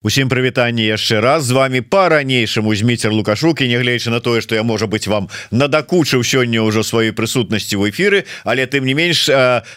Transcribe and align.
Усім 0.00 0.30
прывітанне 0.32 0.88
яшчэ 0.88 1.20
раз. 1.20 1.44
З 1.44 1.50
вами 1.50 1.82
по-ранейшаму 1.82 2.72
зміцер 2.74 3.12
лукашук. 3.12 3.60
І 3.60 3.68
нягледзячы 3.68 4.08
на 4.08 4.20
тое 4.24 4.40
што 4.40 4.56
я 4.56 4.62
можа 4.64 4.88
быть 4.88 5.04
вам 5.04 5.28
надакучыў 5.52 6.24
сёння 6.24 6.64
ўжо 6.64 6.80
сваёй 6.80 7.12
прысутнасці 7.12 7.76
ў 7.76 7.92
эфіры 7.92 8.24
але 8.48 8.64
тым 8.64 8.88
не 8.88 8.96
менш 8.96 9.28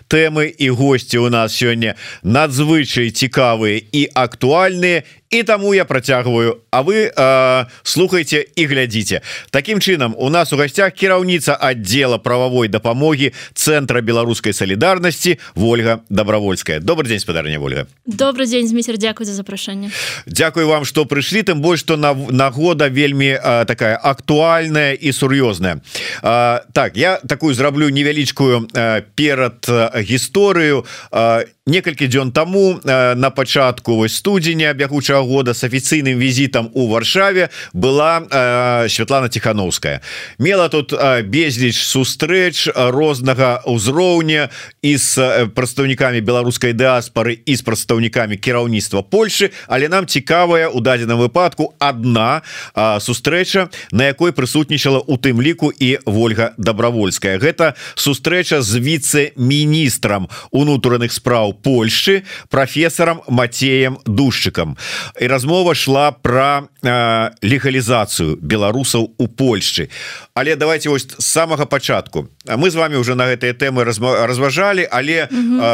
тэмы 0.07 0.47
і 0.47 0.69
госці 0.71 1.19
у 1.19 1.27
нас 1.27 1.51
сёння 1.51 1.99
надзвычай 2.23 3.11
цікавыя 3.11 3.83
і 3.83 4.07
актуальныя 4.15 5.03
і 5.33 5.43
таму 5.43 5.73
я 5.73 5.85
працягваю 5.85 6.61
А 6.71 6.81
вы 6.81 7.11
э, 7.15 7.65
слухайте 7.83 8.45
і 8.55 8.65
глядзіце. 8.65 9.21
Такім 9.49 9.79
чынам 9.79 10.13
у 10.17 10.29
нас 10.29 10.53
у 10.53 10.57
гасцях 10.57 10.93
кіраўніца 10.93 11.53
отдела 11.53 12.17
прававой 12.17 12.67
дапамогі 12.67 13.33
центра 13.53 14.01
беларускай 14.01 14.53
солідарнасці 14.53 15.37
Вольга 15.55 16.01
добровольская 16.09 16.79
добрый 16.79 17.07
день 17.07 17.19
спадарня 17.19 17.59
Вольга. 17.59 17.87
Добрый 18.05 18.47
день 18.47 18.67
змейцер 18.67 18.97
Дякую 18.97 19.25
за 19.25 19.33
запрашэнне 19.33 19.91
Дякую 20.25 20.67
вам 20.67 20.85
что 20.85 21.05
прыйшлі 21.05 21.41
тым 21.41 21.61
больш 21.61 21.81
что 21.81 21.97
на 21.97 22.13
нагода 22.13 22.87
вельмі 22.87 23.33
э, 23.33 23.65
такая 23.65 23.97
актуальная 23.97 24.93
і 24.93 25.11
сур'ёзная. 25.11 25.81
Э, 26.21 26.61
так 26.73 26.97
я 26.97 27.17
такую 27.27 27.53
зраблю 27.53 27.89
невялічкую 27.89 28.69
э, 28.73 29.01
перад 29.15 29.65
э, 29.67 30.01
гісторыю 30.01 30.85
э, 31.11 31.45
некалькі 31.65 32.07
дзён 32.07 32.31
таму 32.31 32.79
э, 32.83 33.15
на 33.15 33.29
пачатку 33.29 33.95
вось 33.95 34.15
студзеня 34.15 34.73
бягучага 34.73 35.22
года 35.25 35.53
с 35.53 35.63
афіцыйным 35.63 36.17
візітам 36.17 36.69
у 36.73 36.87
варшаве 36.87 37.49
была 37.73 38.23
э, 38.29 38.89
Святлана 38.89 39.29
тихохановская 39.29 40.01
мела 40.37 40.69
тут 40.69 40.93
э, 40.93 41.21
безліч 41.23 41.77
сустрэч 41.77 42.69
рознага 42.75 43.61
ўзроўня 43.65 44.49
і 44.81 44.97
з 44.97 45.17
э, 45.17 45.47
прадстаўнікамі 45.47 46.21
беларускай 46.21 46.73
дыаспары 46.73 47.39
і 47.45 47.55
з 47.55 47.61
прадстаўнікамі 47.61 48.37
кіраўніцтва 48.37 49.03
Польшы 49.03 49.51
але 49.67 49.89
нам 49.89 50.07
цікавая 50.07 50.69
у 50.69 50.79
дадзеным 50.79 51.19
выпадку 51.19 51.75
одна 51.79 52.41
э, 52.75 52.99
сустрэча 52.99 53.69
на 53.91 54.07
якой 54.07 54.31
прысутнічала 54.31 54.99
у 55.05 55.17
тым 55.17 55.41
ліку 55.41 55.71
і 55.71 55.99
Вольга 56.05 56.53
добровольская 56.57 57.39
гэта 57.39 57.73
сустрэча 57.95 58.61
з 58.61 58.79
віце-міністрам 58.79 60.29
унутраных 60.51 61.11
спраў 61.11 61.53
Польши 61.53 62.23
профессором 62.49 63.21
Матеем 63.27 63.99
душчыкам 64.05 64.77
і 65.19 65.27
размова 65.27 65.75
шла 65.75 66.11
про 66.11 66.67
э, 66.81 67.31
легалізацыю 67.41 68.37
беларусаў 68.41 69.13
у 69.17 69.27
Польшчы. 69.27 69.89
Але 70.33 70.55
давайте 70.55 70.89
вось 70.89 71.07
самага 71.19 71.65
пачатку. 71.65 72.29
Мы 72.45 72.71
з 72.71 72.75
вами 72.75 72.95
уже 72.95 73.15
на 73.15 73.25
гэтыя 73.25 73.53
темы 73.53 73.83
разважалі 73.83 74.87
але 74.91 75.29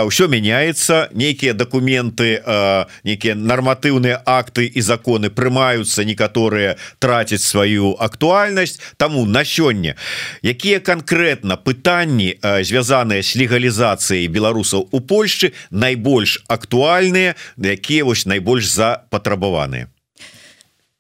ўсё 0.05 0.27
мяняется 0.27 1.09
нейкія 1.13 1.53
документы 1.53 2.43
нейкія 3.03 3.35
нарматыўныя 3.35 4.21
акты 4.25 4.67
і 4.67 4.81
законы 4.81 5.29
прымаюцца 5.29 6.03
некаторыя 6.03 6.75
траціць 6.99 7.43
сваю 7.43 7.95
актуальнасць. 7.99 8.79
Тому 8.97 9.25
на 9.25 9.43
сёння 9.45 9.95
якія 10.43 10.79
конкретно 10.79 11.57
пытанні 11.57 12.37
звязаныя 12.43 13.23
с 13.23 13.35
легалізацыяй 13.35 14.27
беларусаў 14.27 14.89
у 14.91 14.99
Польшчы 14.99 15.53
найбольш 15.71 16.43
актуальныя 16.47 17.35
якія 17.57 18.03
вось 18.03 18.25
найбольш 18.25 18.67
запатрабаваныя 19.29 19.87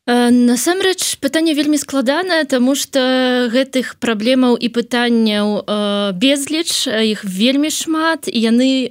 насамрэч 0.09 1.21
пытанне 1.21 1.53
вельмі 1.53 1.77
складанае 1.77 2.45
тому 2.49 2.73
что 2.73 3.45
гэтых 3.53 4.01
праблемаў 4.01 4.57
і 4.57 4.69
пытанняў 4.73 5.69
безліч 6.17 6.89
іх 6.89 7.21
вельмі 7.21 7.69
шмат 7.69 8.25
яны 8.25 8.89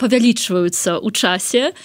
павялічваюцца 0.00 1.04
у 1.04 1.10
часе 1.12 1.76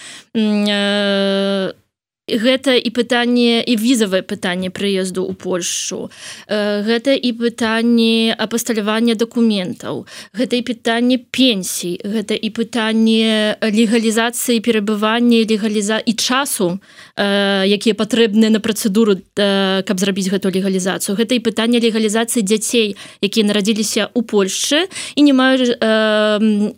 гэта 2.33 2.73
і 2.73 2.89
пытанне 2.89 3.61
і 3.61 3.73
візавае 3.77 4.25
пытанне 4.25 4.73
прыезду 4.73 5.29
ў 5.29 5.33
Польшу. 5.37 6.09
Гэта 6.49 7.13
і 7.13 7.29
пытанне 7.37 8.33
апасталявання 8.33 9.13
дакументаў. 9.13 10.05
Гэта 10.33 10.57
і 10.57 10.63
пытанне 10.65 11.17
пенсій. 11.21 12.01
Гэта 12.01 12.33
і 12.33 12.49
пытанне 12.49 13.55
легалізацыі 13.61 14.59
перабывання 14.65 15.45
легаліза 15.45 16.01
і 16.01 16.13
часу 16.13 16.79
якія 17.17 17.93
патрэбныя 17.93 18.49
на 18.49 18.59
працэдуру 18.59 19.21
каб 19.35 19.95
зрабіць 19.99 20.33
гэту 20.33 20.49
легалізацыю. 20.49 21.13
Гэта 21.13 21.37
і 21.37 21.45
пытанне 21.45 21.77
легалізацыі 21.77 22.41
дзяцей 22.41 22.97
якія 23.21 23.45
нарадзіліся 23.45 24.09
ў 24.09 24.21
Польшчы 24.25 24.89
і 25.15 25.21
не 25.21 25.33
маюць 25.33 25.77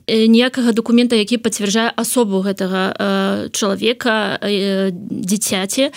ніякага 0.06 0.72
документа 0.76 1.16
які 1.16 1.40
пацвярджае 1.40 1.96
асобу 1.96 2.44
гэтага 2.44 3.50
чалавека 3.56 4.40
дзяцей 4.44 5.45
дзіцяці. 5.46 5.92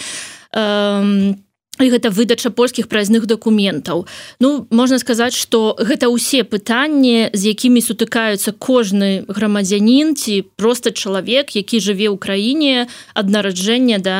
І 1.79 1.87
гэта 1.95 2.11
выдача 2.11 2.51
польскіх 2.51 2.89
праязных 2.91 3.27
дакументаў. 3.27 4.07
Ну 4.41 4.67
можна 4.71 4.99
сказаць 4.99 5.35
что 5.39 5.79
гэта 5.79 6.11
ўсе 6.11 6.43
пытанні 6.43 7.31
з 7.31 7.55
якімі 7.55 7.79
сутыкаюцца 7.79 8.51
кожны 8.59 9.23
грамадзянін 9.31 10.19
ці 10.19 10.43
просто 10.59 10.91
чалавек 10.91 11.55
які 11.55 11.79
жыве 11.79 12.11
ў 12.11 12.19
краіне 12.19 12.91
ад 13.15 13.31
нараджэння 13.31 14.03
да 14.03 14.19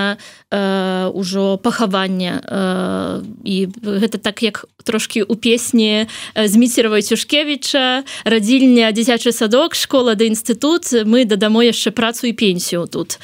ўжо 1.13 1.59
пахавання. 1.59 2.41
Э, 2.41 3.21
і 3.45 3.69
гэта 3.83 4.23
так 4.23 4.43
як 4.43 4.65
трошки 4.85 5.21
у 5.23 5.35
песні 5.35 6.07
зміцервай 6.39 7.03
цюшкевіча 7.03 8.07
радзільня 8.25 8.89
дзіцячы 8.95 9.35
садок 9.35 9.75
школа 9.75 10.15
да 10.15 10.25
інстытут 10.25 10.89
мы 11.05 11.27
дадамо 11.27 11.67
яшчэ 11.67 11.91
працу 11.91 12.31
і 12.31 12.33
пенсію 12.33 12.87
тут. 12.87 13.19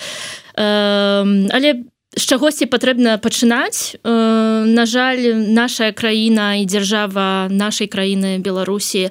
А 0.59 1.25
але 1.51 1.87
з 2.17 2.23
чагосьці 2.27 2.67
патрэбна 2.67 3.19
пачынаць. 3.19 3.97
На 4.05 4.85
жаль 4.87 5.35
наша 5.35 5.93
краіна 5.93 6.55
і 6.63 6.65
дзяржава 6.67 7.49
нашай 7.51 7.91
краіны 7.91 8.39
беларусі 8.39 9.11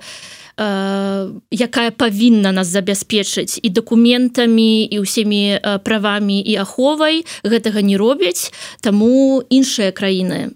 якая 1.49 1.89
павінна 1.89 2.51
нас 2.51 2.67
забяспечыць 2.69 3.57
і 3.57 3.73
дакументамі 3.73 4.85
і 4.85 5.01
ўсімі 5.01 5.81
правамі 5.81 6.37
і 6.45 6.53
аховай 6.61 7.25
гэтага 7.41 7.81
не 7.81 7.97
робяць. 7.97 8.53
Таму 8.77 9.41
іншыя 9.49 9.89
краіны 9.89 10.53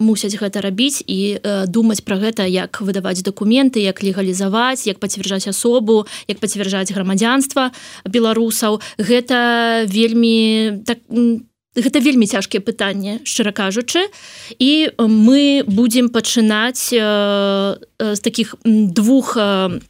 мусяць 0.00 0.40
гэта 0.40 0.64
рабіць 0.64 1.04
і 1.04 1.36
думаць 1.68 2.00
пра 2.00 2.16
гэта 2.16 2.48
як 2.48 2.80
выдаваць 2.80 3.20
дакументы 3.20 3.84
як 3.84 4.00
легалізаваць 4.00 4.88
як 4.88 4.96
пацвярджаць 4.96 5.52
асобу 5.52 6.08
як 6.24 6.40
пацвярджаць 6.40 6.88
грамадзянства 6.88 7.76
беларусаў. 8.08 8.80
Гэта 8.96 9.84
вельмі 9.84 10.80
так 10.88 11.04
не 11.12 11.44
Гэта 11.76 12.02
вельмі 12.02 12.26
цяжкія 12.26 12.58
пытанні 12.60 13.22
шчыра 13.22 13.54
кажучы. 13.54 14.10
І 14.58 14.90
мы 14.98 15.62
будзем 15.66 16.10
пачынаць 16.10 16.90
э, 16.90 17.78
з 17.98 18.20
таких 18.20 18.56
двух 18.64 19.36
э, 19.36 19.80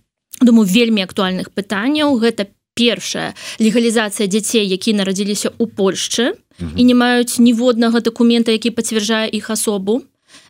думаю 0.40 0.68
вельмі 0.68 1.02
актуальных 1.02 1.48
пытанняў. 1.56 2.20
Гэта 2.20 2.52
першая 2.74 3.34
легалізацыя 3.58 4.28
дзяцей 4.28 4.68
які 4.68 4.92
нарадзіліся 4.92 5.50
ў 5.56 5.64
Польшчы 5.72 6.24
mm 6.32 6.36
-hmm. 6.60 6.76
і 6.76 6.84
не 6.84 6.94
маюць 6.94 7.38
ніводнага 7.38 8.00
дакумента 8.00 8.52
які 8.52 8.70
пацвярджае 8.70 9.28
іх 9.32 9.50
асобу 9.50 10.02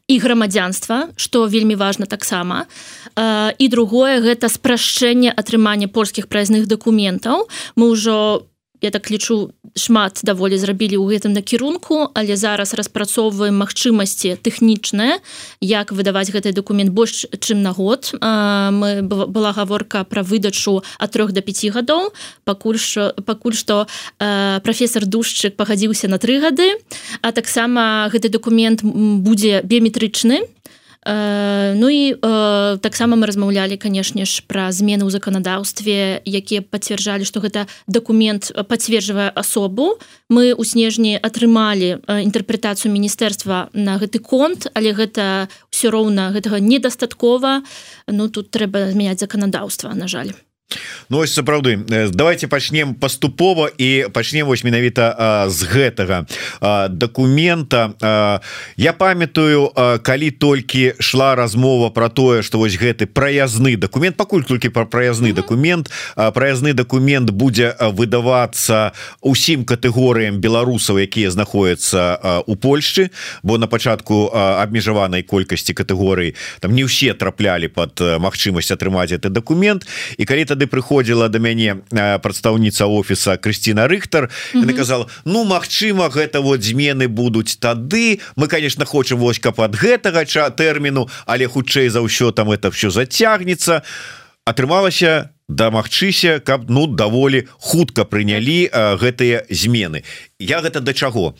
і 0.08 0.18
грамадзянства 0.18 1.08
што 1.16 1.46
вельмі 1.46 1.74
важна 1.74 2.06
таксама. 2.06 2.66
Э, 3.16 3.54
і 3.58 3.68
другое 3.68 4.20
гэта 4.20 4.48
спрашчэнне 4.48 5.30
атрымання 5.36 5.88
польскіх 5.88 6.26
праязных 6.26 6.66
дакументаў. 6.66 7.48
Мы 7.76 7.90
ўжо 7.90 8.49
я 8.80 8.90
так 8.90 9.10
лічу 9.10 9.52
шмат 9.76 10.20
даволі 10.22 10.58
зрабілі 10.58 10.96
ў 10.98 11.16
гэтым 11.16 11.32
накірунку 11.36 12.10
але 12.14 12.36
зараз 12.36 12.74
распрацоўваем 12.74 13.56
магчымасці 13.60 14.40
тэхнічныя 14.42 15.20
як 15.60 15.92
выдаваць 15.92 16.32
гэты 16.32 16.52
документ 16.52 16.90
больш 16.90 17.26
чым 17.38 17.62
на 17.62 17.72
год. 17.72 18.12
Мы 18.20 19.02
была 19.02 19.52
гаворка 19.52 20.04
пра 20.04 20.22
выдачу 20.22 20.82
ад 20.98 21.10
трех 21.10 21.32
до 21.32 21.42
5 21.42 21.70
гадоў. 21.74 22.12
Пакуль 22.44 22.78
що 22.78 23.14
пакуль 23.24 23.54
што 23.54 23.86
прафесор 24.18 25.06
душчык 25.06 25.56
пагадзіўся 25.56 26.08
на 26.08 26.18
тры 26.18 26.40
гады. 26.40 26.80
А 27.22 27.32
таксама 27.32 28.08
гэты 28.12 28.28
документ 28.28 28.82
будзе 28.82 29.62
біометрычны 29.62 30.48
Э, 31.06 31.74
ну 31.76 31.88
і 31.88 32.12
э, 32.12 32.78
таксама 32.82 33.16
мы 33.16 33.26
размаўлялі 33.26 33.80
канешне 33.80 34.28
ж 34.28 34.44
пра 34.44 34.68
змены 34.68 35.08
ў 35.08 35.10
заканадаўстве 35.10 36.20
якія 36.28 36.60
пацвярджалі 36.60 37.24
што 37.24 37.40
гэта 37.40 37.64
дакумент 37.88 38.52
пацверджвае 38.68 39.32
асобу. 39.32 39.96
Мы 40.28 40.52
ў 40.52 40.60
снежні 40.60 41.16
атрымалі 41.16 42.04
э, 42.04 42.20
інтэрпрэтацыю 42.28 42.92
міністэрства 42.92 43.72
на 43.72 43.96
гэты 43.96 44.20
конт 44.20 44.68
але 44.76 44.92
гэта 44.92 45.48
ўсё 45.72 45.88
роўна 45.88 46.36
гэтага 46.36 46.60
недастаткова. 46.60 47.64
Ну 48.12 48.28
тут 48.28 48.52
трэба 48.52 48.92
змяняць 48.92 49.24
заканадаўства 49.24 49.96
на 49.96 50.04
жаль 50.04 50.36
Ну 51.08 51.18
ось 51.18 51.32
сапраўды. 51.34 51.76
Давайте 52.12 52.46
пачнем 52.48 52.94
паступова 52.94 53.70
і 53.78 54.06
пачнем 54.12 54.46
вось 54.46 54.64
менавіта 54.64 55.46
з 55.48 55.62
гэтага 55.66 56.26
документа 56.88 58.40
я 58.76 58.92
памятаю 58.92 59.72
калі 60.02 60.30
толькі 60.30 60.94
шла 61.00 61.34
размова 61.34 61.90
про 61.90 62.08
тое 62.08 62.42
что 62.42 62.58
вось 62.58 62.78
гэты 62.78 63.06
праязны 63.06 63.76
документ 63.76 64.16
пакуль 64.16 64.42
толькі 64.42 64.68
про 64.68 64.86
праязны 64.86 65.32
документ 65.32 65.90
праязны 66.16 66.72
документ 66.72 67.30
будзе 67.30 67.74
выдавацца 67.80 68.92
усім 69.20 69.64
катэгорыям 69.64 70.38
беларусаў 70.38 70.98
якія 71.02 71.30
знаходяцца 71.30 72.42
у 72.46 72.54
Польшчы 72.54 73.10
бо 73.42 73.58
на 73.58 73.66
пачатку 73.66 74.30
абмежаванай 74.34 75.22
колькасці 75.22 75.74
катэгорый 75.74 76.34
там 76.60 76.74
не 76.74 76.84
ўсе 76.84 77.14
траплялі 77.14 77.68
под 77.68 77.98
магчымасць 77.98 78.70
атрымаць 78.70 79.10
этот 79.10 79.32
документ 79.32 79.86
і 80.18 80.24
калі 80.24 80.44
тады 80.44 80.59
прыходзіла 80.66 81.28
до 81.28 81.38
мяне 81.38 81.80
прадстаўніца 81.90 82.86
офіса 82.86 83.36
Крысціна 83.36 83.88
Рхтар 83.88 84.30
наказала 84.54 85.06
Ну 85.24 85.44
Мачыма 85.44 86.08
гэта 86.08 86.40
вот 86.40 86.62
змены 86.62 87.08
будуць 87.08 87.56
тады. 87.56 88.20
Мы 88.36 88.48
конечно 88.48 88.84
хочам 88.84 89.18
вось 89.18 89.38
каб 89.38 89.60
ад 89.60 89.76
гэтага 89.76 90.24
ча 90.24 90.50
тэрміну 90.50 91.08
але 91.26 91.46
хутчэй 91.46 91.88
за 91.88 92.00
ўсё 92.00 92.32
там 92.32 92.50
это 92.50 92.70
все 92.70 92.90
зацягнецца 92.90 93.82
атрымалася 94.44 95.30
дамагчыся 95.48 96.40
каб 96.40 96.70
ну 96.70 96.86
даволі 96.86 97.46
хутка 97.58 98.04
прынялі 98.04 98.70
гэтыя 98.72 99.44
змены. 99.50 100.04
Я 100.38 100.60
гэта 100.62 100.80
да 100.80 100.94
чаго? 100.94 101.34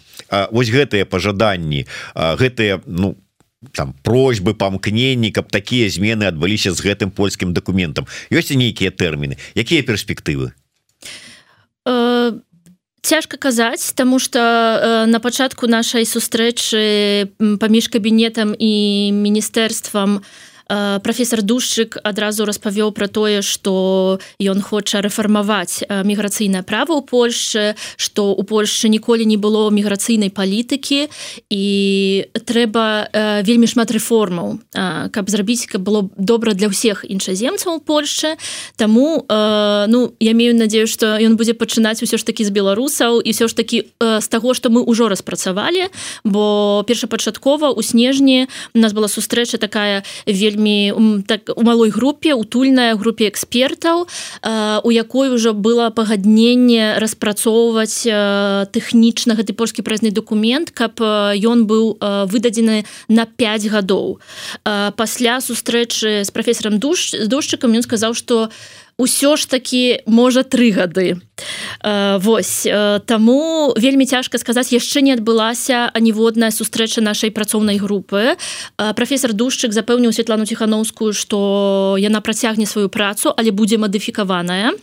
Вось 0.51 0.71
гэтыя 0.71 1.07
пажаданні 1.07 1.87
гэтыя 2.15 2.83
ну 2.87 3.15
по 3.15 3.30
там 3.73 3.95
просьбы 4.03 4.55
памкненні 4.55 5.31
каб 5.31 5.53
такія 5.53 5.89
змены 5.89 6.25
адбыліся 6.25 6.73
з 6.73 6.81
гэтым 6.81 7.11
польскім 7.11 7.53
документам 7.53 8.07
ёсць 8.33 8.55
нейкія 8.57 8.91
тэрміны? 8.91 9.37
Якія 9.55 9.83
перспектывы? 9.83 10.53
Э, 11.85 12.33
цяжка 13.03 13.37
казаць 13.37 13.93
тому 13.93 14.19
что 14.19 14.41
э, 14.41 15.07
на 15.07 15.21
пачатку 15.21 15.67
нашай 15.67 16.09
сустрэчы 16.09 17.29
паміж 17.61 17.89
кабінетам 17.89 18.57
і 18.57 19.12
міністэрствам 19.12 20.25
у 20.25 20.50
профессор 21.03 21.43
душчык 21.43 21.99
адразу 22.03 22.47
распавёў 22.47 22.93
про 22.95 23.09
тое 23.09 23.43
что 23.43 24.21
ён 24.39 24.63
хоча 24.63 25.03
рэфармаваць 25.03 25.83
міграцыйнае 25.91 26.63
права 26.63 26.95
ў 26.95 27.03
Польше 27.03 27.75
что 27.99 28.31
у 28.31 28.43
Польше 28.47 28.87
ніколі 28.87 29.27
не 29.27 29.37
было 29.37 29.67
міграцыйнай 29.71 30.31
палітыкі. 30.31 31.11
І 31.51 31.65
трэба 32.47 33.11
вельмі 33.43 33.67
шмат 33.67 33.91
рэформаў 33.91 34.63
каб 35.11 35.25
зрабіць 35.27 35.67
каб 35.67 35.83
было 35.83 36.07
добра 36.15 36.55
для 36.55 36.71
ўсіх 36.71 37.03
іншаземцаў 37.03 37.77
у 37.77 37.83
Польше 37.83 38.39
Таму 38.79 39.27
ну 39.27 40.01
я 40.21 40.31
имею 40.31 40.55
надею 40.55 40.87
что 40.87 41.19
ён 41.19 41.35
будзе 41.35 41.59
пачынаць 41.59 41.99
усё 41.99 42.15
ж 42.15 42.23
таки 42.23 42.47
з 42.47 42.55
беларусаў 42.55 43.19
і 43.19 43.31
все 43.35 43.51
ж 43.51 43.57
таки 43.57 43.91
з 43.99 44.27
таго 44.31 44.55
что 44.55 44.71
мы 44.71 44.87
ўжо 44.87 45.11
распрацавалі 45.11 45.91
бо 46.23 46.85
першапачаткова 46.87 47.75
у 47.75 47.83
снежні 47.83 48.47
у 48.75 48.79
нас 48.79 48.95
была 48.95 49.09
сустрэча 49.09 49.59
такая 49.59 50.07
вельмі 50.27 50.60
вельмі 50.61 51.23
так 51.27 51.51
у 51.57 51.62
малой 51.62 51.91
групе 51.91 52.35
утульная 52.35 52.95
групе 52.95 53.29
экспертаў 53.29 54.07
у 54.85 54.91
якой 54.91 55.31
уже 55.31 55.53
было 55.53 55.91
пагадненне 55.91 56.99
распрацоўваць 56.99 58.05
тэхнічна 58.05 59.35
гэты 59.35 59.53
польскі 59.53 59.83
прэзны 59.83 60.11
документ 60.11 60.71
каб 60.71 61.01
ён 61.01 61.67
быў 61.67 61.97
выдадзены 62.01 62.85
на 63.09 63.25
5 63.27 63.67
гадоў. 63.69 64.21
Пасля 64.65 65.41
сустрэчы 65.41 66.25
з 66.25 66.31
прафесором 66.31 66.79
душ 66.79 67.11
з 67.12 67.27
душчыкам 67.29 67.73
ён 67.73 67.83
сказаў 67.83 68.15
что 68.15 68.45
у 68.45 68.51
ўсё 69.00 69.41
ж 69.41 69.49
таки 69.49 70.05
можа 70.05 70.44
тры 70.44 70.70
гады. 70.76 71.17
Вось 72.20 72.69
таму 73.08 73.73
вельмі 73.76 74.05
цяжка 74.05 74.37
сказаць 74.37 74.76
яшчэ 74.76 75.00
не 75.00 75.17
адбылася 75.17 75.88
аніводная 75.97 76.52
сустрэча 76.52 77.00
нашай 77.00 77.32
працоўнай 77.32 77.81
групы. 77.81 78.37
Професор 78.76 79.32
душчык 79.32 79.73
запэўніў 79.73 80.12
Светлану 80.12 80.44
ціхановскую 80.44 81.17
что 81.17 81.97
яна 81.97 82.20
працягне 82.20 82.67
сваю 82.69 82.93
працу 82.93 83.32
але 83.32 83.50
будзе 83.50 83.81
мадыфікаваная 83.81 84.76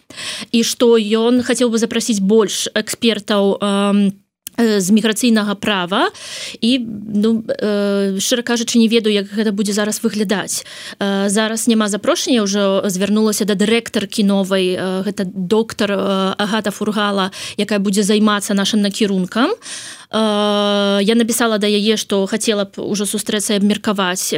і 0.51 0.59
што 0.65 0.97
ён 0.97 1.45
хацеў 1.45 1.69
бы 1.69 1.77
запрасіць 1.77 2.19
больш 2.19 2.67
экспертаў 2.73 3.61
на 3.61 4.26
з 4.57 4.89
міграцыйнага 4.91 5.55
права. 5.55 6.09
І 6.61 6.79
ну, 7.13 7.43
э, 7.47 8.19
шчыра 8.19 8.41
кажучы 8.41 8.77
не 8.77 8.87
ведаю 8.87 9.13
як 9.13 9.29
гэта 9.29 9.51
будзе 9.51 9.73
зараз 9.73 10.01
выглядаць. 10.01 10.65
Э, 10.99 11.29
зараз 11.29 11.67
няма 11.67 11.87
запрошення 11.87 12.41
ўжо 12.41 12.81
звярнулася 12.89 13.45
да 13.45 13.53
дырэктаркі 13.53 14.23
новай 14.23 14.73
э, 14.73 15.03
гэта 15.05 15.25
доктор 15.25 15.91
э, 15.91 16.33
агата 16.37 16.71
фургала 16.71 17.31
якая 17.57 17.79
будзе 17.79 18.03
займацца 18.03 18.53
нашим 18.53 18.81
накірункам. 18.81 19.51
Э, 20.11 20.99
я 21.01 21.15
написала 21.15 21.57
да 21.57 21.67
яе 21.67 21.97
што 21.97 22.25
хацела 22.25 22.65
б 22.65 22.81
ужо 22.81 23.05
сустрэцца 23.05 23.55
абмеркаваць 23.55 24.33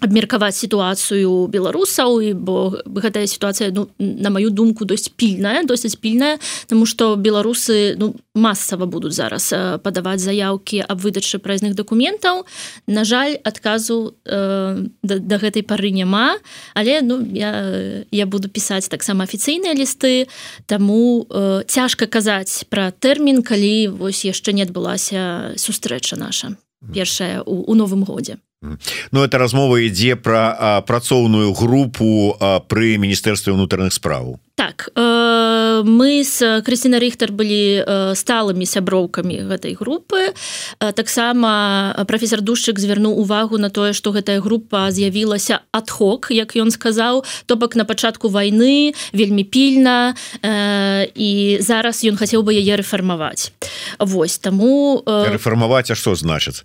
абмеркаваць 0.00 0.56
сітуацыю 0.56 1.48
беларусаў 1.48 2.20
і 2.20 2.32
бо 2.36 2.76
гэтая 2.84 3.24
сітуацыя 3.26 3.72
ну, 3.72 3.88
на 3.98 4.30
маю 4.30 4.50
думку 4.50 4.84
досць 4.84 5.08
пільная 5.08 5.64
досыць 5.64 5.96
пільная 5.96 6.38
тому 6.68 6.86
что 6.86 7.16
беларусы 7.16 7.96
ну 7.96 8.14
масава 8.34 8.86
будуць 8.86 9.16
зараз 9.16 9.48
падаваць 9.80 10.20
заявкі 10.20 10.84
аб 10.84 11.00
выдачы 11.00 11.38
праязных 11.38 11.74
дакументаў. 11.74 12.44
На 12.86 13.04
жаль 13.04 13.40
адказу 13.44 14.14
э, 14.24 14.84
да, 15.02 15.14
да 15.18 15.36
гэтай 15.38 15.62
пары 15.62 15.90
няма 15.90 16.36
але 16.74 17.00
ну 17.00 17.24
я 17.32 18.04
я 18.10 18.26
буду 18.26 18.48
пісаць 18.48 18.88
таксама 18.88 19.24
афіцыйныя 19.24 19.72
лісты 19.72 20.28
таму 20.66 21.24
э, 21.24 21.64
цяжка 21.66 22.06
казаць 22.06 22.68
пра 22.68 22.92
тэрмін 22.92 23.42
калі 23.42 23.96
вось 23.96 24.24
яшчэ 24.28 24.52
не 24.52 24.62
адбылася 24.68 25.56
сустрэча 25.56 26.20
наша 26.20 26.56
першая 26.94 27.42
у, 27.42 27.70
у 27.70 27.74
новым 27.74 28.04
годзе 28.04 28.38
Ну 29.12 29.22
это 29.22 29.38
размова 29.38 29.76
ідзе 29.84 30.16
про 30.16 30.82
працоўную 30.86 31.52
групу 31.52 32.34
пры 32.40 32.96
міністэрстве 32.96 33.52
ўнутраных 33.52 33.92
справаў. 33.92 34.40
Так 34.56 34.88
э, 34.96 35.25
мы 35.84 36.24
с 36.24 36.62
Крысціна 36.62 36.98
Рхтар 36.98 37.32
былі 37.32 37.82
э, 37.82 38.14
сталымі 38.14 38.66
сяброўкамі 38.66 39.48
гэтай 39.50 39.74
групы. 39.74 40.32
Э, 40.80 40.92
таксама 40.92 42.04
профессор 42.08 42.40
душчык 42.40 42.78
звярнуў 42.78 43.18
увагу 43.18 43.58
на 43.58 43.70
тое 43.70 43.92
што 43.92 44.12
гэтая 44.12 44.40
група 44.40 44.90
з'явілася 44.90 45.60
адхок 45.72 46.30
як 46.30 46.56
ён 46.56 46.70
сказаў. 46.70 47.24
То 47.46 47.56
бок 47.56 47.76
на 47.76 47.84
пачатку 47.84 48.28
войны 48.28 48.94
вельмі 49.12 49.44
пільна 49.44 50.16
э, 50.42 51.10
і 51.14 51.58
зараз 51.60 52.04
ён 52.04 52.16
хацеў 52.16 52.42
бы 52.42 52.54
яе 52.56 52.76
рэфармаваць. 52.76 53.52
Вось 53.98 54.38
таму 54.38 55.02
рэфармаваць 55.06 55.90
А 55.90 55.94
што 55.94 56.14
значыць 56.14 56.64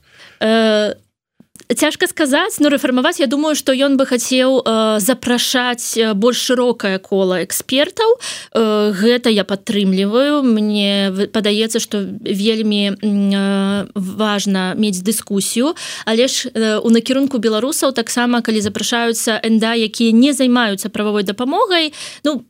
цяжка 1.75 2.07
сказаць 2.07 2.59
но 2.59 2.69
рэфармаваць 2.69 3.19
Я 3.19 3.27
думаю 3.27 3.55
что 3.55 3.73
ён 3.73 3.97
бы 3.97 4.05
хацеў 4.05 4.61
э, 4.65 4.99
запрашаць 4.99 5.97
больш 6.15 6.37
шырокае 6.37 6.99
кола 6.99 7.43
экспертаў. 7.43 8.19
Э, 8.53 8.91
гэта 8.91 9.29
я 9.29 9.43
падтрымліваю. 9.43 10.43
Мне 10.43 11.11
падаецца 11.33 11.79
что 11.79 12.01
вельмі 12.21 12.91
э, 12.91 13.87
важно 13.95 14.73
мець 14.75 15.01
дыскусію. 15.01 15.75
Але 16.05 16.27
ж 16.27 16.49
э, 16.53 16.77
у 16.77 16.89
накірунку 16.89 17.37
беларусаў 17.37 17.93
таксама 17.93 18.41
калі 18.41 18.61
запрашаюцца 18.61 19.39
энда 19.43 19.73
якія 19.75 20.11
не 20.11 20.33
займаюцца 20.33 20.89
прававой 20.89 21.23
дапамогай 21.23 21.93
ну 22.23 22.45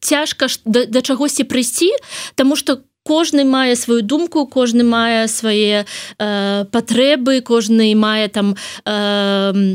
цяжка 0.00 0.46
да, 0.64 0.86
да 0.86 1.02
чагосьці 1.02 1.44
прыйсці 1.44 1.90
тому 2.34 2.56
что 2.56 2.80
кожны 3.06 3.46
мае 3.46 3.76
сваю 3.76 4.02
думку 4.02 4.46
кожны 4.46 4.82
мае 4.82 5.28
свае 5.30 5.86
э, 5.86 6.64
патрэбы 6.70 7.40
кожны 7.40 7.94
мае 7.94 8.28
там 8.28 8.56
э, 8.84 9.74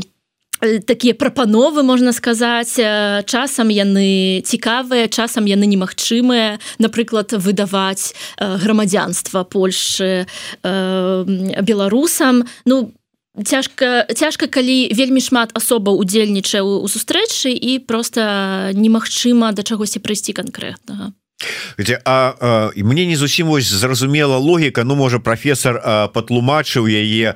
такія 0.86 1.14
прапановы 1.14 1.82
можна 1.82 2.12
сказаць. 2.12 2.78
Часам 3.26 3.68
яны 3.68 4.42
цікавыя 4.46 5.08
часам 5.08 5.50
яны 5.50 5.66
немагчымыя. 5.66 6.58
Напрыклад 6.78 7.32
выдаваць 7.34 8.14
грамадзянства 8.38 9.42
Польшы 9.42 10.26
беларусам. 10.62 12.46
Ну 12.64 12.94
цяжка 13.44 14.06
цяжка 14.14 14.46
калі 14.46 14.92
вельмі 14.92 15.20
шмат 15.24 15.56
асобаў 15.56 15.96
удзельнічае 15.98 16.62
у 16.62 16.84
сустрэчы 16.84 17.50
і 17.52 17.80
просто 17.80 18.70
немагчыма 18.76 19.52
да 19.56 19.64
чагосьці 19.64 20.04
прыйсці 20.04 20.36
канкрэтнага 20.36 21.16
где 21.78 22.00
а, 22.04 22.34
а 22.40 22.70
мне 22.76 23.06
не 23.06 23.16
зусім 23.16 23.46
вось 23.46 23.68
зразумела 23.68 24.36
логіка 24.36 24.84
Ну 24.84 24.94
можа 24.94 25.18
профессор 25.18 25.80
патлумачыў 26.14 26.86
яе 26.86 27.34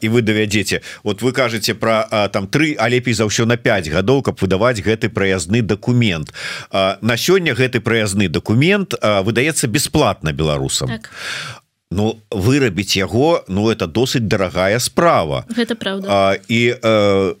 і 0.00 0.08
вы 0.08 0.22
давядзеце 0.22 0.82
вот 1.02 1.22
вы 1.22 1.32
кажаце 1.32 1.74
про 1.74 2.28
там 2.32 2.46
три 2.46 2.76
а 2.78 2.88
лепей 2.88 3.14
за 3.14 3.24
ўсё 3.24 3.44
на 3.46 3.56
5 3.56 3.88
гадоў 3.88 4.22
каб 4.22 4.38
выдаваць 4.40 4.80
гэты 4.82 5.08
праязны 5.08 5.62
документ 5.62 6.32
а, 6.70 6.98
на 7.00 7.16
сёння 7.16 7.54
гэты 7.54 7.80
праязны 7.80 8.28
документ 8.28 8.94
выдаецца 9.02 9.66
бесплатно 9.66 10.32
беларусам. 10.32 10.88
Так. 10.88 11.10
Ну 11.90 12.18
вырабіць 12.30 12.96
яго 12.96 13.44
Ну 13.48 13.70
это 13.70 13.86
досыць 13.86 14.24
дарагая 14.24 14.78
справа. 14.78 15.44
Гэта 15.48 15.74
правда 15.74 16.08
а, 16.08 16.36
і 16.48 16.74
а, 16.82 17.34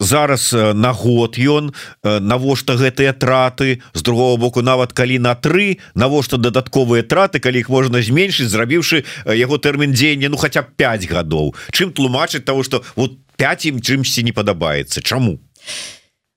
зараз 0.00 0.52
на 0.74 0.92
год 0.92 1.36
ён 1.38 1.70
навошта 2.02 2.74
гэтыя 2.74 3.12
траты? 3.12 3.84
З 3.94 4.02
другого 4.02 4.36
боку 4.36 4.62
нават 4.62 4.92
калі 4.92 5.20
на 5.20 5.36
тры 5.36 5.78
навошта 5.94 6.40
дадатковыя 6.40 7.04
траты 7.04 7.38
калі 7.38 7.60
іх 7.60 7.68
можна 7.68 8.02
зменшыць 8.02 8.50
зрабіўшы 8.50 9.04
яго 9.28 9.60
тэрмін 9.60 9.92
дзеяння 9.92 10.32
ну 10.32 10.40
б 10.40 10.64
5 10.76 11.06
гадоў? 11.06 11.54
Чым 11.70 11.92
тлумачыць 11.92 12.44
того 12.44 12.64
что 12.64 12.82
вот 12.96 13.20
5 13.36 13.66
ім 13.66 13.76
чымсьці 13.80 14.24
не 14.24 14.32
падабаецца? 14.32 15.04
Чаму? 15.04 15.38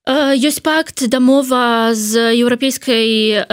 Ёсць 0.04 0.60
пакт 0.60 1.08
дамова 1.08 1.96
з 1.96 2.36
еўрапейскай 2.36 3.48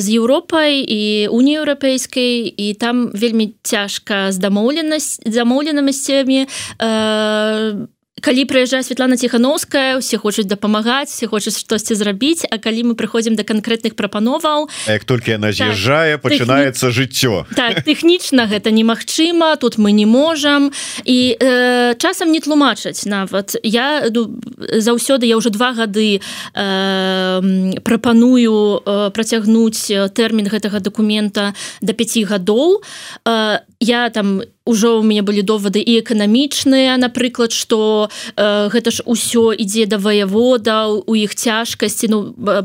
з 0.00 0.06
Еўропай 0.08 0.80
і 0.80 1.28
уні 1.28 1.60
еўрапейскай 1.60 2.48
і 2.48 2.72
там 2.80 3.12
вельмі 3.12 3.52
цяжка 3.60 4.32
з 4.32 4.40
дамоўленасць 4.40 5.20
замоўленамасцямі 5.28 6.48
калі 8.20 8.44
прыязджае 8.44 8.82
Святлана 8.82 9.16
ціхановская 9.16 9.98
усе 9.98 10.16
хочуць 10.16 10.46
дапамагаць 10.46 11.10
все 11.10 11.26
хочуць 11.26 11.58
штосьці 11.58 11.94
зрабіць 11.94 12.44
А 12.50 12.58
калі 12.58 12.92
мы 12.92 12.94
прыходзім 12.94 13.36
да 13.36 13.42
канкрэтных 13.42 13.96
прапановаў 13.96 14.68
як 14.86 15.04
только 15.04 15.32
яна 15.36 15.52
з'язджае 15.52 16.16
так, 16.16 16.22
пачынаецца 16.22 16.86
тэхні... 16.86 16.96
жыццё. 16.96 17.44
Так 17.56 17.84
тэхнічна 17.84 18.46
гэта 18.46 18.70
немагчыма 18.70 19.56
тут 19.56 19.78
мы 19.78 19.92
не 19.92 20.06
можам. 20.06 20.72
І 21.04 21.36
э, 21.40 21.94
часам 21.98 22.32
не 22.32 22.40
тлумачаць 22.40 23.06
нават. 23.06 23.56
Я 23.62 24.10
ну, 24.10 24.40
заўсёды 24.56 25.26
я 25.26 25.36
уже 25.36 25.50
два 25.50 25.72
гады 25.72 26.20
э, 26.20 27.80
прапаную 27.82 28.82
э, 28.84 29.10
працягнуць 29.10 29.90
тэрмін 30.14 30.46
гэтага 30.48 30.80
документа 30.80 31.54
до 31.80 31.92
5 31.92 32.24
гадоў. 32.24 32.82
Э, 33.26 33.60
я 33.80 34.10
там 34.10 34.42
ўжо 34.66 35.00
у 35.00 35.02
мяне 35.02 35.22
былі 35.22 35.42
довады 35.42 35.80
і 35.80 36.00
эканамічныя 36.00 36.96
напрыклад 37.00 37.52
что 37.52 38.10
э, 38.36 38.68
гэта 38.68 38.90
ж 38.90 39.02
усё 39.06 39.56
ідзе 39.56 39.86
да 39.86 39.96
ваявода 39.96 40.88
у 40.92 41.12
іх 41.16 41.34
цяжкасці 41.34 42.06
ну 42.08 42.18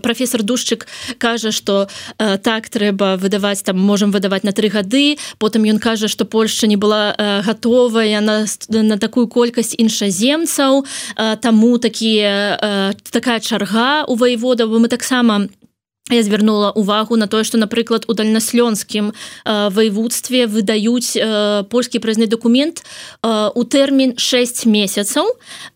профессор 0.04 0.44
душчык 0.44 0.88
кажа 1.18 1.52
что 1.52 1.88
э, 2.20 2.38
так 2.38 2.70
трэба 2.70 3.16
выдаваць 3.16 3.64
там 3.64 3.80
можем 3.80 4.12
выдаваць 4.12 4.44
на 4.44 4.52
три 4.52 4.68
гады 4.70 5.18
потым 5.40 5.64
ён 5.64 5.80
кажа 5.80 6.08
что 6.08 6.26
Польша 6.26 6.68
не 6.68 6.76
была 6.76 7.16
э, 7.18 7.42
готовая 7.42 8.22
на 8.22 8.46
на 8.70 8.98
такую 8.98 9.28
колькасць 9.28 9.76
іншаземцаў. 9.78 10.86
Э, 11.16 11.36
таму 11.38 11.78
такія 11.78 12.60
э, 12.62 12.94
такая 13.12 13.40
чарга 13.40 14.06
у 14.08 14.16
ваевода 14.16 14.68
мы 14.68 14.88
таксама 14.88 15.40
не 15.40 15.65
Я 16.12 16.22
звярнула 16.24 16.70
увагу 16.70 17.18
на 17.18 17.26
тое, 17.28 17.44
што, 17.44 17.58
напрыклад, 17.58 18.06
у 18.08 18.14
дальнаслёнскім 18.14 19.10
э, 19.10 19.70
ваеводстве 19.74 20.46
выдаюць 20.46 21.18
э, 21.18 21.64
польскі 21.66 21.98
прызны 21.98 22.30
дакумент 22.30 22.86
э, 23.26 23.50
у 23.50 23.64
тэрмін 23.64 24.14
6 24.14 24.70
месяцаў. 24.70 25.26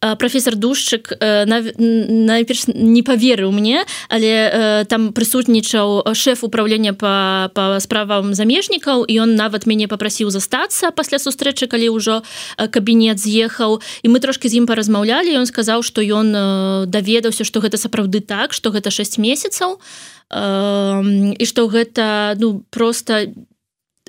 Э, 0.02 0.16
прафесор 0.16 0.54
душчык 0.54 1.18
э, 1.18 1.50
найперш 1.50 2.70
не 2.70 3.02
паверыў 3.02 3.50
мне, 3.50 3.82
але 4.08 4.30
э, 4.30 4.86
там 4.86 5.18
прысутнічаў 5.18 6.14
шэф 6.14 6.44
управлення 6.46 6.94
па, 6.94 7.50
па 7.58 7.80
справам 7.82 8.38
замежнікаў 8.38 9.10
і 9.10 9.26
ён 9.26 9.34
нават 9.34 9.66
мяне 9.66 9.90
попрасіў 9.90 10.30
застацца 10.30 10.94
пасля 10.94 11.18
сустрэчы, 11.18 11.66
калі 11.66 11.90
ўжо 11.98 12.22
кабінет 12.70 13.18
з'ехаў. 13.18 13.82
І 14.06 14.14
мы 14.14 14.22
трошки 14.22 14.46
з 14.46 14.62
ім 14.62 14.70
паразмаўлялі, 14.70 15.42
ён 15.42 15.50
сказаў, 15.50 15.82
што 15.82 16.06
ён 16.06 16.30
э, 16.38 16.86
даведаўся, 16.86 17.42
што 17.42 17.66
гэта 17.66 17.82
сапраўды 17.82 18.22
так, 18.22 18.54
што 18.54 18.70
гэта 18.70 18.94
6 18.94 19.18
месяцаў 19.18 19.82
і 20.30 21.46
што 21.46 21.68
гэта 21.68 22.38
ну 22.38 22.64
просто 22.70 23.34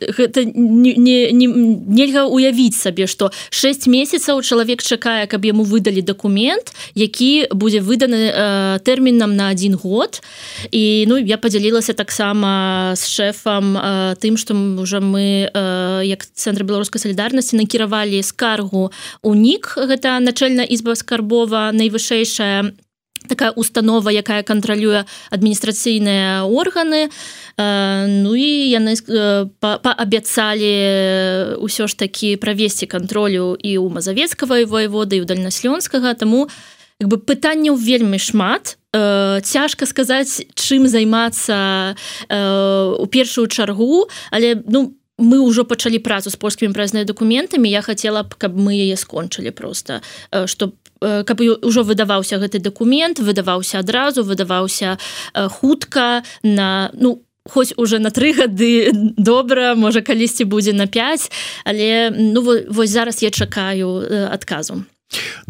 гэта 0.01 0.45
не, 0.45 0.95
не, 0.97 1.33
не, 1.33 1.47
нельга 1.47 2.25
уявіць 2.25 2.77
сабе 2.77 3.07
што 3.07 3.31
6 3.51 3.87
месяцаў 3.87 4.41
чалавек 4.43 4.83
чакае 4.83 5.27
каб 5.27 5.45
яму 5.45 5.65
выдалі 5.65 6.01
дакумент 6.01 6.73
які 6.95 7.53
будзе 7.53 7.81
выданы 7.81 8.33
э, 8.33 8.79
тэрмінам 8.85 9.37
на 9.37 9.49
один 9.49 9.77
год. 9.77 10.23
І 10.71 11.05
ну 11.09 11.19
я 11.19 11.39
подзялілася 11.39 11.93
таксама 11.93 12.93
з 12.97 13.05
шэфам 13.09 13.77
э, 13.77 14.17
тым 14.21 14.37
што 14.37 14.55
уже 14.55 15.01
мы 15.01 15.51
э, 15.53 16.03
як 16.05 16.25
цэнтр 16.25 16.65
беларускай 16.65 17.01
салідарнасці 17.01 17.57
накіравалі 17.57 18.23
скаргу 18.23 18.91
у 19.23 19.35
нік 19.35 19.77
гэта 19.77 20.21
начальная 20.21 20.65
ізба 20.65 20.95
скарбова 20.95 21.73
найвышэйшая 21.73 22.73
такая 23.29 23.51
установа 23.51 24.11
якая 24.11 24.43
кантралюе 24.43 25.05
адміністрацыйныя 25.31 26.45
органы. 26.45 27.11
Э, 27.57 28.07
Ну 28.07 28.35
і 28.35 28.49
яны 28.71 28.95
э, 28.97 29.47
паабяцалі 29.61 30.75
ўсё 31.61 31.85
ж 31.87 31.93
такі 31.97 32.37
правесці 32.37 32.87
кантролю 32.87 33.57
і 33.57 33.79
ў 33.79 33.87
мазавецкавай 33.91 34.65
воеводы 34.65 35.21
і 35.21 35.23
ў 35.23 35.27
дальнаслёнскага. 35.29 36.15
Таму 36.15 36.49
бы 37.01 37.17
пытанняў 37.17 37.77
вельмі 37.77 38.19
шмат. 38.19 38.79
Э, 38.93 39.41
цяжка 39.43 39.87
сказаць 39.87 40.43
чым 40.55 40.89
займацца 40.89 41.97
у 42.31 43.07
першую 43.07 43.47
чаргу. 43.47 44.09
Але 44.31 44.63
ну 44.67 44.95
мы 45.21 45.45
ўжо 45.45 45.69
пачалі 45.69 46.01
працу 46.01 46.33
з 46.33 46.37
польскімі 46.41 46.73
празныя 46.73 47.05
дакументамі. 47.05 47.69
Я 47.69 47.85
хацела 47.85 48.25
б 48.25 48.35
каб 48.41 48.57
мы 48.57 48.73
яе 48.73 48.97
скончылі 48.97 49.53
просто 49.53 50.01
Э, 50.33 50.47
каб 51.01 51.41
ўжо 51.41 51.83
выдаваўся 51.83 52.37
гэты 52.39 52.61
дакумент 52.61 53.19
выдаваўся 53.19 53.81
адразу 53.81 54.23
выдаваўся 54.23 54.99
э, 55.35 55.49
хутка 55.49 56.23
на 56.43 56.91
ну 56.95 57.23
хоць 57.49 57.73
уже 57.77 57.99
на 57.99 58.11
тры 58.11 58.37
гады 58.37 58.93
добра 59.17 59.75
можа 59.75 60.05
калісьці 60.05 60.45
будзе 60.45 60.73
на 60.73 60.87
5 60.87 61.33
але 61.65 62.13
ну 62.13 62.45
вось 62.69 62.91
зараз 62.91 63.23
я 63.23 63.31
чакаю 63.31 64.05
э, 64.05 64.29
адказу. 64.29 64.85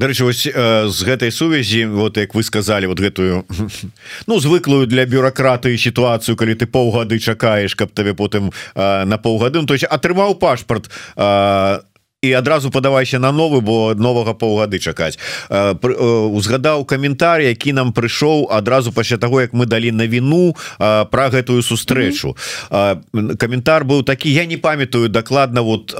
Дарэчы 0.00 0.24
вось 0.24 0.48
з 0.48 0.98
гэтай 1.04 1.28
сувязі 1.28 1.84
вот 1.92 2.16
як 2.16 2.32
вы 2.32 2.42
сказали 2.42 2.86
вот 2.86 3.00
гэтую 3.00 3.44
ну 4.26 4.40
звыклую 4.40 4.86
для 4.86 5.04
бюракратыі 5.04 5.76
сітуацыю 5.76 6.38
калі 6.38 6.54
ты 6.54 6.64
паўгады 6.64 7.18
чакаеш 7.18 7.74
каб 7.74 7.90
табе 7.90 8.14
потым 8.14 8.54
на 8.74 9.18
паўгады 9.18 9.66
то 9.66 9.74
есть 9.74 9.84
атрымаў 9.84 10.38
пашпарт 10.38 10.88
на 11.18 11.89
і 12.22 12.32
адразу 12.32 12.70
падавайся 12.70 13.18
на 13.18 13.32
новы 13.32 13.60
бо 13.64 13.94
новага 13.96 14.34
паўгады 14.36 14.76
чакаць 14.76 15.16
узгадаў 15.48 16.84
каментар 16.84 17.40
які 17.40 17.72
нам 17.72 17.92
прыйшоў 17.96 18.52
адразу 18.52 18.92
пасля 18.92 19.16
таго 19.16 19.40
як 19.40 19.56
мы 19.56 19.64
далі 19.64 19.92
на 19.92 20.04
віну 20.04 20.52
про 20.78 21.30
гэтую 21.32 21.62
сустрэчу 21.62 22.36
mm 22.70 23.00
-hmm. 23.12 23.36
каментар 23.36 23.84
быў 23.84 24.04
такі 24.04 24.32
я 24.32 24.44
не 24.44 24.56
памятаю 24.56 25.08
дакладна 25.08 25.60
вот 25.60 25.94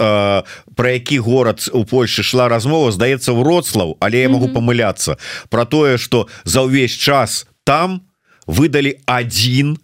про 0.77 0.91
які 0.91 1.19
горад 1.19 1.71
у 1.73 1.85
Польшы 1.85 2.23
шла 2.23 2.49
размова 2.49 2.93
здаецца 2.93 3.33
ўроцлаў 3.33 3.97
але 4.01 4.21
я 4.21 4.29
могу 4.29 4.47
mm 4.47 4.53
-hmm. 4.53 4.57
памыляцца 4.57 5.17
про 5.49 5.65
тое 5.65 5.99
что 5.99 6.27
за 6.45 6.61
ўвесь 6.61 6.97
час 6.97 7.47
там 7.65 8.01
выдалі 8.47 8.95
один 9.07 9.79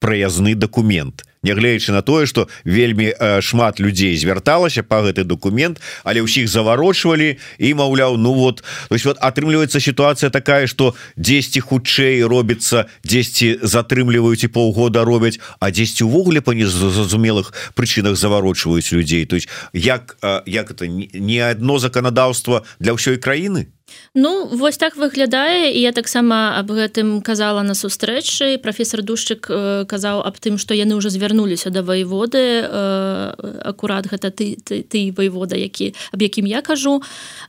праязны 0.00 0.54
документ 0.54 1.29
нягледзячы 1.42 1.92
на 1.92 2.02
тое 2.02 2.26
что 2.26 2.48
вельмі 2.64 3.12
э, 3.12 3.40
шмат 3.40 3.80
людзей 3.80 4.16
звярталася 4.16 4.82
по 4.82 5.02
гэты 5.02 5.24
документ 5.24 5.80
але 6.04 6.20
ўсіх 6.20 6.48
заварочвалі 6.48 7.38
і 7.58 7.68
маўляў 7.74 8.16
Ну 8.16 8.34
вот 8.34 8.62
то 8.88 8.94
есть 8.94 9.04
вот 9.04 9.16
атрымліваецца 9.20 9.80
ситуация 9.80 10.30
такая 10.30 10.66
что 10.66 10.94
10 11.16 11.58
хутчэй 11.60 12.22
робіцца 12.24 12.86
10 13.04 13.64
затрымліваюць 13.64 14.44
і 14.44 14.48
полгода 14.48 15.04
робяць 15.04 15.40
а 15.60 15.70
10 15.70 16.02
увогуле 16.02 16.40
по 16.40 16.52
незразумелых 16.52 17.52
прычынах 17.74 18.16
заварочваюць 18.16 18.92
людзей. 18.92 19.26
То 19.26 19.36
есть 19.36 19.48
як 19.72 20.16
э, 20.22 20.42
як 20.46 20.70
это 20.70 20.86
не 20.86 21.38
одно 21.38 21.78
законодаўство 21.78 22.64
для 22.78 22.92
ўсёй 22.92 23.16
краіны? 23.16 23.72
Ну 24.14 24.46
вось 24.46 24.76
так 24.76 24.96
выглядае 24.96 25.70
і 25.72 25.80
я 25.80 25.92
таксама 25.92 26.58
аб 26.58 26.70
гэтым 26.70 27.22
казала 27.22 27.62
на 27.62 27.74
сустрэчы. 27.74 28.58
Професор 28.58 29.02
душчык 29.02 29.46
э, 29.50 29.84
казаў 29.86 30.22
аб 30.26 30.38
тым 30.38 30.58
што 30.58 30.74
яны 30.74 30.98
ўжо 30.98 31.10
звярнуліся 31.30 31.70
да 31.70 31.82
ваеводы 31.82 32.66
э, 32.66 33.34
акурат 33.64 34.06
гэта 34.06 34.30
ты 34.30 34.56
ты, 34.64 34.82
ты 34.82 35.14
ваевода 35.16 35.56
які 35.56 35.94
аб 36.12 36.22
якім 36.22 36.46
я 36.46 36.62
кажу 36.62 37.02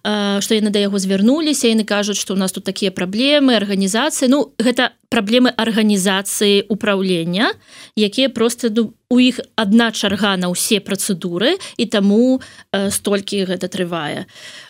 э, 0.04 0.42
што 0.42 0.56
яны 0.56 0.70
да 0.70 0.80
яго 0.80 1.00
звярнуліся 1.00 1.68
яны 1.68 1.84
кажуць 1.84 2.18
што 2.18 2.34
у 2.34 2.38
нас 2.38 2.52
тут 2.52 2.64
такія 2.64 2.92
праблемы 2.92 3.56
арганізацыі 3.56 4.30
Ну 4.30 4.54
гэта 4.58 4.92
праблемы 5.10 5.52
арганізацыі 5.58 6.62
управлення 6.70 7.54
якія 7.96 8.30
просто 8.30 8.70
ну, 8.70 8.94
у 9.10 9.20
іх 9.20 9.40
адна 9.56 9.92
чарга 9.92 10.38
на 10.38 10.54
ўсе 10.54 10.80
працэдуры 10.80 11.58
і 11.78 11.86
таму 11.86 12.42
э, 12.72 12.92
столькі 12.92 13.46
гэта 13.46 13.68
трывае 13.68 14.26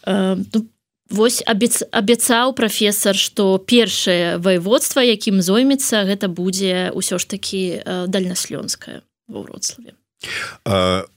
э, 0.07 0.35
Вось 1.11 1.43
абяцаў 1.45 2.53
прафесор 2.55 3.15
что 3.15 3.57
першае 3.59 4.37
воеводство 4.39 5.03
якім 5.03 5.41
зоймецца 5.43 6.07
гэта 6.07 6.31
будзе 6.31 6.91
ўсё 6.95 7.19
ж 7.19 7.23
таки 7.27 7.61
дальнаслёнская 7.85 9.03
ва 9.27 9.39
ўроцлаве 9.43 9.93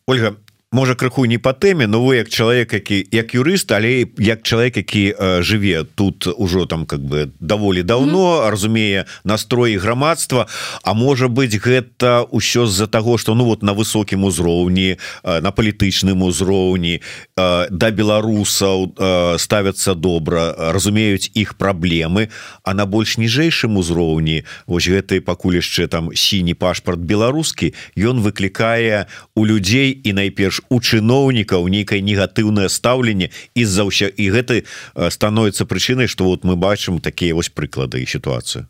Ольга 0.07 0.37
можа 0.75 0.95
крыху 0.95 1.25
не 1.25 1.39
по 1.39 1.53
тэме 1.55 1.87
но 1.87 2.03
вы 2.03 2.17
як 2.17 2.29
чалавек 2.29 2.73
які 2.75 3.07
як 3.13 3.35
юрыст 3.35 3.71
але 3.71 4.11
як 4.19 4.43
чалавек 4.43 4.77
які 4.77 5.15
э, 5.15 5.43
жыве 5.43 5.87
тут 5.95 6.27
ужо 6.27 6.67
там 6.67 6.85
как 6.85 7.01
бы 7.01 7.31
даволі 7.41 7.83
давно 7.83 8.19
mm 8.19 8.43
-hmm. 8.43 8.51
разумее 8.51 9.05
настроі 9.25 9.79
грамадства 9.79 10.47
А 10.83 10.95
можа 10.95 11.29
быть 11.29 11.55
гэта 11.55 12.27
ўсё 12.33 12.67
з-за 12.67 12.87
того 12.87 13.19
что 13.19 13.35
ну 13.35 13.45
вот 13.45 13.63
на 13.63 13.73
высокім 13.73 14.25
узроўні 14.25 14.97
э, 15.23 15.41
на 15.41 15.51
палітычным 15.51 16.23
узроўні 16.23 17.01
э, 17.37 17.67
да 17.71 17.91
беларусаў 17.91 18.95
э, 18.97 19.39
ставятся 19.39 19.95
добра 19.95 20.55
разумеюць 20.59 21.31
іх 21.35 21.55
праблемы 21.55 22.29
а 22.65 22.75
на 22.75 22.87
больш 22.87 23.19
ніжэйшым 23.19 23.79
узроўні 23.79 24.43
вось 24.67 24.89
гэтай 24.89 25.21
пакуль 25.21 25.63
яшчэ 25.63 25.87
там 25.87 26.11
сіні 26.15 26.55
пашпарт 26.55 26.99
беларускі 26.99 27.75
ён 27.97 28.21
выклікае 28.21 29.07
у 29.35 29.47
людзей 29.47 30.01
і 30.05 30.13
найперш 30.13 30.64
у 30.69 30.81
чыноўнікаў 30.81 31.69
нейкае 31.69 32.01
негатыўнае 32.01 32.69
стаўленне 32.69 33.31
из-за 33.55 33.85
ўсё 33.89 34.09
і 34.09 34.31
гэты 34.31 34.65
становіцца 34.95 35.65
прычынай 35.65 36.09
что 36.09 36.25
вот 36.25 36.45
мы 36.45 36.57
бачым 36.57 37.01
такія 37.01 37.35
вось 37.35 37.49
прыклады 37.49 38.03
і 38.03 38.07
сітуацыю 38.07 38.67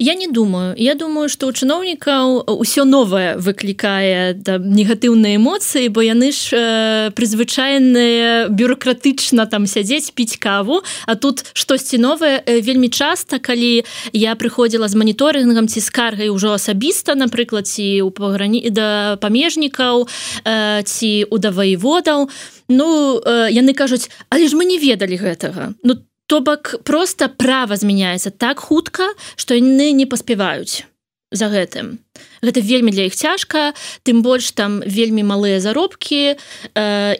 Я 0.00 0.14
не 0.14 0.28
думаю. 0.28 0.74
Я 0.78 0.94
думаю 0.94 1.28
что 1.28 1.48
у 1.48 1.50
чыноўнікаў 1.50 2.46
ўсё 2.46 2.86
новае 2.86 3.34
выклікае 3.34 4.38
да 4.38 4.54
негатыўныя 4.62 5.42
эмоцыі 5.42 5.90
бо 5.90 6.06
яны 6.06 6.30
ж 6.30 6.54
э, 6.54 7.10
прызвычайныя 7.18 8.46
бюрократычна 8.46 9.50
там 9.50 9.66
сядзець 9.66 10.14
піць 10.14 10.38
каву. 10.38 10.86
А 11.06 11.18
тут 11.18 11.50
штосьці 11.50 11.98
новае 11.98 12.38
э, 12.46 12.62
вельмі 12.62 12.94
часта 12.94 13.42
калі 13.42 13.82
я 14.14 14.38
прыходзіла 14.38 14.86
з 14.86 14.94
маніторынгам 14.94 15.66
ці 15.66 15.82
скаргай 15.82 16.30
ужо 16.30 16.54
асабіста 16.54 17.18
напрыклад 17.18 17.66
ці 17.66 18.06
у 18.06 18.14
паграні 18.14 18.70
да 18.70 19.18
памежнікаў 19.18 20.06
э, 20.46 20.82
ці 20.86 21.26
у 21.26 21.38
даваеводаў 21.42 22.30
Ну 22.70 23.18
э, 23.18 23.50
яны 23.50 23.74
кажуць 23.74 24.06
але 24.30 24.46
ж 24.46 24.54
мы 24.54 24.62
не 24.62 24.78
ведалі 24.78 25.18
гэтага 25.18 25.74
Ну 25.82 25.98
то 26.28 26.40
бок 26.44 26.76
просто 26.84 27.32
права 27.32 27.76
змяняецца 27.80 28.30
так 28.30 28.60
хутка 28.60 29.08
што 29.34 29.56
яны 29.56 29.90
не 29.96 30.04
паспяваюць 30.04 30.84
за 31.32 31.48
гэтым. 31.52 31.98
Гэта 32.40 32.60
вельмі 32.64 32.92
для 32.92 33.08
іх 33.08 33.16
цяжка 33.16 33.72
тым 34.04 34.20
больш 34.24 34.52
там 34.56 34.80
вельмі 34.84 35.24
малыя 35.24 35.60
заробкі 35.60 36.36
э, 36.36 36.36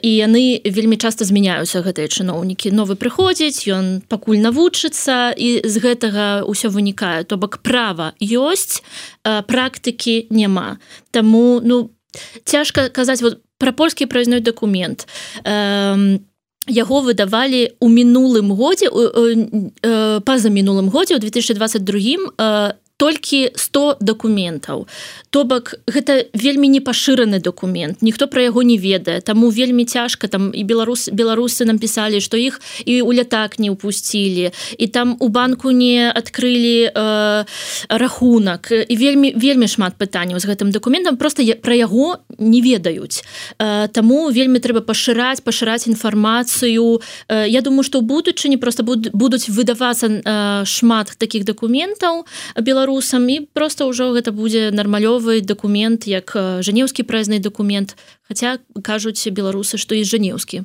і 0.01 0.09
яны 0.09 0.61
вельмі 0.65 0.97
часто 0.97 1.25
змяняюцца 1.25 1.85
гэтыя 1.85 2.09
чыноўнікі. 2.09 2.73
Новы 2.73 2.97
прыходзіць 2.97 3.69
ён 3.69 4.01
пакуль 4.09 4.41
навучыцца 4.41 5.33
і 5.37 5.61
з 5.61 5.75
гэтага 5.77 6.45
ўсё 6.45 6.73
вынікае. 6.73 7.25
То 7.25 7.37
бок 7.37 7.61
права 7.61 8.13
ёсць 8.21 8.81
э, 9.25 9.41
практыкі 9.45 10.25
няма. 10.29 10.81
Таму 11.13 11.61
ну 11.61 11.93
цяжка 12.45 12.89
казаць 12.89 13.21
вот 13.21 13.41
про 13.57 13.73
польскі 13.73 14.09
праязной 14.09 14.41
документ 14.41 15.05
э, 15.45 16.17
яго 16.67 17.01
выдавалі 17.01 17.71
у 17.79 17.89
мінулым 17.89 18.51
годзе 18.51 18.89
па-за 20.25 20.49
мінулым 20.49 20.89
годзе 20.89 21.15
у 21.15 21.19
2022 21.19 22.33
толькі 22.99 23.55
100 23.55 23.97
дакументаў. 24.03 24.87
То 25.31 25.43
бок 25.47 25.79
гэта 25.87 26.27
вельмі 26.35 26.67
не 26.67 26.83
пашыраны 26.83 27.39
документ 27.39 28.03
ніхто 28.03 28.27
про 28.27 28.43
яго 28.43 28.61
не 28.61 28.75
ведае. 28.75 29.21
Таму 29.23 29.49
вельмі 29.49 29.85
цяжка 29.87 30.27
там 30.27 30.51
і 30.51 30.63
беларус 30.67 31.07
беларусы 31.07 31.63
нам 31.65 31.79
пісписали 31.79 32.19
что 32.19 32.35
іх 32.37 32.59
і 32.85 33.01
у 33.01 33.13
лятак 33.13 33.59
не 33.59 33.71
упусцілі 33.71 34.51
і 34.77 34.87
там 34.87 35.15
у 35.19 35.29
банку 35.29 35.71
не 35.71 36.11
адкрылі 36.11 36.91
э, 36.91 37.45
рахунак. 37.89 38.67
І 38.71 38.95
вельмі 38.97 39.31
вельмі 39.31 39.67
шмат 39.67 39.95
пытанняў 39.95 40.39
з 40.39 40.45
гэтым 40.45 40.71
документам 40.71 41.15
просто 41.15 41.43
про 41.63 41.73
яго 41.73 42.19
не 42.37 42.59
ведаюць. 42.61 43.23
Э, 43.59 43.87
таму 43.87 44.27
вельмі 44.27 44.59
трэба 44.59 44.83
пашыраць 44.83 45.39
пашыраць 45.39 45.87
інфармацыю. 45.87 46.99
Э, 47.29 47.47
Я 47.47 47.61
думаю 47.61 47.83
что 47.83 48.01
будучыні 48.01 48.57
просто 48.57 48.83
будуць 48.83 49.47
выдавацца 49.47 50.07
э, 50.09 50.65
шмат 50.65 51.15
таких 51.17 51.45
документаў 51.45 52.25
беларус 52.59 52.88
беларусам. 52.89 53.29
І 53.29 53.45
просто 53.53 53.85
ўжо 53.87 54.11
гэта 54.17 54.31
будзе 54.33 54.71
нармалёвы 54.73 55.41
документ 55.41 56.07
як 56.09 56.33
жанеўскі 56.65 57.05
праязны 57.05 57.39
документ 57.39 57.95
Хаця 58.29 58.59
кажуць 58.85 59.25
беларусы 59.33 59.81
што 59.81 59.97
і 59.97 60.05
жанеўскі 60.05 60.61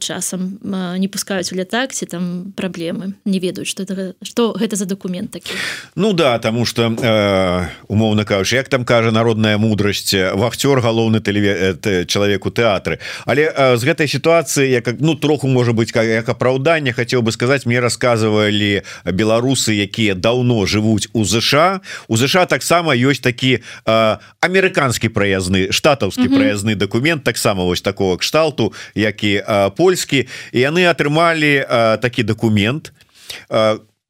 часам 0.00 0.56
не 0.96 1.08
пускаюць 1.12 1.52
у 1.52 1.56
лятак 1.60 1.92
ці 1.92 2.08
там 2.08 2.56
праблемы 2.56 3.12
не 3.28 3.36
ведаюць 3.36 3.68
что 3.68 3.84
что 4.24 4.56
гэта 4.56 4.80
за 4.80 4.88
документ 4.88 5.30
такі. 5.30 5.52
Ну 5.94 6.16
да 6.16 6.38
тому 6.38 6.64
что 6.64 6.88
э, 6.88 7.68
умоўно 7.92 8.24
кажуш 8.24 8.52
як 8.56 8.68
там 8.72 8.88
кажа 8.88 9.12
народная 9.12 9.58
мудрасць 9.58 10.16
вахцёр 10.32 10.80
галоўны 10.80 11.20
тэлеве 11.20 11.76
чалавек 12.08 12.46
у 12.46 12.50
тэатры. 12.50 12.96
Але 13.26 13.52
э, 13.52 13.76
з 13.76 13.84
гэтай 13.84 14.08
сітуацыі 14.08 14.64
як 14.64 14.96
ну 14.96 15.20
троху 15.20 15.48
можа 15.48 15.76
быть 15.76 15.92
как 15.92 16.08
як 16.08 16.28
апраўданне 16.28 16.96
хацеў 16.96 17.20
бы 17.20 17.28
сказаць 17.28 17.66
мне 17.66 17.76
рассказывалі 17.76 18.80
беларусы 19.04 19.76
якія 19.76 20.14
даўно 20.14 20.64
жывуць 20.64 21.12
у 21.12 21.28
ЗША 21.28 21.84
у 22.08 22.16
ЗША 22.16 22.46
таксама 22.46 22.96
ёсць 22.96 23.20
такі 23.20 23.60
э, 23.60 24.16
амерыканскі 24.40 25.12
праязны 25.12 25.68
штатаўскі 25.68 26.32
праязны 26.32 26.72
документ 26.72 26.85
таксама 27.24 27.64
вось 27.64 27.80
такого 27.80 28.16
кшталту 28.16 28.72
як 28.94 29.24
і 29.24 29.42
польскі. 29.76 30.26
І 30.52 30.58
яны 30.58 30.86
атрымалі 30.86 31.66
такі 32.00 32.22
документ 32.22 32.92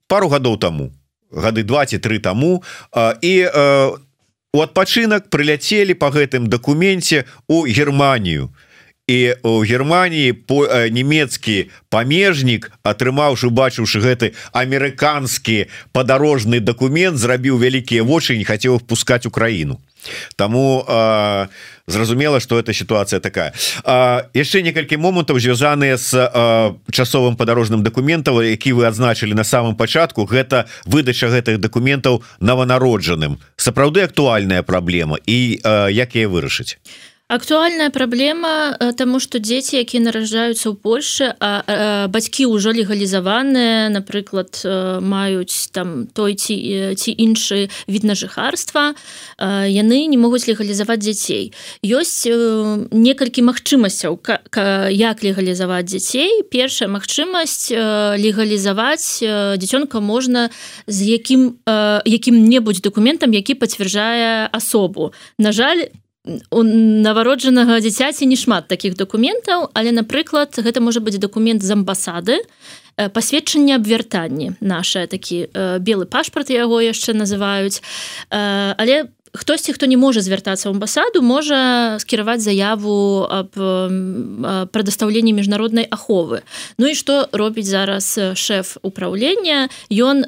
пару 0.06 0.28
гадоў 0.28 0.58
таму. 0.58 0.92
Гады 1.32 1.62
23 1.62 2.18
таму. 2.18 2.62
І 3.22 3.48
у 4.52 4.60
адпачынак 4.60 5.28
прыляцелі 5.28 5.94
по 5.94 6.08
гэтым 6.08 6.46
дакуменце 6.48 7.24
у 7.48 7.66
Германію 7.66 8.48
і 9.06 9.34
у 9.42 9.60
Германії 9.62 10.32
по 10.32 10.66
нямецкі 10.66 11.70
памежнік 11.88 12.72
атрымаўшы 12.82 13.54
бачыўшы 13.54 14.02
гэты 14.02 14.34
амерыканскі 14.50 15.70
падарожны 15.92 16.58
документ 16.60 17.18
зрабіў 17.18 17.58
вялікія 17.58 18.02
вочы 18.02 18.36
не 18.36 18.44
хацеў 18.44 18.78
впускать 18.82 19.26
Украіну 19.26 19.78
Таму 20.36 20.84
э, 20.86 21.46
зразумела 21.86 22.40
что 22.40 22.58
эта 22.58 22.72
ситуация 22.72 23.20
такая. 23.20 23.52
Яшчэ 24.34 24.62
некалькі 24.62 24.96
момантаў 24.96 25.38
звязаныя 25.38 25.98
с 25.98 26.14
э, 26.14 26.74
часовым 26.90 27.36
падарожным 27.36 27.82
документаў 27.82 28.42
які 28.42 28.72
вы 28.72 28.86
адзначылі 28.86 29.34
на 29.34 29.44
самом 29.44 29.76
пачатку. 29.76 30.26
Гэта 30.26 30.66
выдача 30.84 31.26
гэтых 31.26 31.58
документаў 31.58 32.22
нованароджаным 32.40 33.38
сапраўды 33.56 34.02
актуальная 34.02 34.62
праблема 34.62 35.18
і 35.26 35.60
э, 35.62 35.90
як 35.90 36.14
яе 36.14 36.28
вырашыць 36.28 36.78
актуальная 37.28 37.90
праблема 37.90 38.76
э, 38.78 38.92
тому 38.92 39.18
что 39.18 39.38
дзеці 39.38 39.82
якія 39.82 39.98
наражаюцца 39.98 40.70
ў 40.70 40.78
Польше 40.78 41.34
а, 41.42 41.66
а 41.66 42.06
бацькі 42.06 42.46
ўжо 42.46 42.70
легалізаваныя 42.70 43.90
напрыклад 43.90 44.54
э, 44.62 45.02
маюць 45.02 45.74
там 45.74 46.06
той 46.06 46.38
ці 46.38 46.54
ці 46.94 47.10
іншы 47.10 47.66
від 47.90 48.06
на 48.06 48.14
жыхарства 48.14 48.94
яны 49.42 50.06
не 50.06 50.14
могуць 50.14 50.46
легалізаваць 50.46 51.02
дзяцей 51.02 51.50
ёсць 51.82 52.30
э, 52.30 52.86
некалькі 52.94 53.42
магчымасцяў 53.42 54.22
як 54.94 55.16
легалізаваць 55.26 55.90
дзяцей 55.90 56.46
першая 56.46 56.86
магчымасць 56.86 57.74
легалізаваць 58.22 59.18
дзіцёнка 59.58 59.98
можна 59.98 60.54
з 60.86 60.98
якім 61.18 61.58
якім-небудзь 62.06 62.86
документам 62.86 63.34
які 63.34 63.58
пацвярджае 63.58 64.46
асобу 64.54 65.10
на 65.42 65.50
жаль 65.50 65.90
у 66.50 66.62
навароджанага 66.62 67.80
дзіцяці 67.80 68.26
не 68.26 68.36
шмат 68.36 68.68
таких 68.68 68.96
документаў 68.96 69.70
але 69.74 69.92
напрыклад 69.94 70.58
гэта 70.58 70.80
можа 70.80 71.00
быць 71.00 71.18
документ 71.22 71.62
з 71.62 71.70
амбасады 71.72 72.42
пасведчанне 72.96 73.76
абвяртанні 73.76 74.56
наша 74.60 75.06
такі 75.06 75.46
белы 75.80 76.08
пашпарт 76.08 76.50
яго 76.50 76.80
яшчэ 76.80 77.12
называюць. 77.12 77.84
Але 78.32 79.12
хтосьці 79.36 79.72
хто 79.72 79.86
не 79.86 79.96
можа 79.96 80.20
звяртацца 80.20 80.68
ў 80.68 80.74
амбасаду 80.74 81.22
можа 81.22 81.96
скіраваць 82.00 82.40
заяву 82.40 83.28
аб 83.28 83.52
прадастаўленні 84.72 85.32
міжнароднай 85.36 85.86
аховы. 85.90 86.42
Ну 86.78 86.88
і 86.90 86.94
што 86.94 87.28
робіць 87.32 87.68
зараз 87.68 88.18
шэф 88.34 88.80
управлення? 88.82 89.68
Ён 89.92 90.24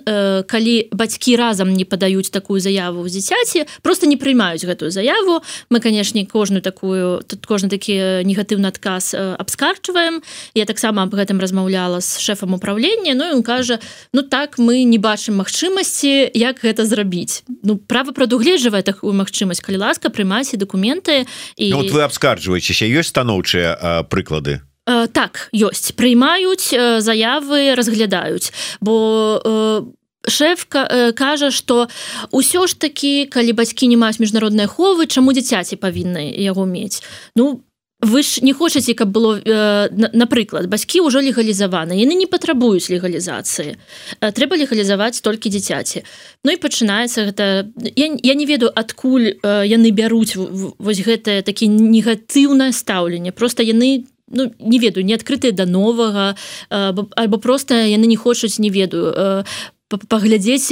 калі 0.46 0.74
бацькі 0.92 1.36
разам 1.36 1.72
не 1.72 1.84
падаюць 1.84 2.30
такую 2.30 2.60
заяву 2.60 3.02
ў 3.04 3.08
дзіцяці 3.08 3.66
просто 3.82 4.06
не 4.06 4.16
прыймаюць 4.16 4.64
гэтую 4.64 4.90
заяву. 4.90 5.40
Мы 5.70 5.80
канешне 5.80 6.26
кожную 6.26 6.62
такую 6.62 7.24
тут 7.24 7.46
кожны 7.46 7.68
такі 7.68 8.24
негатыўны 8.28 8.68
адказ 8.68 9.14
абскарчваем 9.14 10.22
я 10.54 10.64
таксама 10.64 11.02
аб 11.02 11.14
гэтым 11.14 11.40
размаўляла 11.40 12.00
з 12.00 12.20
шэфам 12.20 12.54
управлення 12.54 13.14
Ну 13.14 13.24
ён 13.24 13.42
кажа 13.42 13.80
Ну 14.12 14.22
так 14.22 14.58
мы 14.58 14.84
не 14.84 14.98
бачым 14.98 15.40
магчымасці 15.40 16.30
як 16.34 16.60
гэта 16.62 16.84
зрабіць 16.84 17.42
Ну 17.62 17.76
права 17.76 18.12
прадугледжвае 18.12 18.82
так 18.82 18.97
магчымасць. 19.02 19.62
Калі 19.62 19.82
ласка 19.84 20.10
прымайце 20.10 20.56
документы 20.56 21.26
і 21.56 21.70
ну, 21.70 21.82
вот 21.82 21.90
вы 21.92 22.02
абскарджваецеся 22.02 22.86
ёсць 22.86 23.12
станоўчыя 23.12 24.04
прыклады? 24.08 24.62
Так 24.88 25.52
ёсць. 25.52 25.92
Прыймаюць 25.92 26.72
заявы 27.04 27.76
разглядаюць. 27.76 28.52
Бо 28.80 29.84
шеф 30.26 30.66
кажа 30.68 31.50
что 31.50 31.88
ўсё 32.32 32.66
ж 32.66 32.74
таки 32.74 33.28
калі 33.30 33.52
бацькі 33.52 33.86
не 33.86 33.96
маюць 33.96 34.18
міжнародныя 34.18 34.66
ховы 34.66 35.06
чаму 35.06 35.32
дзіцяці 35.32 35.76
павінны 35.76 36.32
яго 36.36 36.64
мець? 36.64 37.04
Ну 37.36 37.62
вы 38.00 38.22
ж 38.22 38.42
не 38.42 38.52
хочаце 38.52 38.94
каб 38.94 39.08
было 39.08 39.40
э, 39.42 39.88
напрыклад 40.12 40.70
бацькі 40.70 41.02
ўжо 41.02 41.18
легалізаваны 41.18 41.98
яны 41.98 42.14
не 42.14 42.26
патрабуюць 42.30 42.90
легалізацыі. 42.94 43.74
Э, 44.20 44.30
трэба 44.30 44.54
легалізаваць 44.54 45.20
толькі 45.20 45.50
дзіцяці. 45.50 46.06
Ну 46.44 46.54
і 46.54 46.62
пачынаецца 46.62 47.26
гэта 47.26 47.66
я, 47.96 48.06
я 48.22 48.34
не 48.38 48.46
ведаю 48.46 48.70
адкуль 48.70 49.34
э, 49.42 49.66
яны 49.66 49.90
бяруць 49.90 50.38
вось 50.38 51.02
гэтае 51.02 51.42
такі 51.42 51.66
негатыўнае 51.66 52.72
стаўленне. 52.72 53.32
Просто 53.32 53.62
яны 53.62 54.06
Ну, 54.30 54.52
не 54.60 54.78
ведаю 54.78 55.06
не 55.08 55.14
адкрытыя 55.16 55.56
да 55.56 55.64
новага 55.64 56.36
альбо 56.68 57.38
просто 57.38 57.88
яны 57.88 58.04
не 58.04 58.16
хочуць 58.16 58.60
не 58.60 58.68
ведаю 58.68 59.44
паглядзець 59.88 60.68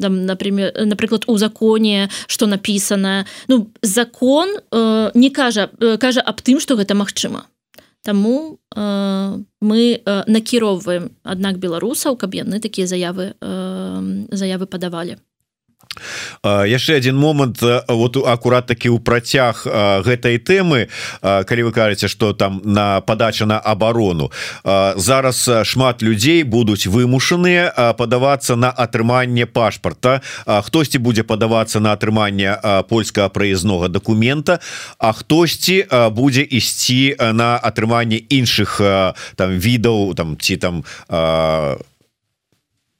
там 0.00 0.26
например 0.26 0.72
напрыклад 0.86 1.24
у 1.26 1.36
законе 1.36 2.10
что 2.26 2.46
написано. 2.46 3.26
Ну 3.48 3.70
закон 3.82 4.48
э, 4.70 5.10
не 5.14 5.30
кажа 5.30 5.70
кажа 5.98 6.20
аб 6.20 6.40
тым 6.42 6.60
что 6.60 6.76
гэта 6.76 6.94
магчыма. 6.94 7.46
Таму 8.02 8.58
э, 8.74 9.38
мы 9.60 10.00
э, 10.04 10.22
накіроўваем 10.26 11.10
аднак 11.22 11.58
беларусаў 11.58 12.16
каб 12.16 12.34
яны 12.34 12.58
такія 12.60 12.86
заявы 12.86 13.34
э, 13.40 14.26
заявы 14.30 14.66
падавалі 14.66 15.18
яшчэ 16.44 16.96
один 16.96 17.16
момант 17.16 17.60
вот 17.60 18.16
акурат 18.16 18.66
таки 18.66 18.88
у 18.88 18.98
працяг 18.98 19.66
гэтай 20.04 20.38
тэмы 20.38 20.88
калі 21.20 21.62
вы 21.68 21.72
кажаце 21.72 22.08
что 22.08 22.32
там 22.32 22.60
на 22.64 23.00
подача 23.00 23.46
на 23.46 23.58
оборону 23.58 24.32
зараз 24.64 25.48
шмат 25.64 26.02
людзей 26.02 26.42
будуць 26.42 26.86
вымушаныя 26.86 27.94
падавацца 27.98 28.56
на 28.56 28.70
атрыманне 28.70 29.46
пашпарта. 29.46 30.22
Хтосьці 30.46 30.98
будзе 30.98 31.22
падавацца 31.22 31.80
на 31.80 31.92
атрыманне 31.92 32.56
польскага 32.88 33.28
праязнога 33.28 33.88
документа 33.88 34.60
А 34.98 35.12
хтосьці 35.12 35.86
будзе 36.10 36.42
ісці 36.42 37.16
на 37.18 37.56
атрыманне 37.58 38.16
іншых 38.16 38.80
там 39.36 39.50
відаў 39.58 40.14
там 40.14 40.36
ці 40.40 40.56
там 40.56 40.84
у 41.08 41.91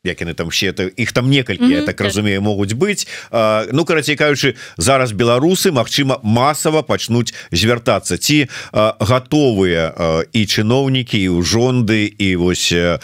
як 0.04 0.20
яны 0.20 0.34
там 0.34 0.50
все 0.50 0.70
это 0.70 0.88
их 0.88 1.12
там 1.12 1.30
некалькі 1.30 1.62
mm 1.62 1.68
-hmm, 1.68 1.80
я 1.80 1.86
так, 1.86 2.00
разумею 2.00 2.42
могуць 2.42 2.72
быць. 2.72 3.06
А, 3.30 3.66
ну 3.72 3.84
карацей 3.84 4.16
кажучы 4.16 4.54
зараз 4.76 5.12
беларусы 5.12 5.70
Мачыма 5.70 6.18
масава 6.22 6.82
пачнуць 6.82 7.34
звяртацца. 7.52 8.18
Ці 8.18 8.48
а, 8.72 8.96
готовыя 8.98 9.94
а, 9.96 10.24
і 10.32 10.46
чыноўнікі 10.46 11.18
і 11.18 11.28
ў 11.28 11.42
жонды 11.42 12.14
і 12.18 12.36
вось 12.36 12.72
а, 12.72 12.98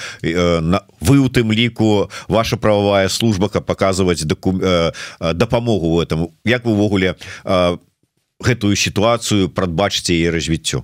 на 0.61 0.83
вы 1.01 1.19
у 1.19 1.29
тым 1.29 1.53
ліку 1.53 2.11
ваша 2.29 2.57
правовая 2.57 3.09
служба 3.09 3.49
каб 3.49 3.65
показываць 3.65 4.25
доку 4.25 4.53
дапамогу 5.35 5.95
в 5.95 6.01
этом. 6.01 6.29
Як 6.45 6.65
вы 6.65 6.73
увогуле 6.73 7.15
гэтую 8.41 8.77
сітуацыю 8.77 9.49
прадбачыце 9.49 10.15
і 10.15 10.31
развіццё 10.31 10.83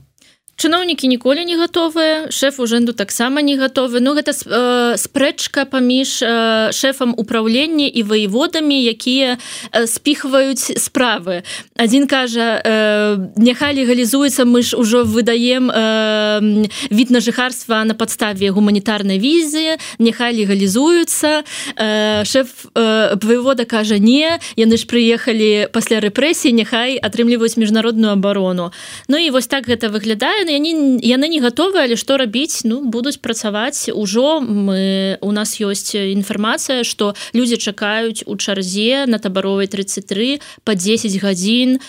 чыноўнікі 0.56 1.08
ніколі 1.08 1.44
не 1.44 1.56
гатовыя 1.58 2.30
шеф 2.30 2.60
ужэнду 2.60 2.92
таксама 2.92 3.42
не 3.42 3.56
гатовы. 3.56 4.00
Ну 4.00 4.14
гэта 4.14 4.30
э, 4.30 4.96
спрэчка 4.96 5.64
паміж 5.66 6.22
э, 6.22 6.72
шэфам 6.72 7.14
управлення 7.16 7.86
і 7.86 8.02
воеводамі 8.02 8.78
якія 8.84 9.38
э, 9.72 9.86
спіхваюць 9.86 10.78
справы. 10.78 11.42
Один 11.74 12.06
кажа 12.06 12.62
э, 12.62 13.18
няхай 13.36 13.74
легалізуецца 13.74 14.44
мы 14.44 14.62
ж 14.62 14.76
ужо 14.76 15.02
выдаем 15.04 15.70
э, 15.70 16.68
від 16.90 17.10
на 17.10 17.20
жыхарства 17.20 17.84
на 17.84 17.94
падставе 17.94 18.50
гуманітарнай 18.50 19.18
візы 19.18 19.76
няхай 19.98 20.34
легалізуюцца 20.38 21.42
э, 21.76 22.24
шеф 22.24 22.70
э, 22.74 23.16
воевода 23.22 23.64
кажа 23.64 23.98
не 23.98 24.38
яны 24.56 24.76
ж 24.78 24.86
прыехалі 24.86 25.66
пасля 25.74 25.98
рэпрэсіі 25.98 26.54
няхай 26.54 26.96
атрымліваюць 27.02 27.58
міжнародную 27.58 28.12
абарону 28.12 28.70
Ну 29.08 29.18
і 29.18 29.30
вось 29.30 29.46
так 29.46 29.66
гэта 29.66 29.90
выглядае 29.90 30.43
яны 30.44 31.00
яны 31.00 31.00
яны 31.02 31.28
не 31.28 31.40
готовы 31.40 31.80
але 31.80 31.96
что 31.96 32.16
рабіць 32.16 32.64
ну 32.64 32.85
будуць 32.85 33.18
працаваць. 33.18 33.88
Ужо 33.88 34.40
мы 34.40 35.18
у 35.20 35.33
нас 35.33 35.61
ёсць 35.61 35.94
інфармацыя 35.94 36.85
что 36.85 37.14
людзі 37.33 37.57
чакаюць 37.57 38.24
у 38.26 38.37
чарзе 38.37 39.07
на 39.07 39.18
табаровай 39.18 39.66
33 39.66 40.40
по 40.64 40.74
10 40.74 41.16
гадзін 41.22 41.80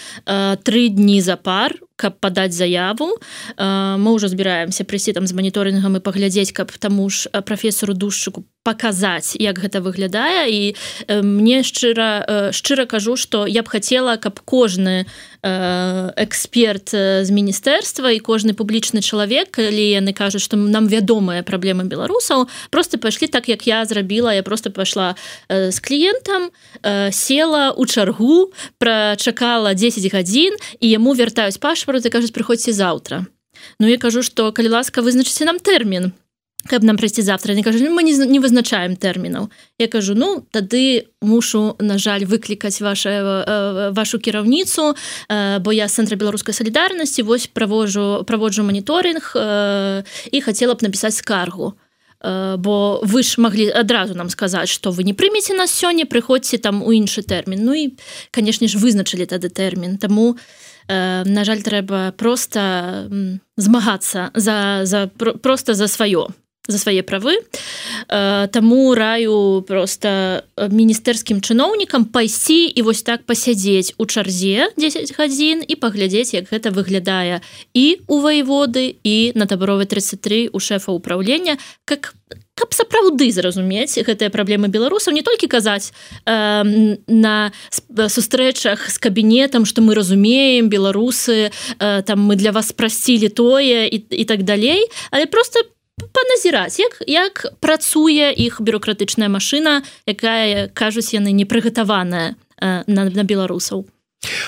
три 0.63 0.89
дні 0.89 1.21
за 1.21 1.35
пар 1.35 1.75
каб 1.95 2.19
падаць 2.19 2.53
заяву. 2.53 3.15
Мы 3.57 4.09
ўжо 4.11 4.27
збіраемся 4.27 4.83
прыйсці 4.83 5.15
там 5.15 5.27
з 5.27 5.33
маніторынгам 5.33 5.95
і 5.95 6.03
паглядзець 6.03 6.51
каб 6.51 6.71
таму 6.75 7.09
ж 7.09 7.31
прафесору 7.41 7.95
душчыку 7.95 8.43
паказаць 8.65 9.37
як 9.39 9.61
гэта 9.61 9.79
выглядае. 9.79 10.49
І 10.49 10.61
мне 11.07 11.61
шчыра 11.63 12.51
шчыра 12.51 12.85
кажу 12.89 13.15
што 13.15 13.45
я 13.47 13.63
б 13.63 13.69
хацела 13.69 14.17
каб 14.17 14.41
кожны 14.43 15.05
эксперт 15.45 16.89
з 16.89 17.29
міністэрства 17.29 18.09
і 18.11 18.19
кожны 18.19 18.57
публічны 18.57 19.05
чалавек 19.05 19.53
калі 19.55 19.85
яны 20.01 20.11
кажуць 20.17 20.41
што 20.41 20.57
нам 20.57 20.89
вядомыя 20.89 21.45
праблемы 21.45 21.85
беларусаў 21.85 22.49
просто 22.73 22.97
пайшлі 22.97 23.29
так 23.29 23.47
як 23.47 23.67
я 23.67 23.85
зрабіла. 23.85 24.33
Я 24.33 24.43
просто 24.43 24.71
пайшла 24.71 25.15
з 25.47 25.77
кліентам 25.79 26.49
села 27.11 27.71
у 27.71 27.85
чаргу 27.85 28.51
прачакала 28.77 29.73
10 29.77 30.11
гадзін 30.11 30.57
і 30.81 30.89
яму 30.89 31.13
вяртаюць 31.13 31.61
паш 31.61 31.84
пашпарт 31.85 32.05
і 32.05 32.09
кажуць 32.09 32.33
прыходзьце 32.33 32.73
заўтра 32.73 33.25
Ну 33.79 33.87
я 33.87 33.97
кажу 33.97 34.23
что 34.23 34.51
калі 34.51 34.69
ласка 34.69 35.01
вызначыце 35.01 35.45
нам 35.45 35.59
тэрмін 35.59 36.13
каб 36.65 36.81
нам 36.81 36.97
прайсці 36.97 37.21
завтра. 37.21 37.53
Не 37.53 37.61
кажу 37.61 37.77
мы 37.93 38.01
не, 38.01 38.17
не 38.25 38.39
вызначаем 38.39 38.95
тэрмінаў 38.97 39.49
я 39.77 39.87
кажу 39.87 40.15
ну 40.15 40.41
тады 40.51 41.07
мушу 41.21 41.75
на 41.79 41.97
жаль 41.97 42.25
выклікаць 42.25 42.81
ваша 42.81 43.09
э, 43.09 43.91
вашу 43.93 44.19
кіраўніцу 44.19 44.95
э, 45.29 45.59
бо 45.59 45.71
я 45.71 45.85
цэнтра 45.85 46.17
беларускай 46.17 46.53
салідарнасці 46.53 47.21
вось 47.21 47.47
праводжу 47.47 48.25
праводжу 48.25 48.63
моніторинг 48.63 49.33
э, 49.35 50.03
і 50.31 50.41
хацела 50.41 50.73
б 50.73 50.81
напісаць 50.81 51.21
скаргу 51.21 51.77
бо 52.57 53.01
вы 53.03 53.21
ж 53.21 53.37
маглі 53.37 53.69
адразу 53.69 54.15
нам 54.15 54.29
сказаць 54.29 54.69
что 54.69 54.89
вы 54.89 55.03
не 55.03 55.13
прымеце 55.13 55.53
нас 55.53 55.69
сёння 55.69 56.09
прыходзьце 56.09 56.57
там 56.57 56.81
у 56.81 56.89
іншы 56.89 57.21
тэрмін. 57.21 57.61
Ну 57.61 57.73
і 57.73 57.93
канешне 58.31 58.67
ж 58.67 58.81
вызначылі 58.81 59.29
тады 59.29 59.49
тэрмін. 59.53 59.97
Таму 60.01 60.33
я 60.33 60.41
на 60.87 61.43
жаль 61.43 61.61
трэба 61.61 62.13
просто 62.17 63.09
змагацца 63.57 64.31
за, 64.33 64.81
за 64.83 65.07
просто 65.17 65.73
за 65.73 65.87
сваё 65.87 66.29
за 66.67 66.77
свае 66.77 67.03
правы. 67.03 67.37
Таму 68.09 68.93
раю 68.95 69.61
просто 69.67 70.43
міністэрскім 70.57 71.41
чыноўнікам 71.41 72.09
пайсці 72.09 72.65
і 72.65 72.81
вось 72.81 73.03
так 73.05 73.25
пасядзець 73.25 73.93
у 73.97 74.05
чарзе 74.05 74.71
10 74.77 75.13
гадзін 75.17 75.61
і 75.67 75.75
паглядзець 75.75 76.33
як 76.33 76.49
гэта 76.49 76.73
выглядае 76.73 77.41
і 77.73 78.01
у 78.07 78.19
ваеводы 78.21 78.97
і 79.03 79.31
на 79.35 79.45
табаровай 79.45 79.85
33 79.85 80.49
у 80.53 80.59
шэфа 80.59 80.91
ўправлення 80.91 81.57
как 81.85 82.13
каб 82.55 82.71
сапраўды 82.71 83.27
зразумець 83.35 83.99
гэтыя 83.99 84.31
праблемы 84.31 84.71
беларусаў 84.71 85.13
не 85.13 85.21
толькі 85.21 85.51
казаць 85.51 85.91
э, 86.25 86.63
на 87.07 87.51
сустрэчах 87.91 88.89
з 88.89 88.97
кабінетам 88.97 89.67
што 89.67 89.83
мы 89.83 89.93
разумеем 89.93 90.71
беларусы 90.71 91.51
э, 91.51 92.01
там 92.07 92.23
мы 92.23 92.39
для 92.39 92.55
вас 92.55 92.71
спрасцілі 92.71 93.29
тое 93.29 93.87
і, 93.91 93.97
і 94.09 94.25
так 94.25 94.43
далей 94.43 94.87
але 95.11 95.27
просто 95.27 95.67
паназіраць 96.15 96.79
як 96.79 97.01
як 97.07 97.45
працуе 97.59 98.31
іх 98.31 98.61
бюрократычная 98.61 99.29
машына 99.29 99.83
якая 100.07 100.67
кажуць 100.73 101.13
яны 101.15 101.31
непрыгатаваная 101.31 102.35
э, 102.59 102.83
на, 102.87 103.09
на 103.09 103.23
беларусаў 103.23 103.85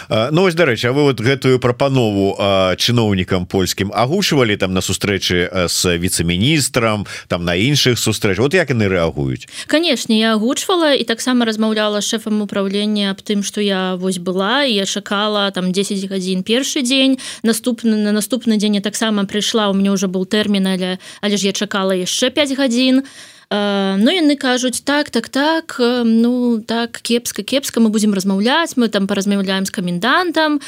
Ну 0.09 0.43
ось 0.43 0.55
дарэчы 0.55 0.89
А 0.89 0.91
вы 0.91 1.03
вот 1.03 1.19
гэтую 1.21 1.59
прапанову 1.59 2.35
чыноўнікам 2.77 3.45
польскім 3.45 3.91
агушвалі 3.93 4.57
там 4.57 4.73
на 4.73 4.81
сустрэчы 4.81 5.67
с 5.67 5.85
віцэ-міністрам 5.85 7.05
там 7.27 7.45
на 7.45 7.55
іншых 7.55 7.99
сустрэч 7.99 8.37
вот 8.37 8.53
як 8.53 8.69
яны 8.69 8.87
рэагуюць? 8.87 9.47
Канешне 9.67 10.19
я 10.19 10.33
агучвала 10.33 10.93
і 10.93 11.03
таксама 11.03 11.45
размаўляла 11.45 12.01
шэфам 12.01 12.41
управлення 12.41 13.11
аб 13.11 13.21
тым 13.21 13.43
што 13.43 13.61
я 13.61 13.95
вось 13.95 14.19
была 14.19 14.63
і 14.63 14.73
я 14.73 14.85
чакала 14.85 15.51
там 15.51 15.71
10 15.71 16.09
гадзін 16.09 16.43
першы 16.43 16.81
дзень. 16.81 17.19
Наступны 17.43 17.95
на 17.97 18.11
наступны 18.11 18.57
дзень 18.57 18.81
таксама 18.81 19.25
прыйшла 19.25 19.69
у 19.69 19.73
мяне 19.73 19.91
ўжо 19.91 20.07
быў 20.07 20.25
тэрмін 20.25 20.67
але 20.67 20.91
але 21.21 21.35
ж 21.37 21.49
я 21.49 21.53
чакала 21.53 21.91
яшчэ 21.91 22.29
5 22.29 22.57
гадзін. 22.57 23.03
і 23.03 23.36
Ну 23.49 24.11
яны 24.11 24.35
кажуць 24.35 24.83
так 24.83 25.09
так 25.09 25.29
так 25.29 25.79
ну 25.79 26.59
так 26.59 26.99
кепска 27.01 27.43
кепска 27.43 27.79
мы 27.79 27.89
будзем 27.89 28.13
размаўляць 28.13 28.75
мы 28.75 28.89
там 28.89 29.07
паразмаўляем 29.07 29.65
з 29.65 29.71
камендантам 29.71 30.59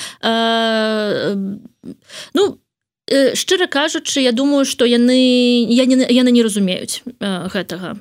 ну 2.33 2.59
шчыра 3.09 3.67
кажучы 3.67 4.21
я 4.21 4.31
думаю 4.31 4.65
что 4.65 4.85
яны 4.85 5.65
я 5.67 5.85
не 5.85 5.95
яны 6.07 6.31
не 6.31 6.43
разумеюць 6.43 7.03
гэтага. 7.19 7.99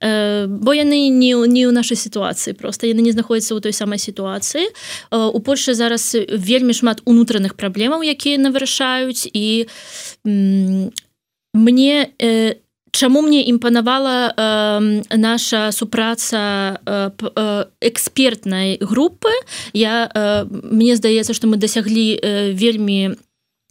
Бо 0.00 0.72
яны 0.72 1.08
не 1.08 1.32
не 1.34 1.64
ў 1.66 1.72
нашай 1.72 1.96
сітуацыі 1.96 2.54
просто 2.54 2.86
яны 2.86 3.02
не 3.02 3.12
знаходзяцца 3.12 3.54
ў 3.56 3.60
той 3.60 3.72
самай 3.72 3.98
сітуацыі. 3.98 4.68
У 5.10 5.40
Польшы 5.40 5.74
зараз 5.74 6.14
вельмі 6.30 6.72
шмат 6.72 7.02
унутраных 7.04 7.56
праблемаў 7.56 8.02
якія 8.02 8.38
навырашаюць 8.38 9.26
і 9.32 9.66
мне 10.24 12.12
не 12.20 12.63
Чаму 12.94 13.22
мне 13.22 13.42
імпанавала 13.50 14.34
э, 14.36 15.16
наша 15.16 15.72
супраца 15.72 16.78
э, 16.86 17.10
э, 17.36 17.64
экспертнай 17.80 18.78
групы? 18.80 19.30
Я 19.72 20.06
э, 20.14 20.46
мне 20.46 20.94
здаецца 20.94 21.34
што 21.34 21.50
мы 21.50 21.56
дасяглі 21.56 22.14
э, 22.14 22.52
вельмі 22.54 23.18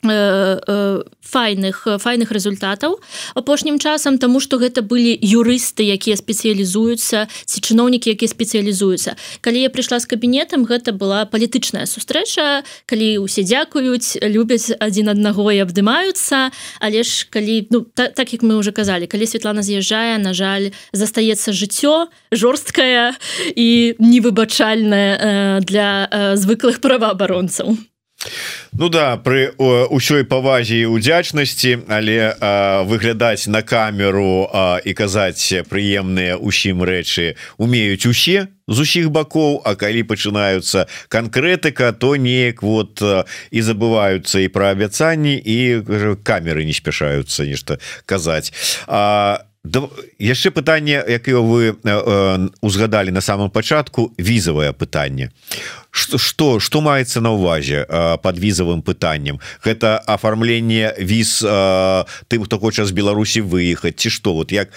файных 0.04 1.88
файных 2.00 2.32
результатаў 2.32 3.00
апошнім 3.36 3.80
часам 3.80 4.18
тому 4.18 4.40
что 4.40 4.58
гэта 4.58 4.82
былі 4.82 5.16
юрысты 5.16 5.88
якія 5.88 6.20
спецыялізуюцца 6.20 7.28
ці 7.46 7.58
чыноўнікі 7.64 8.12
якія 8.12 8.30
спецыялізуюцца. 8.30 9.16
Калі 9.42 9.64
я 9.64 9.70
прыйшла 9.70 10.00
з 10.00 10.06
кабінетам 10.06 10.68
гэта 10.68 10.92
была 10.92 11.26
палітычная 11.26 11.88
сустрэча 11.88 12.64
калі 12.86 13.24
усе 13.24 13.44
дзякуюць 13.48 14.20
любяць 14.22 14.76
адзін 14.78 15.16
аднаго 15.16 15.52
і 15.52 15.64
абдымаюцца 15.64 16.52
але 16.80 17.04
ж 17.04 17.28
калі 17.32 17.68
ну 17.72 17.82
так, 17.82 18.14
так 18.14 18.34
як 18.34 18.44
мы 18.44 18.60
уже 18.60 18.72
казалі 18.72 19.08
калі 19.08 19.26
Светлана 19.28 19.64
з'язджае 19.64 20.20
на 20.20 20.34
жаль 20.34 20.76
застаецца 20.92 21.56
жыццё 21.56 22.12
жорсткае 22.32 23.16
і 23.56 23.96
невыбачальнае 24.00 25.64
для 25.64 26.10
звыклых 26.36 26.82
праваабаронцаў 26.82 27.78
Ну 28.72 28.90
да 28.90 29.18
при 29.18 29.52
ўсёй 29.58 30.24
павазе 30.24 30.88
удзячнасці 30.88 31.86
але 31.88 32.34
а, 32.40 32.84
выглядаць 32.84 33.48
на 33.48 33.62
камеру 33.62 34.50
а, 34.50 34.80
і 34.84 34.94
казаць 34.94 35.64
прыемныя 35.70 36.38
усім 36.40 36.84
рэчы 36.84 37.36
умеюць 37.58 38.06
усе 38.06 38.48
з 38.68 38.78
усіх 38.80 39.12
бакоў 39.12 39.62
А 39.66 39.76
калі 39.76 40.04
пачынаюцца 40.08 40.88
канкрэтыка 41.08 41.92
то 41.92 42.16
неяк 42.16 42.64
вот 42.64 43.04
і 43.52 43.60
забываюцца 43.62 44.40
і 44.40 44.48
пра 44.48 44.72
абяцанні 44.72 45.36
і 45.36 45.84
камеры 46.24 46.64
не 46.66 46.74
спяшаюцца 46.74 47.46
нешта 47.46 47.80
казаць. 48.06 48.54
А 48.88 49.44
Да, 49.64 49.88
яшчэ 50.20 50.52
пытанне 50.52 51.00
якое 51.08 51.40
вы 51.40 51.72
э, 51.72 51.76
э, 51.88 52.50
узгадалі 52.60 53.12
на 53.12 53.22
самом 53.22 53.50
пачатку 53.50 54.12
візавае 54.18 54.74
пытанне 54.74 55.32
что 55.94 56.18
что 56.18 56.60
что 56.60 56.82
маецца 56.82 57.22
на 57.22 57.32
увазе 57.38 57.86
под 58.26 58.36
візавым 58.42 58.82
пытанням 58.82 59.40
гэта 59.64 60.02
оформленне 60.02 60.92
віз 60.98 61.46
ты 62.28 62.42
хто 62.42 62.60
хоча 62.60 62.86
з 62.86 62.92
Беларусі 62.92 63.46
выехаць 63.46 64.02
ці 64.02 64.10
что 64.10 64.34
вот 64.34 64.52
як 64.52 64.74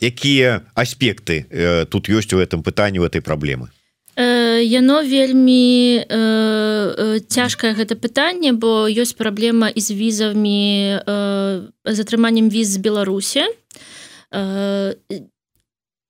якія 0.00 0.64
аспекты 0.74 1.44
тут 1.92 2.08
ёсць 2.08 2.32
у 2.32 2.40
этом 2.40 2.64
пытанні 2.64 2.98
у 2.98 3.04
этой 3.04 3.20
праблемы? 3.20 3.68
Яно 4.16 5.02
вельмі 5.02 5.98
э, 6.06 7.18
цяжкае 7.26 7.74
гэта 7.74 7.98
пытанне 7.98 8.54
бо 8.54 8.86
ёсць 8.86 9.18
праблема 9.18 9.68
і 9.68 9.80
з 9.80 9.90
візамі 9.90 11.02
э, 11.02 11.66
з 11.84 11.98
атрыманнем 11.98 12.46
віз 12.46 12.70
з 12.70 12.78
Беларусі. 12.78 13.42
Э, 14.30 14.94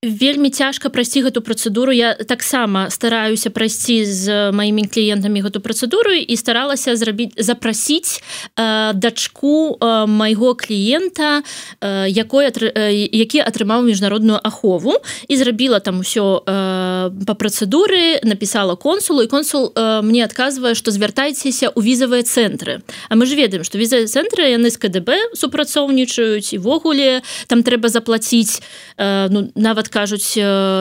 вельмі 0.04 0.50
цяжка 0.50 0.88
прайсці 0.88 1.24
гэту 1.24 1.40
працэдуру. 1.40 1.92
Я 1.92 2.14
таксама 2.14 2.90
стараюся 2.90 3.50
прайсці 3.50 4.04
з 4.04 4.52
маімі 4.52 4.84
кліентамі 4.86 5.40
гэту 5.40 5.60
працэдуру 5.64 6.12
і 6.12 6.34
старалася 6.36 6.96
зрабіць 6.96 7.32
запрасіць 7.36 8.20
э, 8.56 8.92
дачку 8.94 9.78
э, 9.80 10.06
майго 10.06 10.54
кліента 10.54 11.42
э, 11.80 12.08
якой 12.08 12.46
э, 12.46 13.08
які 13.12 13.40
атрымаў 13.40 13.82
міжнародную 13.82 14.40
ахову 14.42 14.94
і 15.28 15.36
зрабіла 15.36 15.80
там 15.80 16.00
усё 16.00 16.44
э, 16.46 17.10
по 17.26 17.34
працэдуры 17.34 18.20
написала 18.22 18.76
консулу 18.76 19.22
і 19.22 19.26
консул 19.26 19.72
э, 19.74 20.02
мне 20.02 20.24
адказвае 20.24 20.74
што 20.74 20.90
звяртайцеся 20.90 21.72
ў 21.72 21.80
візавыя 21.80 22.22
цэнтры. 22.22 22.82
А 23.08 23.16
мы 23.16 23.26
ж 23.26 23.34
ведаем 23.34 23.64
што 23.64 23.78
візавыя 23.78 24.06
цэнтры 24.06 24.52
яны 24.52 24.70
з 24.70 24.76
КДБ 24.76 25.34
супрацоўнічаюць 25.34 26.52
івогуле 26.52 27.22
там 27.46 27.62
трэба 27.62 27.88
заплаціць 27.88 28.60
э, 28.98 29.28
ну 29.30 29.50
нават 29.54 29.88
кажуць 29.94 30.34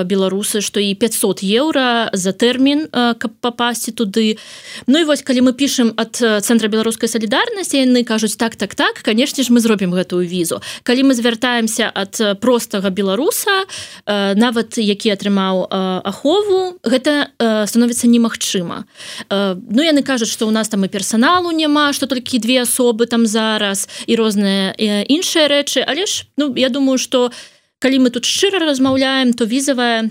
беларусы 0.09 0.65
что 0.65 0.81
і 0.81 0.97
500 0.97 1.45
еўра 1.45 2.09
за 2.13 2.33
тэрмін 2.33 2.89
каб 2.89 3.31
попасці 3.41 3.93
туды. 3.93 4.41
Ну 4.89 4.97
і 4.97 5.05
вось 5.05 5.21
калі 5.21 5.45
мы 5.45 5.53
пішем 5.53 5.93
от 5.93 6.17
цэнтра 6.17 6.67
беларускай 6.73 7.05
салідарнасці 7.05 7.85
яны 7.85 8.01
кажуць 8.01 8.33
так 8.35 8.57
так 8.57 8.73
так 8.73 9.05
канешне 9.05 9.45
ж 9.45 9.53
мы 9.53 9.61
зробім 9.61 9.93
гэтую 9.93 10.25
візу 10.25 10.61
калі 10.81 11.11
мы 11.11 11.13
звяртаемся 11.13 11.91
ад 11.93 12.17
простага 12.41 12.89
беларуса 12.89 13.69
нават 14.09 14.81
які 14.81 15.13
атрымаў 15.13 15.69
ахову 16.01 16.81
гэта 16.81 17.29
становіцца 17.69 18.09
немагчыма. 18.09 18.89
Ну 19.29 19.81
яны 19.85 20.01
кажуць 20.01 20.31
что 20.33 20.47
у 20.47 20.51
нас 20.51 20.69
там 20.69 20.85
і 20.85 20.89
персоналу 20.89 21.51
няма 21.51 21.93
что 21.93 22.07
толькі 22.07 22.39
две 22.39 22.65
асобы 22.65 23.05
там 23.05 23.27
зараз 23.29 23.87
і 24.07 24.15
розныя 24.15 24.73
іншыя 25.05 25.45
рэчы. 25.47 25.85
Але 25.85 26.05
ж 26.09 26.25
ну 26.37 26.53
я 26.57 26.69
думаю 26.69 26.97
что 26.97 27.29
у 27.29 27.52
калі 27.83 28.07
мы 28.07 28.15
тут 28.15 28.23
шчыра 28.23 28.63
размаўляем 28.63 29.35
то 29.35 29.43
візавая 29.43 30.07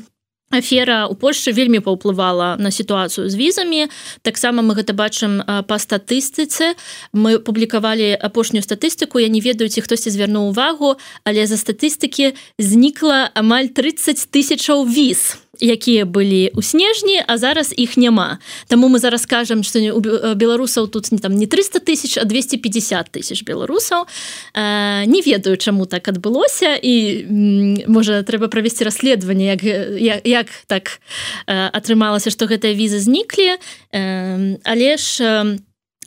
афера 0.52 1.08
у 1.08 1.14
Польшчы 1.16 1.52
вельмі 1.56 1.80
паўплывала 1.80 2.61
на 2.61 2.70
сітуацыю 2.70 3.28
з 3.32 3.35
візамі. 3.35 3.88
Таксама 4.20 4.61
мы 4.61 4.76
гэта 4.76 4.92
бачым 4.92 5.40
па 5.40 5.76
статыстыцы. 5.80 6.76
Мы 7.16 7.40
публікавалі 7.40 8.12
апошнюю 8.12 8.62
статыстыку. 8.62 9.18
Я 9.18 9.32
не 9.32 9.40
ведаю 9.40 9.72
ці 9.72 9.80
хтосьці 9.80 10.12
звярнуў 10.12 10.52
увагу 10.52 11.00
але 11.24 11.48
за 11.48 11.56
статыстыкі 11.56 12.37
знікла 12.61 13.32
амаль 13.32 13.72
30 13.72 14.28
тысячаў 14.28 14.85
віз 14.85 15.40
якія 15.62 16.05
былі 16.05 16.51
ў 16.51 16.61
снежні 16.62 17.22
а 17.22 17.38
зараз 17.38 17.70
іх 17.70 17.94
няма. 17.96 18.42
Таму 18.66 18.90
мы 18.90 18.98
зараз 18.98 19.22
скажем 19.22 19.62
что 19.62 19.79
у 19.79 20.01
беларусаў 20.35 20.90
тут 20.90 21.12
не 21.12 21.18
там 21.18 21.38
не 21.38 21.46
300 21.46 21.81
тысяч 21.81 22.18
а 22.18 22.25
250 22.25 23.11
тысяч 23.14 23.46
беларусаў. 23.46 24.07
Э, 24.55 25.07
не 25.07 25.22
ведаю 25.22 25.57
чаму 25.57 25.87
так 25.87 26.09
адбылося 26.09 26.75
і 26.75 27.87
можа 27.87 28.22
трэба 28.27 28.48
правесці 28.48 28.85
расследаванне 28.85 29.55
як, 29.55 29.62
як, 29.62 30.20
як 30.27 30.46
так 30.66 31.01
э, 31.46 31.70
атрымалася 31.70 32.31
что 32.31 32.51
гэтыя 32.51 32.75
візы 32.75 32.98
зніклі. 32.98 33.57
Э, 33.94 34.59
але 34.64 34.96
ж 34.98 35.22
э, 35.22 35.59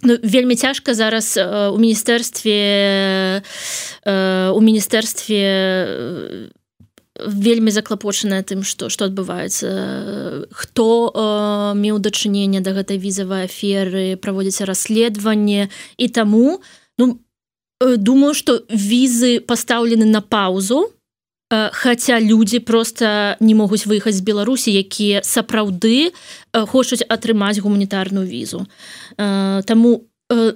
Ну, 0.04 0.18
вельмі 0.24 0.56
цяжка 0.56 0.94
зараз 0.94 1.38
э, 1.38 1.70
у 1.70 1.78
міністэрстве 1.78 2.60
э, 4.06 4.50
у 4.52 4.62
міністэрстве 4.62 5.42
вельмі 7.20 7.72
заклапочаная 7.72 8.44
тым 8.44 8.64
что 8.64 8.90
что 8.90 9.06
адбываецца. 9.06 10.48
Хто 10.52 10.88
э, 11.14 11.80
меў 11.80 12.00
дачыненне 12.00 12.60
да 12.60 12.76
гэтай 12.76 12.98
візавай 12.98 13.46
аферы 13.46 14.18
праводзіцца 14.18 14.66
расследаванне. 14.66 15.70
І 15.98 16.08
таму 16.10 16.62
ну 16.98 17.20
э, 17.80 17.98
думаю 17.98 18.34
что 18.34 18.64
візы 18.70 19.40
пастаўлены 19.40 20.06
на 20.06 20.22
паузу 20.22 20.92
э, 21.52 21.70
Хаця 21.72 22.20
людзі 22.20 22.60
просто 22.60 23.38
не 23.40 23.56
могуць 23.56 23.88
выехаць 23.88 24.20
з 24.20 24.22
Беларусі 24.22 24.76
якія 24.76 25.24
сапраўды 25.24 26.12
э, 26.12 26.66
хочуць 26.68 27.04
атрымаць 27.08 27.60
гуманітарную 27.60 28.28
візу. 28.28 28.68
Э, 29.18 29.64
Таму 29.64 30.04
э, 30.32 30.54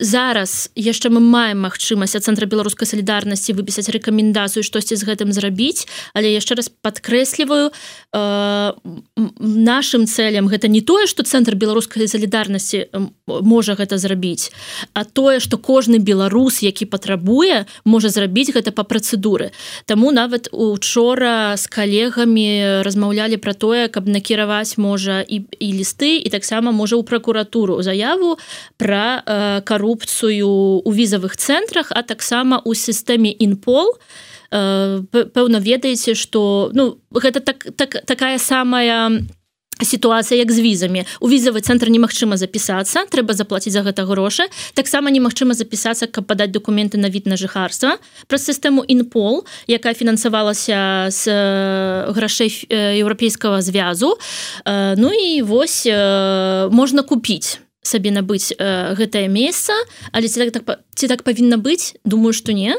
зараз 0.00 0.74
яшчэ 0.74 1.06
мы 1.06 1.22
маем 1.22 1.62
магчымасць 1.62 2.18
цэнтра 2.18 2.50
беларускай 2.50 2.82
салідарнасці 2.82 3.54
выпісаць 3.54 3.86
рэкамендацыю 3.94 4.66
штосьці 4.66 4.98
з 4.98 5.06
гэтым 5.06 5.30
зрабіць. 5.30 5.86
Але 6.18 6.34
яшчэ 6.34 6.58
раз 6.58 6.66
падкрэсліваю 6.66 7.70
э, 7.70 8.72
нашим 9.38 10.06
цэлям 10.10 10.50
гэта 10.50 10.66
не 10.66 10.82
тое 10.82 11.06
что 11.06 11.22
цэнтр 11.22 11.54
беларускай 11.54 12.10
салідарнасці 12.10 12.90
можа 13.26 13.78
гэта 13.78 13.94
зрабіць 13.98 14.50
а 14.98 15.06
тое 15.06 15.38
что 15.38 15.62
кожны 15.62 16.02
беларус 16.02 16.66
які 16.66 16.90
патрабуе 16.90 17.62
можа 17.86 18.10
зрабіць 18.10 18.50
гэта 18.50 18.74
по 18.74 18.82
працэдуры. 18.82 19.54
Таму 19.86 20.10
нават 20.10 20.50
учора 20.50 21.54
з 21.54 21.70
калегамі 21.70 22.82
размаўлялі 22.82 23.38
про 23.38 23.54
тое 23.54 23.86
каб 23.86 24.10
накіраваць 24.10 24.74
можа 24.74 25.22
і, 25.22 25.46
і 25.46 25.68
лісты 25.70 26.18
і 26.18 26.28
таксама 26.34 26.74
можа 26.74 26.98
ў 26.98 27.06
пракуратуру 27.06 27.78
заяву 27.78 28.42
про 28.74 29.22
э, 29.22 29.62
кару 29.62 29.83
карупцыю 29.84 30.48
у 30.84 30.90
візавых 30.90 31.36
цэнтрах 31.36 31.92
а 31.92 32.02
таксама 32.02 32.60
у 32.64 32.72
сістэме 32.72 33.28
інпол 33.36 33.92
пэўна 34.50 35.60
ведаеце 35.60 36.14
что 36.14 36.70
ну 36.72 36.96
гэта 37.12 37.40
так, 37.40 37.68
так 37.76 38.04
такая 38.06 38.38
самая 38.38 39.20
сітуацыя 39.82 40.38
як 40.38 40.52
з 40.52 40.62
візамі. 40.62 41.04
У 41.20 41.28
візавы 41.28 41.60
цэнтр 41.60 41.90
немагчыма 41.90 42.38
запісацца 42.38 43.04
трэба 43.10 43.34
заплаціць 43.34 43.74
за 43.74 43.82
гэта 43.82 44.06
грошы. 44.06 44.46
Таксама 44.72 45.10
немагчыма 45.10 45.52
запісацца 45.52 46.06
каб 46.06 46.30
падаць 46.30 46.54
документы 46.54 46.96
на 46.96 47.10
від 47.10 47.26
на 47.26 47.36
жыхарства. 47.36 47.98
Праз 48.30 48.46
сістэму 48.46 48.86
інпол 48.86 49.44
якая 49.66 49.92
фінансавалася 49.92 51.10
з 51.10 51.28
грашэй 52.14 52.70
еўрапейскага 53.02 53.60
звязу. 53.60 54.16
Ну 54.96 55.10
і 55.10 55.42
вось 55.42 55.84
можна 56.70 57.02
купіць 57.02 57.63
сабе 57.84 58.10
набыць 58.10 58.56
э, 58.56 58.96
гэтае 58.98 59.28
месца 59.28 59.76
але 60.12 60.28
ці 60.28 60.48
так, 60.48 60.64
так, 60.64 60.80
ці 60.96 61.08
так 61.08 61.22
павінна 61.22 61.60
быць? 61.60 61.94
Думаю 62.04 62.32
что 62.32 62.52
не. 62.52 62.74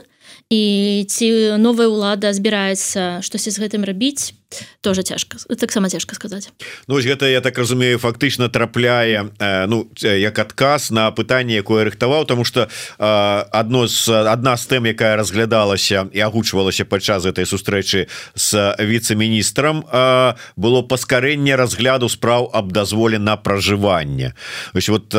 І 0.50 1.06
ці 1.10 1.58
новая 1.58 1.90
ўлада 1.90 2.34
збіраецца 2.34 3.22
штосьці 3.22 3.54
з 3.54 3.62
гэтым 3.62 3.86
рабіць 3.86 4.34
тоже 4.82 5.02
цяжка 5.02 5.38
таксама 5.60 5.90
цяжка 5.90 6.16
сказаць 6.16 6.50
Ну 6.88 7.00
гэта 7.00 7.26
я 7.26 7.42
так 7.42 7.58
разумею 7.58 8.00
фактычна 8.00 8.50
трапляе 8.50 9.32
Ну 9.68 9.90
як 10.02 10.40
адказ 10.40 10.92
на 10.92 11.12
пытанне 11.12 11.56
якое 11.56 11.84
рыхтаваў 11.86 12.26
тому 12.26 12.46
что 12.46 12.68
адно 12.98 13.88
з 13.88 14.10
адна 14.10 14.58
з 14.58 14.66
тэм 14.68 14.86
якая 14.86 15.16
разглядалася 15.16 16.08
і 16.14 16.20
агучвалася 16.20 16.86
падчас 16.86 17.26
этой 17.26 17.46
сустрэчы 17.46 18.08
с 18.36 18.76
віце-міністрам 18.80 19.84
было 20.56 20.82
паскарэнне 20.82 21.56
разгляду 21.56 22.10
спраў 22.10 22.50
аб 22.54 22.72
дазволе 22.72 23.18
на 23.20 23.38
пражыванне. 23.38 24.34
Вот 24.74 25.10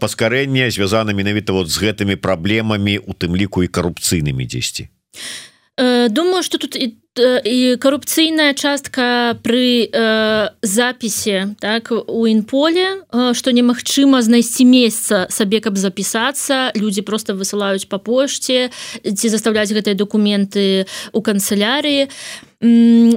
паскарэнне 0.00 0.70
звязана 0.70 1.12
менавіта 1.12 1.52
вот 1.52 1.68
з 1.68 1.78
гэтымі 1.78 2.16
праблемамі 2.16 2.98
у 2.98 3.12
тым 3.12 3.36
ліку 3.36 3.62
і 3.62 3.68
карупцыйнымі 3.68 4.46
дзесьці. 4.46 4.88
Э, 5.76 6.08
думаю 6.08 6.42
что 6.42 6.58
тут 6.58 6.76
і 6.76 6.96
і 7.18 7.76
карупцыйная 7.80 8.54
частка 8.54 9.38
пры 9.42 9.88
э, 9.88 10.48
запісе 10.62 11.56
так 11.60 11.92
у 11.92 12.26
інполе 12.26 13.02
э, 13.10 13.34
што 13.34 13.50
немагчыма 13.50 14.22
знайсці 14.22 14.64
месца 14.64 15.26
сабе 15.30 15.60
каб 15.60 15.76
запісацца. 15.76 16.72
Людзі 16.76 17.02
просто 17.02 17.34
высылаюць 17.34 17.88
па 17.88 17.98
пошце 17.98 18.70
ці 19.02 19.26
заставляць 19.28 19.72
гэтыя 19.72 19.94
документы 19.94 20.86
у 21.12 21.20
канцылярыі. 21.22 22.08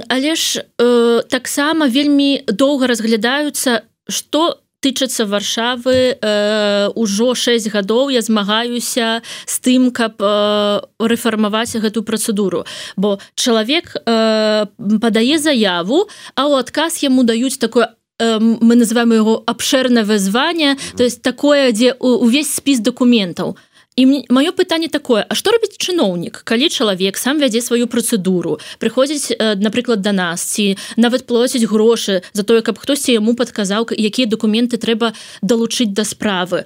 Але 0.08 0.32
ж 0.36 0.64
э, 0.64 1.22
таксама 1.28 1.86
вельмі 1.86 2.44
доўга 2.46 2.86
разглядаюцца 2.86 3.84
што 4.10 4.60
тычацца 4.80 5.26
варшавы 5.26 6.16
э, 6.16 6.88
ужо 6.94 7.34
6 7.34 7.68
гадоў 7.70 8.10
я 8.10 8.22
змагаюся 8.24 9.22
з 9.46 9.54
тым 9.60 9.92
каб 9.92 10.20
э, 10.20 10.80
рэфармаваць 10.98 11.76
гэту 11.76 12.02
працэдуру. 12.02 12.64
Бо 12.96 13.20
чалавек 13.34 13.96
э, 13.96 14.66
падае 14.76 15.38
заяву 15.38 16.08
а 16.34 16.48
ў 16.48 16.64
адказ 16.64 17.04
яму 17.04 17.24
даюць 17.24 17.60
такое 17.60 17.94
мы 18.20 18.76
называем 18.76 19.16
его 19.16 19.40
абшэрнае 19.46 20.04
вызванне 20.04 20.76
то 20.96 21.02
есть 21.04 21.22
такое 21.22 21.72
дзе 21.72 21.96
увесь 21.96 22.52
спіс 22.52 22.84
документаў 22.84 23.56
то 23.56 23.69
і 24.00 24.24
маё 24.32 24.52
пытанне 24.56 24.88
такое 24.88 25.26
А 25.28 25.34
што 25.36 25.52
робіць 25.52 25.76
чыноўнік 25.76 26.40
калі 26.48 26.72
чалавек 26.72 27.20
сам 27.20 27.36
вядзе 27.36 27.60
сваю 27.60 27.84
працэдуру? 27.84 28.56
Прыходзіць 28.80 29.36
напрыклад 29.60 30.00
да 30.00 30.16
нас 30.16 30.40
ці 30.40 30.80
нават 30.96 31.28
плоціць 31.28 31.68
грошы 31.68 32.24
за 32.32 32.42
тое 32.42 32.64
каб 32.64 32.80
хтосьці 32.80 33.20
яму 33.20 33.36
падказаў 33.36 33.92
якія 33.92 34.26
документы 34.26 34.80
трэба 34.80 35.12
далучыць 35.44 35.92
да 35.92 36.04
справы. 36.08 36.64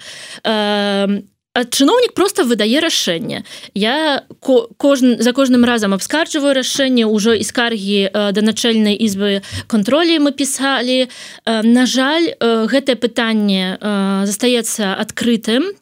Чыноўнік 1.55 2.15
просто 2.15 2.43
выдае 2.43 2.83
рашэнне. 2.83 3.45
Я 3.75 4.27
кожн 4.41 5.23
за 5.23 5.33
кожным 5.33 5.63
разам 5.63 5.95
абскарджваю 5.95 6.55
рашэнне 6.55 7.07
ўжо 7.07 7.35
і 7.35 7.47
скаргі 7.47 8.11
да 8.11 8.41
начальнай 8.43 8.99
ізбы 8.99 9.43
контролі 9.67 10.19
мы 10.19 10.35
пісалі. 10.35 11.07
На 11.47 11.87
жаль 11.87 12.35
гэтае 12.43 12.99
пытанне 12.99 13.79
застаецца 14.27 14.99
адкрытым 14.99 15.79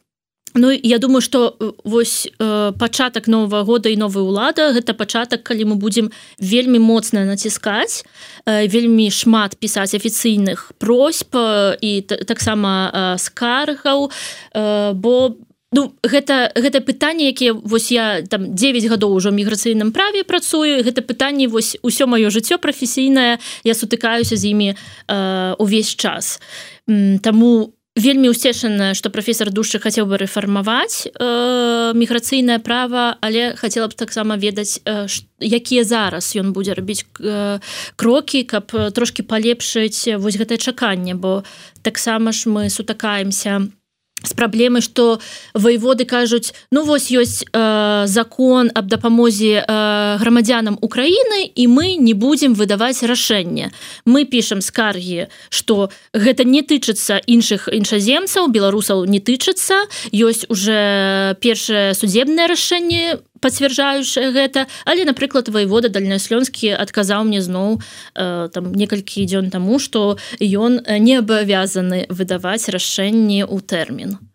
Ну 0.55 0.71
я 0.71 0.97
думаю 0.97 1.21
что 1.21 1.55
э, 1.59 1.71
вось 1.83 2.27
э, 2.39 2.73
пачатак 2.79 3.27
нового 3.27 3.63
года 3.63 3.89
і 3.89 3.97
новая 3.97 4.23
ўлада 4.23 4.69
гэта 4.73 4.93
пачатак 4.93 5.43
калі 5.43 5.73
мы 5.73 5.75
будемм 5.75 6.11
вельмі 6.37 6.77
моцна 6.79 7.25
націскаць 7.25 8.05
э, 8.45 8.67
вельмі 8.69 9.09
шмат 9.09 9.57
пісаць 9.57 9.97
афіцыйных 9.97 10.77
просьб 10.77 11.33
і 11.81 12.01
таксама 12.01 12.91
э, 12.93 13.17
скаргаў. 13.17 14.11
Э, 14.53 14.93
бо 14.93 15.35
ну 15.73 15.93
гэта 16.05 16.53
гэта 16.53 16.85
пытанне 16.85 17.33
якія 17.33 17.53
вось 17.53 17.89
я 17.91 18.21
там 18.21 18.53
9 18.53 18.85
гадоў 18.85 19.17
ужо 19.17 19.33
міграцыйным 19.33 19.91
праве 19.91 20.23
працую 20.23 20.85
гэта 20.85 21.01
пытанне 21.01 21.49
вось 21.49 21.77
усё 21.81 22.05
маё 22.05 22.29
жыццё 22.29 22.61
прафесійнае 22.61 23.41
я 23.63 23.73
сутыкаюся 23.73 24.37
з 24.37 24.53
імі 24.53 24.75
э, 25.09 25.55
увесь 25.57 25.95
час. 25.95 26.39
Таму 26.85 27.73
вельмі 27.95 28.29
усцешана 28.29 28.93
что 28.93 29.09
профессор 29.09 29.51
душы 29.51 29.79
хацеў 29.79 30.09
бы 30.09 30.17
рэфармаваць 30.17 31.05
э, 31.07 31.93
міграцыйнае 31.93 32.59
права 32.59 33.17
але 33.21 33.53
хацела 33.55 33.87
б 33.87 33.93
таксама 33.93 34.37
ведаць 34.37 34.81
э, 34.85 35.05
якія 35.39 35.83
зараз 35.83 36.33
ён 36.35 36.53
будзе 36.57 36.73
рабіць 36.73 37.05
э, 37.21 37.59
крокі 37.95 38.43
каб 38.43 38.73
трошки 38.93 39.21
палепшыць 39.21 40.17
вось 40.17 40.37
гэтае 40.41 40.57
чаканне 40.57 41.13
бо 41.13 41.43
таксама 41.81 42.31
ж 42.31 42.49
мы 42.49 42.69
сутакаемся 42.69 43.59
на 43.59 43.82
з 44.23 44.33
праблемы 44.33 44.81
что 44.81 45.19
воеводы 45.53 46.05
кажуць 46.05 46.53
ну 46.71 46.83
вось 46.83 47.11
ёсць 47.11 47.43
э, 47.51 48.03
закон 48.07 48.71
об 48.73 48.87
дапамозе 48.87 49.63
э, 49.67 50.17
грамадзянам 50.19 50.77
Украіны 50.81 51.51
і 51.55 51.67
мы 51.67 51.95
не 51.95 52.13
будем 52.13 52.53
выдаваць 52.53 53.03
рашэнне 53.03 53.71
мы 54.05 54.25
пишем 54.25 54.61
скаргі 54.61 55.27
что 55.49 55.89
гэта 56.13 56.43
не 56.43 56.61
тычыцца 56.61 57.19
іншых 57.27 57.69
іншаземцаў 57.71 58.47
беларусаў 58.47 59.05
не 59.05 59.19
тычыцца. 59.19 59.87
Ёсць 60.11 60.45
уже 60.49 61.35
першае 61.41 61.93
судебное 61.93 62.47
рашэнне 62.47 63.19
пацвярджаючае 63.43 64.31
гэта. 64.31 64.65
Але 64.87 65.03
напрыклад 65.03 65.51
воевода 65.51 65.91
дальнёслёнскі 65.91 66.73
адказаў 66.79 67.27
мне 67.27 67.43
зноў 67.43 67.83
э, 68.15 68.49
там 68.55 68.71
некалькі 68.71 69.27
дзён 69.27 69.51
таму 69.51 69.79
што 69.83 70.15
ён 70.39 70.79
не 70.87 71.19
абавязаны 71.19 72.07
выдаваць 72.07 72.71
рашэнне 72.71 73.43
ў 73.43 73.57
тэрмін 73.67 74.32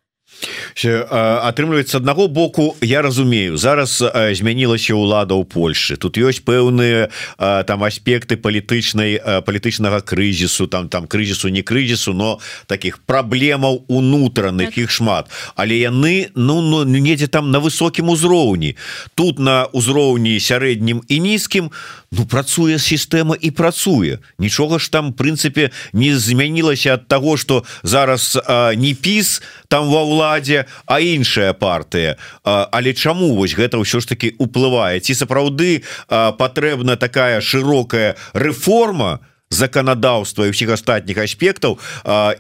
атрымліваецца 0.79 1.99
аднаго 1.99 2.29
боку 2.29 2.77
я 2.81 3.03
разумею 3.03 3.57
зараз 3.57 3.99
змянілася 4.39 4.95
ўлада 4.95 5.35
ў 5.35 5.45
Польшы. 5.45 5.99
Тут 5.99 6.19
ёсць 6.19 6.43
пэўныя 6.43 7.11
там 7.39 7.83
аспекты 7.83 8.39
палітычнай 8.39 9.19
палітычнага 9.43 10.01
крызісу 10.01 10.71
там 10.71 10.89
там 10.89 11.07
крызісу 11.07 11.49
не 11.49 11.63
крызісу 11.63 12.15
но 12.15 12.39
таких 12.67 12.99
праблемаў 13.03 13.85
унутраных 13.89 14.75
так. 14.75 14.79
іх 14.79 14.91
шмат. 14.91 15.27
Але 15.57 15.79
яны 15.79 16.31
ну, 16.35 16.61
ну 16.61 16.85
недзе 16.85 17.27
там 17.27 17.51
на 17.51 17.59
высокім 17.59 18.09
узроўні. 18.11 18.77
Тут 19.15 19.39
на 19.39 19.67
ўзроўні 19.73 20.39
сярэднім 20.39 21.03
і 21.09 21.17
нізкім 21.19 21.71
ну 22.13 22.25
працуе 22.25 22.79
сістэма 22.79 23.37
і 23.41 23.51
працуе. 23.51 24.19
Нічога 24.39 24.79
ж 24.79 24.89
там 24.91 25.13
прынцыпе 25.13 25.71
не 25.93 26.17
змянілася 26.17 26.97
ад 26.97 27.09
таго 27.09 27.37
что 27.37 27.65
зараз 27.83 28.39
не 28.77 28.95
піс 28.95 29.43
там 29.69 29.89
ва 29.93 30.03
ўлад 30.07 30.39
ўладзе 30.39 30.67
а 30.87 31.01
іншая 31.01 31.53
партыя. 31.53 32.17
Але 32.45 32.93
чаму? 32.93 33.35
Вось 33.35 33.57
гэта 33.57 33.79
ўсё 33.79 34.01
ж 34.01 34.07
таки 34.07 34.35
уплывае. 34.39 35.01
Ці 35.01 35.15
сапраўды 35.15 35.83
патрэбна 36.09 36.97
такая 36.97 37.41
широкая 37.41 38.17
рэформа 38.35 39.21
законодаўства 39.51 40.45
і 40.45 40.53
ўсіх 40.53 40.77
астатніх 40.77 41.19
аспектаў 41.25 41.81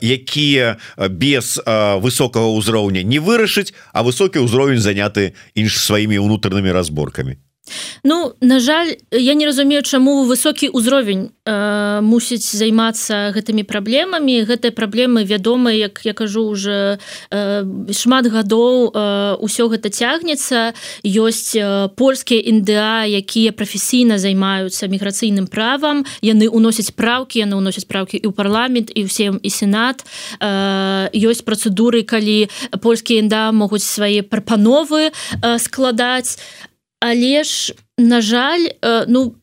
якія 0.05 0.77
без 1.09 1.57
высокага 2.05 2.53
ўзроўня 2.53 3.01
не 3.01 3.17
вырашыць 3.17 3.73
а 3.97 4.05
высокі 4.05 4.45
ўзровень 4.45 4.85
заняты 4.85 5.33
інш 5.57 5.81
сваімі 5.81 6.21
унутранымі 6.21 6.69
разборкамі 6.69 7.41
Ну 8.05 8.35
на 8.41 8.61
жаль 8.61 8.97
я 9.11 9.35
не 9.35 9.47
разумею 9.47 9.83
чаму 9.83 10.25
высокі 10.25 10.71
ўзровень 10.73 11.31
э, 11.45 12.01
мусіць 12.01 12.45
займацца 12.45 13.33
гэтымі 13.35 13.65
праблемамі. 13.65 14.45
Гэтыя 14.45 14.73
праблемы 14.73 15.25
вядомы 15.25 15.77
як 15.77 16.01
я 16.05 16.13
кажу 16.13 16.45
уже 16.47 16.99
э, 17.31 17.65
шмат 17.93 18.27
гадоў 18.27 18.93
э, 18.93 19.37
ўсё 19.41 19.69
гэта 19.69 19.91
цягнецца. 19.91 20.75
Ёсць 21.05 21.57
э, 21.57 21.89
польскія 21.97 22.41
індыа 22.41 23.05
якія 23.09 23.53
прафесійна 23.53 24.19
займаюцца 24.19 24.89
міграцыйным 24.89 25.47
правам. 25.47 26.05
Яны 26.23 26.49
уносяць 26.49 26.95
праўкі 26.95 27.45
яны 27.45 27.57
уносяць 27.57 27.89
праўкі 27.89 28.19
і 28.19 28.27
ў 28.29 28.33
парламент 28.33 28.89
і 28.95 29.05
ўсім 29.09 29.41
і 29.43 29.51
сенат. 29.51 30.05
Э, 30.41 31.09
ёсць 31.13 31.45
працэдуры 31.45 32.03
калі 32.03 32.49
польскія 32.81 33.21
інда 33.21 33.53
могуць 33.53 33.85
свае 33.85 34.23
прапановы 34.23 35.11
э, 35.11 35.59
складаць 35.59 36.39
але 37.01 37.45
ж 37.45 37.75
на 37.99 38.21
жаль 38.21 38.69
э, 38.83 39.05
ну 39.09 39.35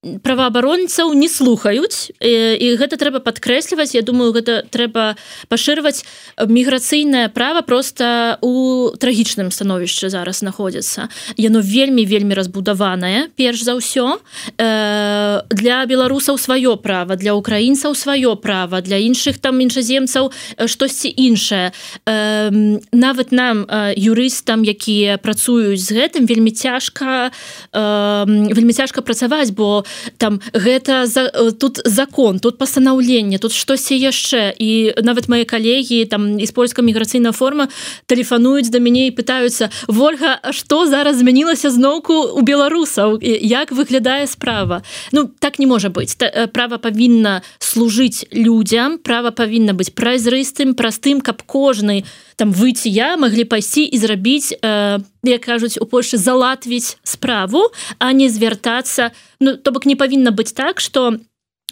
праваабаронцаў 0.00 1.12
не 1.12 1.28
слухаюць 1.28 2.08
і 2.24 2.66
гэта 2.80 2.96
трэба 2.96 3.20
падкрэсліваць. 3.20 3.92
Я 3.92 4.00
думаю 4.00 4.32
гэта 4.32 4.64
трэба 4.64 5.20
пашырваць 5.52 6.08
міграцыйнае 6.40 7.28
права 7.28 7.60
просто 7.60 8.40
у 8.40 8.88
трагічным 8.96 9.52
становішчы 9.52 10.08
зараз 10.08 10.40
знаходзіцца. 10.40 11.12
Яно 11.36 11.60
вельмі 11.60 12.08
вельмі 12.08 12.32
разбудаванае 12.32 13.28
перш 13.36 13.60
за 13.60 13.76
ўсё 13.76 14.16
э, 14.56 15.44
для 15.52 15.84
беларусаў 15.84 16.40
сваё 16.40 16.80
права 16.80 17.20
для 17.20 17.36
украінцаў 17.36 17.92
сваё 17.92 18.40
права 18.40 18.80
для 18.80 18.96
іншых 18.96 19.36
там 19.36 19.60
іншаземцаў 19.60 20.32
штосьці 20.64 21.12
іншае. 21.12 21.76
Э, 22.08 22.48
нават 22.92 23.36
нам 23.36 23.68
юрыстам 24.00 24.64
якія 24.64 25.20
працуюць 25.20 25.84
з 25.84 25.92
гэтым 25.92 26.24
вельмі 26.24 26.56
цяжка 26.56 27.28
э, 27.76 28.24
вельмі 28.48 28.72
цяжка 28.72 29.04
працаваць 29.04 29.52
бо 29.52 29.84
там 30.18 30.40
гэта 30.52 31.06
за 31.06 31.52
тут 31.58 31.80
закон 31.84 32.38
тут 32.38 32.58
пастанаўленне 32.58 33.38
тут 33.38 33.52
штосьці 33.52 33.94
яшчэ. 33.94 34.54
І 34.58 34.94
нават 35.02 35.28
мои 35.28 35.44
калегі 35.44 36.04
там 36.04 36.38
из 36.38 36.52
польска 36.52 36.82
міграцыйная 36.82 37.32
форма 37.32 37.68
тэлефануюць 38.06 38.70
до 38.70 38.80
мяне 38.80 39.06
і 39.08 39.16
пытаются 39.16 39.70
Вольга 39.86 40.40
что 40.50 40.86
зараз 40.86 41.18
змянілася 41.18 41.70
зноўку 41.70 42.14
у 42.36 42.40
беларусаў? 42.42 43.18
Як 43.22 43.72
выглядае 43.72 44.26
справа? 44.26 44.82
Ну 45.12 45.30
так 45.38 45.58
не 45.58 45.66
можа 45.66 45.88
быть 45.88 46.16
права 46.52 46.78
павінна 46.78 47.42
служыць 47.58 48.26
людям 48.32 48.98
права 48.98 49.30
павінна 49.30 49.72
быць 49.72 49.92
празрыстым 49.94 50.74
простым 50.74 51.20
каб 51.20 51.42
кожны 51.42 52.04
там 52.40 52.52
выйти 52.52 52.88
я 52.88 53.18
могли 53.20 53.44
пайсці 53.44 53.82
і 53.84 53.98
зрабіць 53.98 54.56
э, 54.64 54.98
як 55.22 55.40
кажуць 55.44 55.76
у 55.76 55.84
Польше 55.84 56.16
залатвіць 56.16 56.96
справу 57.04 57.68
а 57.98 58.12
не 58.12 58.30
звяртацца 58.32 59.12
Ну 59.40 59.56
то 59.56 59.72
бок 59.72 59.84
не 59.84 59.96
павінна 59.96 60.32
быць 60.32 60.56
так 60.56 60.80
что 60.80 61.20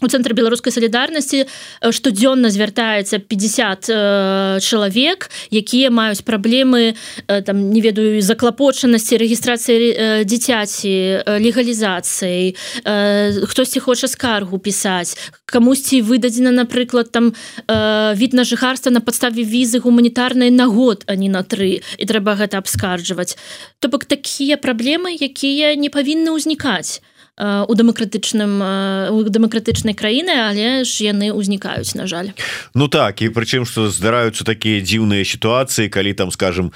у 0.03 0.09
цэнтры 0.09 0.35
беларускай 0.35 0.73
салідарнасці 0.73 1.45
э, 1.45 1.93
штодзённа 1.93 2.51
звяртаецца 2.51 3.19
50 3.19 3.91
э, 3.91 4.61
чалавек 4.61 5.31
якія 5.51 5.91
маюць 5.91 6.23
праблемы 6.23 6.95
э, 6.95 7.43
там 7.43 7.71
не 7.71 7.81
ведаю 7.81 8.23
заклапочанасці 8.23 9.19
рэгістрацыі 9.19 9.77
э, 9.77 10.25
дзіцяці 10.25 10.93
э, 10.93 11.39
легалізацыяй 11.39 12.55
э, 12.85 13.47
хтосьці 13.47 13.81
хоча 13.81 14.09
скаргу 14.09 14.59
пісаць 14.59 15.17
камусьці 15.47 16.03
выдадзена 16.03 16.51
напрыклад 16.51 17.11
там 17.11 17.35
э, 17.67 18.15
від 18.15 18.33
на 18.33 18.45
жыхарства 18.45 18.91
на 18.91 19.01
падставе 19.01 19.43
візы 19.43 19.81
гуманітарнай 19.81 20.51
на 20.51 20.67
год 20.67 21.05
а 21.07 21.17
не 21.17 21.29
на 21.29 21.43
тры 21.43 21.81
і 21.99 22.05
трэба 22.05 22.37
гэта 22.37 22.59
абскарджваць. 22.59 23.37
То 23.81 23.89
бок 23.89 24.05
такія 24.05 24.57
праблемы 24.57 25.11
якія 25.11 25.75
не 25.75 25.91
павінны 25.91 26.31
ўзнікаць 26.37 27.01
у 27.39 27.73
дэмакратычным 27.75 28.53
у 29.15 29.23
дэмакратычнай 29.23 29.95
краіны 29.95 30.35
але 30.35 30.83
ж 30.83 31.07
яны 31.07 31.31
ўзнікаюць 31.31 31.95
на 31.95 32.11
жаль. 32.11 32.35
Ну 32.75 32.89
так 32.91 33.23
і 33.23 33.31
прычым 33.31 33.63
што 33.63 33.87
здараюцца 33.89 34.43
такія 34.43 34.83
дзіўныя 34.83 35.23
сітуацыі 35.23 35.89
калі 35.89 36.15
там 36.19 36.31
скажем 36.35 36.73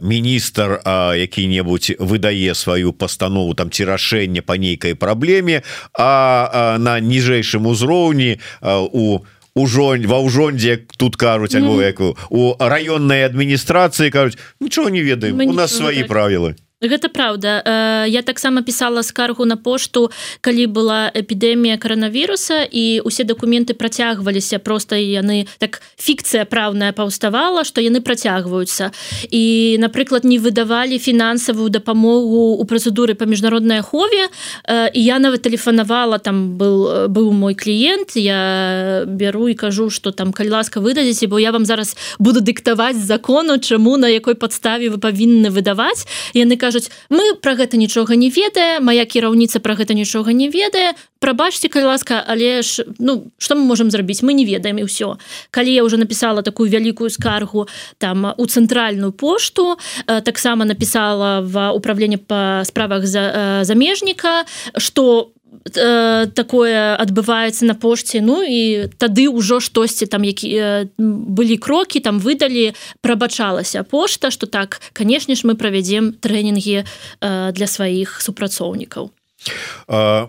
міністр 0.00 0.78
які-небудзь 1.18 1.98
выдае 1.98 2.54
сваю 2.54 2.92
пастанову 2.92 3.54
там 3.54 3.70
ці 3.70 3.84
рашэнне 3.84 4.42
по 4.42 4.54
нейкай 4.54 4.94
праблеме 4.94 5.62
а 5.98 6.76
на 6.78 7.00
ніжэйшым 7.00 7.66
узроўні 7.66 8.38
у 8.62 9.26
ужонь 9.56 10.04
ва 10.06 10.20
ўжондзе 10.20 10.84
тут 11.00 11.16
кажуць 11.16 11.56
альбо 11.56 11.80
якую 11.80 12.14
у 12.28 12.54
раённай 12.60 13.24
адміністрацыі 13.24 14.12
кажуць 14.12 14.38
нічого 14.60 14.92
не 14.92 15.02
ведаем? 15.02 15.40
У 15.40 15.56
нас 15.56 15.74
свае 15.74 16.04
правілы 16.04 16.54
Гэта 16.82 17.08
праўда. 17.08 17.62
Э, 17.64 18.04
я 18.08 18.20
таксама 18.20 18.60
пісала 18.60 19.02
скаргу 19.02 19.44
на 19.44 19.56
пошту 19.56 20.10
калі 20.44 20.66
была 20.66 21.08
эпідэмія 21.08 21.80
каранавіруса 21.80 22.68
і 22.68 23.00
усе 23.00 23.24
дакументы 23.24 23.72
працягваліся. 23.72 24.58
Просто 24.58 24.96
яны 24.96 25.48
так 25.56 25.80
фікцыя 25.96 26.44
праўная 26.44 26.92
паўставала 26.92 27.64
што 27.64 27.80
яны 27.80 28.04
працягваюцца. 28.04 28.92
І 29.32 29.76
напрыклад 29.80 30.28
не 30.28 30.36
выдавалі 30.36 30.98
фінансавую 31.00 31.72
дапамогу 31.72 32.60
у 32.60 32.64
працэдуры 32.68 33.16
па 33.16 33.24
міжнароднай 33.24 33.80
ахове. 33.80 34.28
Э, 34.68 34.92
і 34.92 35.00
я 35.00 35.18
нават 35.18 35.48
тэлефанавала 35.48 36.18
там 36.18 36.60
был 36.60 37.08
быў 37.08 37.32
мой 37.32 37.54
кліент. 37.54 38.20
Я 38.20 39.08
бяру 39.08 39.48
і 39.48 39.54
кажу 39.54 39.88
что 39.88 40.12
там 40.12 40.28
калі 40.32 40.60
ласка 40.60 40.80
выдадзеце 40.80 41.26
бо 41.26 41.40
я 41.40 41.52
вам 41.52 41.64
зараз 41.64 41.96
буду 42.18 42.44
дыктаваць 42.44 43.00
закону 43.00 43.56
чаму 43.58 43.96
на 43.96 44.12
якой 44.12 44.34
падставе 44.34 44.92
вы 44.92 45.00
павінны 45.00 45.48
выдаваць. 45.48 46.04
Яны 46.36 46.65
кажуць 46.66 46.90
мы 47.06 47.38
про 47.38 47.54
гэта 47.54 47.78
нічога 47.78 48.18
не 48.18 48.26
ведае 48.34 48.82
моя 48.82 49.06
кіраўніца 49.06 49.62
про 49.62 49.78
гэта 49.78 49.94
нічога 49.94 50.34
не 50.34 50.50
ведае 50.50 50.98
прабачьте 51.22 51.70
калі 51.70 51.94
ласка 51.94 52.18
але 52.26 52.62
ж 52.66 52.82
ну 52.98 53.30
что 53.38 53.54
мы 53.54 53.62
можем 53.62 53.90
зрабіць? 53.90 54.26
Мы 54.26 54.34
не 54.34 54.42
ведаем 54.42 54.82
і 54.82 54.90
ўсё 54.90 55.22
калі 55.54 55.70
я 55.70 55.86
уже 55.86 55.96
написала 55.96 56.42
такую 56.42 56.66
вялікую 56.66 57.10
скаргу 57.10 57.68
там 58.02 58.34
у 58.36 58.44
цэнтральную 58.46 59.12
пошту 59.12 59.78
э, 60.06 60.20
таксама 60.20 60.64
написала 60.64 61.40
в 61.40 61.70
управленне 61.70 62.18
по 62.18 62.62
справах 62.64 63.06
за 63.06 63.20
э, 63.20 63.64
замежніка 63.64 64.44
что 64.76 65.30
у 65.30 65.35
Э, 65.76 66.26
такое 66.34 66.96
адбываецца 66.96 67.66
на 67.66 67.74
пошце 67.74 68.20
Ну 68.20 68.42
і 68.42 68.90
тады 68.98 69.30
ўжо 69.30 69.60
штосьці 69.60 70.06
там 70.06 70.26
які 70.26 70.48
э, 70.50 70.88
былі 70.98 71.56
крокі 71.56 72.00
там 72.00 72.18
выдалі 72.18 72.74
прабачалася 73.00 73.82
пошта 73.82 74.30
что 74.30 74.46
так 74.46 74.80
канешне 74.92 75.34
ж 75.34 75.46
мы 75.46 75.54
правядзем 75.54 76.18
трэнінгі 76.18 76.82
э, 76.82 77.52
для 77.52 77.66
сваіх 77.66 78.18
супрацоўнікаў. 78.22 79.10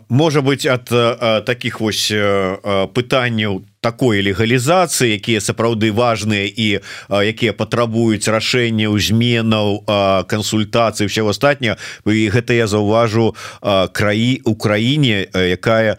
Можа 0.09 0.41
быть 0.41 0.65
от 0.65 0.85
таких 1.45 1.79
вось 1.81 2.13
пытанняў 2.93 3.65
такой 3.87 4.19
легалізацыі 4.19 5.15
якія 5.15 5.39
сапраўды 5.39 5.95
важныя 5.95 6.43
і 6.43 6.83
якія 7.07 7.55
патрабуюць 7.55 8.27
рашэння 8.27 8.91
зменаў 8.99 9.87
кансультацыі 10.27 11.07
все 11.07 11.23
астатня 11.23 11.79
і 12.03 12.27
гэта 12.35 12.51
я 12.51 12.67
заўважу 12.67 13.31
краі 13.95 14.43
Украіне 14.43 15.31
якая 15.31 15.95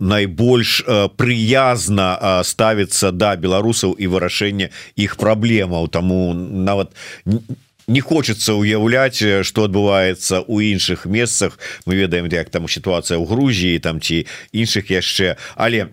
найбольш 0.00 0.80
прыязна 1.20 2.40
ставіцца 2.40 3.12
да 3.12 3.36
беларусаў 3.36 3.96
і 4.00 4.08
вырашэння 4.08 4.72
іх 4.96 5.20
праблемаў 5.20 5.92
таму 5.92 6.32
нават 6.32 6.96
не 7.28 7.44
не 7.90 8.00
хочется 8.00 8.54
уяўляць 8.54 9.18
что 9.42 9.66
адбываецца 9.66 10.46
у 10.46 10.62
іншых 10.62 11.04
месцах. 11.06 11.58
Мы 11.84 11.98
ведаем 11.98 12.30
як 12.30 12.50
там 12.50 12.68
ситуация 12.68 13.18
ў 13.18 13.26
Грузіі 13.26 13.82
там 13.82 14.00
ці 14.00 14.26
іншых 14.54 14.94
яшчэ. 14.94 15.36
Але 15.56 15.90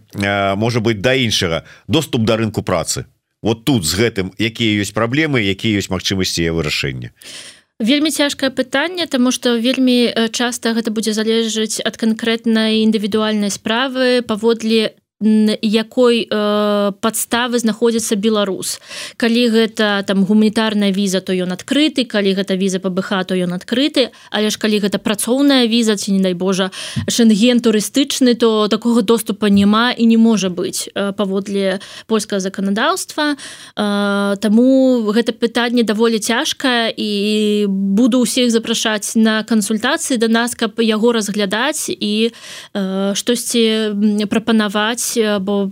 можа 0.55 0.79
быть 0.79 1.01
да 1.01 1.17
іншага 1.17 1.65
доступ 1.87 2.23
да 2.23 2.37
рынку 2.37 2.61
працы. 2.61 3.09
Вот 3.41 3.65
тут 3.65 3.85
з 3.85 3.97
гэтым 3.97 4.31
якія 4.37 4.81
ёсць 4.81 4.93
праблемы 4.93 5.41
якія 5.41 5.81
ёсць 5.81 5.89
магчымасці 5.89 6.53
вырашэння. 6.53 7.09
Вельмі 7.79 8.09
цяжкае 8.09 8.49
пытанне 8.49 9.05
тому 9.05 9.31
что 9.31 9.57
вельмі 9.57 10.13
часта 10.33 10.73
гэта 10.73 10.89
будзе 10.93 11.13
залежыць 11.13 11.81
ад 11.81 11.97
канкрэтнай 11.97 12.85
індывідуальнай 12.85 13.49
справы 13.53 14.21
паводле 14.21 14.97
якой 15.19 16.27
э, 16.29 16.91
подставы 17.01 17.57
знаходзіцца 17.57 18.15
беларус. 18.15 18.77
Калі 19.17 19.49
гэта 19.49 20.05
там 20.05 20.21
гуманітарная 20.21 20.93
віза 20.93 21.25
то 21.25 21.33
ён 21.33 21.57
адкрыты 21.57 22.05
калі 22.05 22.37
гэта 22.37 22.53
віза 22.53 22.77
пабх 22.77 23.09
то 23.25 23.33
ён 23.33 23.57
адкрыты. 23.57 24.13
Але 24.29 24.53
ж 24.53 24.61
калі 24.61 24.77
гэта 24.77 25.01
працоўная 25.01 25.65
віза 25.65 25.97
ці 25.97 26.13
не 26.13 26.21
дай 26.21 26.37
Божа 26.37 26.69
шенген 27.09 27.65
турыстычны 27.65 28.35
то 28.37 28.67
такого 28.67 29.01
доступа 29.01 29.49
няма 29.49 29.89
і 29.97 30.05
не 30.05 30.17
можа 30.17 30.53
быць 30.53 30.85
э, 30.93 31.13
паводле 31.17 31.79
польскага 32.05 32.39
заканадаўства. 32.39 33.33
Э, 33.75 34.37
Таму 34.37 35.01
гэта 35.09 35.33
пытанне 35.33 35.81
даволі 35.81 36.19
цяжкае 36.21 36.93
і 36.93 37.65
буду 37.67 38.21
ўсіх 38.21 38.53
запрашаць 38.53 39.17
на 39.17 39.41
кансультацыі 39.41 40.21
да 40.21 40.29
нас 40.29 40.53
каб 40.53 40.77
яго 40.77 41.09
разглядаць 41.09 41.89
і 41.89 42.29
э, 42.29 43.13
штосьці 43.17 43.97
прапанаваць 44.29 45.06
рабіць 45.15 45.39
бо 45.39 45.71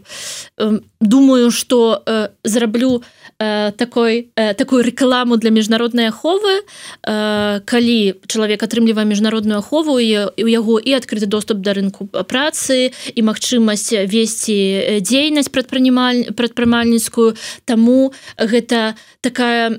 э, 0.58 0.80
думаю 1.02 1.52
что 1.52 2.04
э, 2.06 2.30
зраблю 2.44 3.04
э, 3.40 3.72
такой 3.72 4.30
э, 4.36 4.54
такую 4.54 4.84
рэкламу 4.84 5.38
для 5.38 5.50
міжнароднай 5.50 6.08
аховы 6.08 6.64
э, 7.04 7.60
калі 7.66 8.14
чалавек 8.28 8.64
атрымлівае 8.64 9.06
міжнародную 9.06 9.60
ахову 9.60 10.00
і 10.00 10.32
у 10.44 10.48
яго 10.48 10.80
і 10.80 10.92
адкрыты 10.94 11.26
доступ 11.26 11.58
да 11.60 11.74
рынку 11.74 12.08
працы 12.08 12.92
і 13.16 13.22
магчымасць 13.22 13.92
весці 14.08 15.02
дзейнасць 15.02 15.50
прадпрымаль 15.50 16.32
прадпрымальніцкую 16.36 17.36
Таму 17.66 18.14
гэта 18.38 18.96
такая 19.22 19.70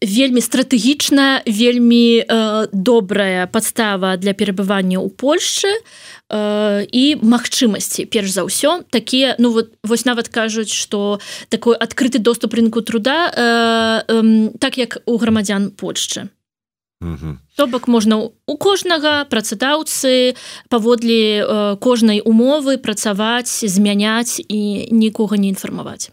вельмі 0.00 0.40
стратэгічная 0.40 1.42
вельмі 1.46 2.24
э, 2.26 2.66
добрая 2.72 3.46
подстава 3.46 4.16
для 4.16 4.32
перабывання 4.32 4.98
ў 4.98 5.08
Польшчы 5.10 5.70
а 5.70 6.19
і 6.30 7.04
магчымасці 7.22 8.06
перш 8.06 8.30
за 8.30 8.46
ўсё 8.46 8.86
такія 8.90 9.34
ну 9.38 9.50
вот 9.50 9.74
вось 9.82 10.04
нават 10.04 10.28
кажуць 10.28 10.70
что 10.70 11.18
такой 11.48 11.76
адкрыты 11.76 12.18
доступ 12.18 12.54
рынку 12.54 12.82
труда 12.82 13.30
э, 13.30 14.02
э, 14.06 14.50
так 14.58 14.78
як 14.78 15.02
у 15.06 15.18
грамадзян 15.18 15.70
Польшчы. 15.70 16.28
То 17.56 17.66
бок 17.66 17.88
можна 17.88 18.28
у 18.46 18.56
кожнага 18.56 19.24
працадаўцы 19.24 20.36
паводле 20.68 21.40
э, 21.40 21.76
кожнай 21.80 22.20
умовы 22.20 22.76
працаваць 22.76 23.64
змяняць 23.64 24.36
і 24.36 24.88
нікога 24.92 25.36
не 25.36 25.48
інфармаваць. 25.48 26.10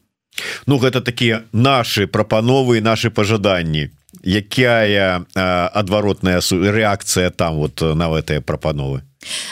Ну 0.65 0.78
гэта 0.78 1.01
такія 1.01 1.43
наши 1.51 2.07
прапановы 2.07 2.82
наши 2.82 3.09
пожаданні 3.09 3.89
якая 4.24 5.26
адваротная 5.36 6.41
рэакцыя 6.41 7.30
там 7.32 7.55
вот 7.55 7.82
на 7.82 8.10
гэтыя 8.10 8.41
прапановы 8.41 9.03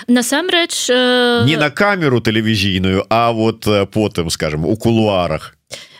насамрэч 0.08 0.89
э... 0.89 1.43
не 1.45 1.58
на 1.58 1.70
камеру 1.70 2.22
тэлевізійную 2.22 3.06
а 3.10 3.32
вот 3.32 3.68
потым 3.91 4.30
скажем 4.30 4.66
у 4.66 4.76
кулуарах 4.78 5.56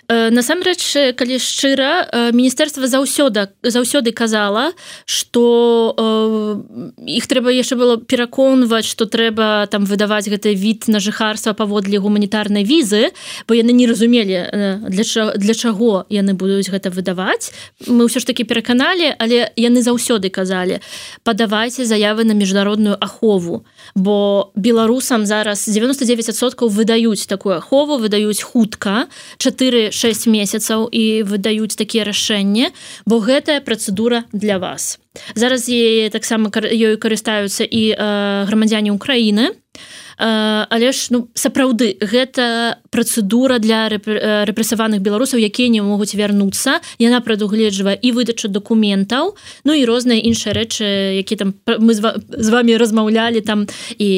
насамрэч 0.10 1.16
калі 1.18 1.40
шчыра 1.42 2.32
міністэрства 2.32 2.86
заўсёды 2.86 3.50
заўсёды 3.64 4.12
казала 4.14 4.74
что 5.06 5.98
іх 7.02 7.26
трэба 7.26 7.50
яшчэ 7.50 7.76
было 7.76 7.98
пераконваць 7.98 8.86
что 8.86 9.06
трэба 9.06 9.66
там 9.72 9.86
выдаваць 9.86 10.30
гэты 10.30 10.54
від 10.54 10.88
на 10.88 11.00
жыхарства 11.00 11.54
паводле 11.54 11.98
гуманітарнай 11.98 12.64
візы 12.64 13.10
бо 13.48 13.58
яны 13.58 13.74
не 13.74 13.88
разумелі 13.88 14.86
для 14.90 15.04
ча, 15.04 15.34
для 15.38 15.54
чаго 15.54 16.06
яны 16.10 16.34
будуць 16.34 16.70
гэта 16.70 16.94
выдаваць. 16.94 17.50
Мы 17.88 18.06
ўсё 18.06 18.22
ж 18.22 18.26
таки 18.30 18.46
пераканалі 18.46 19.10
але 19.18 19.50
яны 19.58 19.82
заўсёды 19.82 20.30
казалі 20.30 20.86
падавайце 21.24 21.86
заявы 21.86 22.30
на 22.30 22.38
міжнародную 22.38 22.98
ахову 23.02 23.66
бо 23.96 24.52
беларусам 24.56 25.26
зараз 25.26 25.66
99соткаў 25.66 26.70
выдаюць 26.70 27.26
такую 27.26 27.58
ахову 27.58 27.98
выдаюць 27.98 28.42
хутка 28.46 29.10
4 29.38 29.95
6 29.96 30.28
месяцаў 30.28 30.92
і 30.92 31.24
выдаюць 31.24 31.80
такія 31.80 32.04
рашэнні 32.04 32.70
бо 33.08 33.24
гэтая 33.24 33.64
працэдура 33.64 34.28
для 34.36 34.60
вас. 34.60 35.00
Зараз 35.36 35.72
яе 35.72 36.12
таксама 36.12 36.52
ёю 36.52 37.00
карыстаюцца 37.00 37.64
і 37.64 37.96
э, 37.96 38.46
грамадзяне 38.46 38.92
Украіны. 38.92 39.56
Але 40.18 40.92
ж 40.96 41.12
ну 41.12 41.28
сапраўды 41.36 42.00
гэта 42.00 42.80
працэдура 42.90 43.60
для 43.60 43.92
рэпрэсаваных 43.92 45.04
беларусаў 45.04 45.44
якія 45.44 45.68
не 45.68 45.84
могуць 45.84 46.16
вярнуцца. 46.16 46.80
Яна 47.00 47.20
прадугледжвае 47.20 48.00
і 48.00 48.16
выдачу 48.16 48.48
дакументаў 48.48 49.36
Ну 49.66 49.74
і 49.76 49.84
розныя 49.84 50.24
іншыя 50.24 50.56
рэчы 50.56 51.20
які 51.20 51.36
там 51.36 51.50
мы 51.68 51.94
з 51.94 52.50
вами 52.50 52.78
размаўлялі 52.80 53.42
там. 53.42 53.68
І 54.00 54.12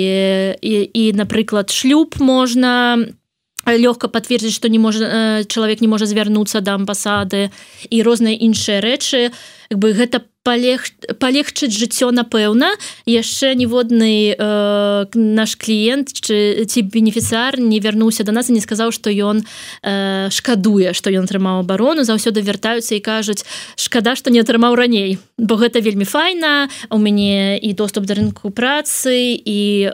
і, 0.62 0.74
і 0.94 1.04
напрыклад 1.14 1.74
шлюб 1.74 2.14
можна 2.22 3.02
там 3.02 3.27
лёгка 3.76 4.08
подтвердзіць 4.08 4.56
что 4.56 4.70
не 4.70 4.80
можа 4.80 5.04
э, 5.04 5.44
чалавек 5.48 5.82
не 5.82 5.88
можа 5.88 6.06
звярнуцца 6.06 6.62
да 6.62 6.80
амбасады 6.80 7.52
і 7.90 7.98
розныя 8.04 8.38
іншыя 8.40 8.80
рэчы 8.80 9.32
як 9.32 9.34
бы 9.72 9.94
гэта 9.94 10.24
палег 10.48 10.88
палегчыць 11.20 11.76
жыццё 11.76 12.16
напэўна. 12.16 12.72
Яшчэ 13.04 13.52
ніводны 13.60 14.32
э, 14.32 15.06
наш 15.14 15.56
кліент 15.60 16.16
ці, 16.16 16.64
ці 16.64 16.80
бенефіцар 16.88 17.60
не 17.60 17.80
вярнуўся 17.84 18.24
до 18.24 18.32
нас 18.32 18.48
і 18.50 18.56
не 18.56 18.64
сказаў 18.64 18.96
что 18.96 19.12
ён 19.12 19.44
э, 19.84 20.30
шкадуе 20.32 20.94
что 20.94 21.12
ён 21.12 21.28
атрымаў 21.28 21.68
абарону. 21.68 22.08
Заўсёды 22.08 22.40
вяртаюцца 22.40 22.96
і 22.96 23.04
кажуць 23.04 23.44
шкада 23.76 24.16
что 24.16 24.32
не 24.32 24.40
атрымаў 24.40 24.76
раней 24.76 25.20
бо 25.38 25.60
гэта 25.60 25.84
вельмі 25.84 26.08
файна 26.08 26.70
у 26.90 26.98
мяне 26.98 27.60
і 27.60 27.74
доступ 27.74 28.08
да 28.08 28.16
рынку 28.16 28.50
працы 28.50 29.36
і 29.36 29.92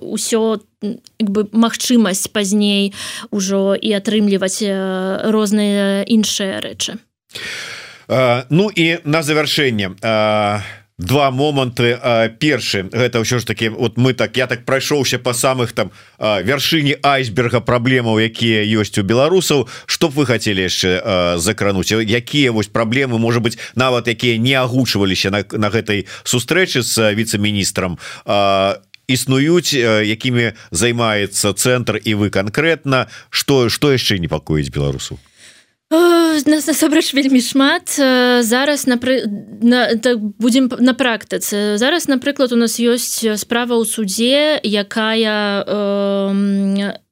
ўсё 0.00 0.56
там 0.56 0.72
бы 1.22 1.46
магчымасць 1.52 2.26
пазней 2.32 2.90
ужо 3.30 3.78
і 3.78 3.92
атрымліваць 3.94 4.62
розныя 5.30 6.02
іншыя 6.02 6.58
рэчы 6.58 6.98
Ну 8.08 8.70
і 8.74 8.98
на 9.04 9.22
завяршэнне 9.22 9.96
два 11.02 11.30
моманты 11.30 11.98
першы. 12.38 12.86
Гэта 12.92 13.20
ўсё 13.20 13.42
ж 13.42 13.44
таки 13.44 13.68
вот 13.68 13.98
мы 13.98 14.14
так 14.14 14.36
я 14.36 14.46
так 14.46 14.64
прайшоўся 14.64 15.18
по 15.18 15.34
самых 15.34 15.72
там 15.72 15.90
вяршыні 16.18 16.96
айсберга 17.02 17.60
праблемаў 17.60 18.22
якія 18.22 18.62
ёсць 18.78 18.98
у 18.98 19.02
беларусаў. 19.02 19.68
Что 19.86 20.08
б 20.08 20.22
вы 20.22 20.26
хотели 20.26 20.62
яшчэ 20.62 21.38
закрануць? 21.38 21.90
Якія 21.90 22.52
вось 22.52 22.68
праблемы 22.68 23.18
можа 23.18 23.40
быть 23.40 23.58
нават 23.74 24.08
якія 24.08 24.38
не 24.38 24.54
агучваліся 24.54 25.30
на, 25.30 25.44
на 25.52 25.68
гэтай 25.70 26.06
сустрэчы 26.24 26.82
з 26.82 27.14
віце-міністрам 27.14 27.98
існуюць 29.08 29.74
якімі 29.74 30.52
займаецца 30.70 31.52
цэнтр 31.52 31.98
і 32.04 32.14
вы 32.14 32.30
конкретно 32.30 33.08
что 33.30 33.68
что 33.68 33.92
яшчэ 33.92 34.18
непакоіць 34.18 34.70
беларусу 34.70 35.18
нас 35.92 36.66
насамрэч 36.66 37.12
вельмі 37.14 37.40
шмат. 37.40 37.92
Зараз 37.92 38.86
напры... 38.86 39.22
на 39.62 39.94
так 39.96 40.18
будем 40.18 40.70
на 40.80 40.94
практыцы. 40.94 41.76
Зараз 41.76 42.08
напрыклад 42.08 42.52
у 42.52 42.56
нас 42.56 42.80
ёсць 42.80 43.22
справа 43.36 43.76
ў 43.76 43.84
судзе 43.84 44.58
якая 44.62 45.62
э, 45.62 47.02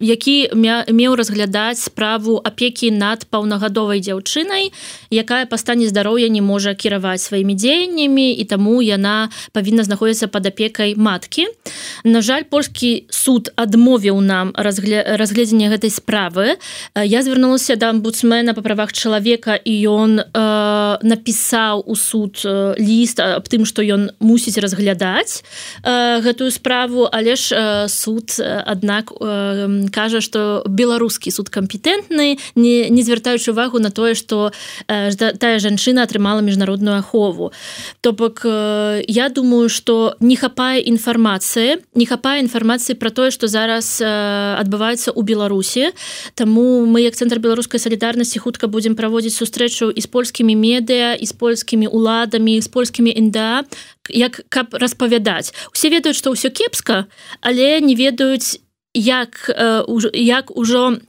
які 0.00 0.36
меў 0.56 1.14
разглядаць 1.14 1.82
справу 1.82 2.40
апекі 2.40 2.90
над 2.90 3.28
паўнагадовай 3.28 4.00
дзяўчынай 4.00 4.72
якая 5.10 5.44
па 5.44 5.60
стане 5.60 5.88
здароўя 5.92 6.28
не 6.32 6.40
можа 6.40 6.72
кіраваць 6.74 7.20
сваімі 7.20 7.54
дзеяннямі 7.54 8.32
і 8.32 8.44
таму 8.44 8.80
яна 8.80 9.28
павінна 9.52 9.84
знаходзіцца 9.84 10.28
под 10.32 10.46
апекай 10.46 10.94
маткі. 10.96 11.46
На 12.04 12.24
жаль 12.24 12.48
польскі 12.48 13.04
суд 13.10 13.52
адмовіў 13.56 14.20
нам 14.20 14.52
разгля... 14.56 15.04
разгледзенне 15.20 15.68
гэтай 15.68 15.90
справы. 15.90 16.56
Э, 16.94 17.04
я 17.04 17.22
звярнулася 17.22 17.76
да 17.76 17.90
амбудсмена 17.90 18.54
па 18.54 18.62
правах 18.62 18.92
чалавека 18.92 19.58
і 19.60 19.74
ён 19.84 20.10
э, 20.24 20.98
напісаў 21.02 21.84
у 21.86 21.94
суд 21.96 22.40
э, 22.44 22.74
ліст 22.78 23.20
аб 23.20 23.44
тым 23.48 23.68
што 23.68 23.82
ён 23.82 24.10
мусіць 24.20 24.58
разглядаць 24.58 25.44
э, 25.84 26.20
гэтую 26.24 26.50
справу 26.50 27.08
але 27.10 27.36
ж 27.36 27.52
э, 27.52 27.88
суд 27.88 28.32
аднак 28.40 29.09
э, 29.20 29.88
кажа 29.92 30.20
что 30.20 30.62
беларускі 30.66 31.30
суд 31.30 31.48
кампетэнтны 31.48 32.38
не, 32.54 32.90
не 32.90 33.02
звяртаючы 33.02 33.50
увагу 33.52 33.78
на 33.78 33.90
тое 33.90 34.14
что 34.14 34.52
э, 34.88 35.10
тая 35.14 35.58
жанчына 35.58 36.02
атрымала 36.02 36.40
міжнародную 36.40 36.98
ахову. 36.98 37.52
То 38.00 38.12
бок 38.12 38.42
э, 38.44 39.02
я 39.06 39.28
думаю 39.28 39.68
что 39.68 40.16
не 40.20 40.36
хапае 40.36 40.80
інфармацыі 40.82 41.82
не 41.94 42.06
хапае 42.06 42.40
інфармацыі 42.40 42.94
про 42.94 43.10
тое 43.10 43.30
что 43.30 43.46
зараз 43.46 44.00
э, 44.00 44.06
адбываецца 44.60 45.12
у 45.12 45.22
беларусі. 45.22 45.92
Таму 46.34 46.86
мы 46.86 47.02
як 47.02 47.14
цэнтр 47.14 47.38
беларускай 47.38 47.80
салідарнасці 47.80 48.38
хутка 48.38 48.68
будзем 48.68 48.94
праводзіць 48.94 49.36
сустрэчу 49.36 49.90
і 49.90 50.00
з 50.00 50.06
польскімі 50.06 50.54
медыа 50.54 51.14
і 51.14 51.26
з 51.26 51.32
польскімі 51.32 51.86
уладамі 51.86 52.60
з 52.60 52.68
польскімі 52.68 53.12
інда 53.16 53.64
як 54.08 54.42
каб 54.48 54.74
распавядаць. 54.74 55.54
Усе 55.72 55.90
ведаюць 55.90 56.16
што 56.16 56.34
ўсё 56.34 56.50
кепска 56.50 57.06
але 57.40 57.80
не 57.80 57.94
ведаюць 57.94 58.60
як 58.94 59.50
як 60.12 60.50
ужо 60.56 61.00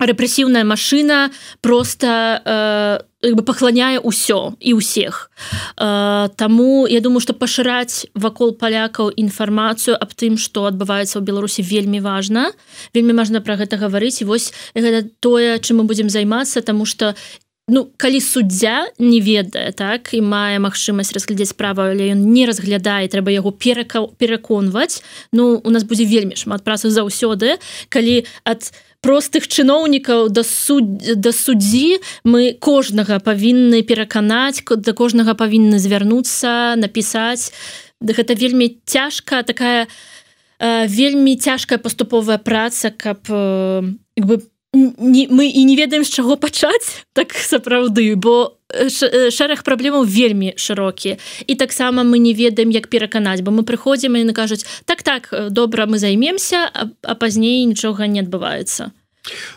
рэпрэсіўная 0.00 0.64
машина 0.64 1.30
просто 1.60 2.42
э, 2.44 3.32
бы 3.32 3.42
пахланяе 3.46 4.02
ўсё 4.02 4.58
і 4.58 4.70
ўсіх. 4.74 5.30
Э, 5.78 6.28
Таму 6.34 6.86
я 6.90 7.00
думаю 7.00 7.20
что 7.20 7.32
пашыраць 7.32 8.10
вакол 8.14 8.58
палякаў 8.58 9.14
інфармацыю 9.14 9.94
аб 9.94 10.10
тым 10.18 10.34
что 10.34 10.66
адбываецца 10.66 11.18
ў 11.18 11.22
беларусі 11.22 11.62
вельмі 11.62 12.02
важна. 12.02 12.50
Вельмі 12.90 13.14
важна 13.14 13.38
про 13.38 13.54
гэта 13.54 13.78
гаварыць. 13.78 14.26
Вось 14.26 14.50
гэта 14.74 15.06
тое 15.22 15.62
чым 15.62 15.80
мы 15.80 15.84
будемм 15.86 16.10
займацца 16.10 16.60
тому 16.60 16.84
что 16.84 17.14
Ну 17.68 17.88
калі 17.96 18.20
суддзя 18.20 18.92
не 18.98 19.24
ведае 19.24 19.72
так 19.72 20.12
і 20.12 20.20
мае 20.20 20.60
магчымасць 20.60 21.16
разглядзець 21.16 21.56
справа 21.56 21.88
але 21.96 22.12
ён 22.12 22.20
не 22.28 22.44
разглядае 22.44 23.08
трэба 23.08 23.32
яго 23.32 23.56
перакаў 23.56 24.12
пераконваць 24.20 25.00
Ну 25.32 25.56
у 25.64 25.70
нас 25.72 25.88
будзе 25.88 26.04
вельмі 26.04 26.36
шмат 26.36 26.60
працы 26.60 26.92
заўсёды 26.92 27.56
калі 27.88 28.28
ад 28.44 28.68
простых 29.00 29.48
чыноўнікаў 29.48 30.28
да 30.28 30.44
суд 30.44 31.00
да 31.16 31.32
суддзі 31.32 32.04
мы 32.24 32.52
кожнага 32.60 33.16
павінны 33.16 33.80
пераканаць 33.80 34.60
да 34.64 34.92
кожнага 34.92 35.32
павінны 35.32 35.80
звярнуцца 35.80 36.76
напісаць. 36.76 37.52
Гэта 38.00 38.36
вельмі 38.36 38.76
цяжка 38.84 39.40
такая 39.42 39.88
э, 40.60 40.86
вельмі 40.88 41.36
цяжкая 41.36 41.80
паступовая 41.80 42.36
праца 42.36 42.92
каб 42.92 43.24
э, 43.28 43.82
бы 44.16 44.36
по 44.38 44.53
не, 44.74 45.28
мы 45.30 45.46
і 45.46 45.64
не 45.64 45.76
ведаем 45.76 46.04
з 46.04 46.10
чаго 46.10 46.36
пачаць 46.36 47.04
так 47.12 47.32
сапраўды 47.32 48.14
бо 48.16 48.58
шэраг 49.30 49.62
праблемаў 49.62 50.02
вельмі 50.02 50.54
шырокі. 50.58 51.16
І 51.46 51.54
таксама 51.54 52.02
мы 52.02 52.18
не 52.18 52.34
ведаем 52.34 52.70
як 52.70 52.88
пераканаць 52.88 53.40
бо 53.40 53.54
мы 53.54 53.62
прыходзім 53.62 54.18
і 54.18 54.24
накажуць 54.24 54.66
так 54.84 55.02
так 55.02 55.30
добра 55.50 55.86
мы 55.86 55.98
займемся 55.98 56.70
а, 56.72 56.90
а 57.02 57.14
пазней 57.14 57.64
нічога 57.64 58.06
не 58.06 58.20
адбываецца 58.20 58.90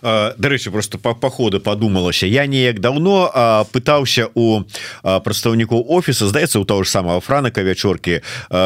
дарэчы 0.01 0.71
просто 0.71 0.97
по 0.97 1.13
походу 1.13 1.59
подумалася 1.59 2.25
я 2.27 2.45
неяк 2.45 2.79
давно 2.79 3.31
пытаўся 3.71 4.29
у 4.33 4.63
прадстаўнікоў 5.03 5.85
офіса 5.87 6.27
здаецца 6.27 6.59
у 6.59 6.65
того 6.65 6.83
ж 6.83 6.89
самого 6.89 7.21
франака 7.21 7.61
вячорки 7.61 8.21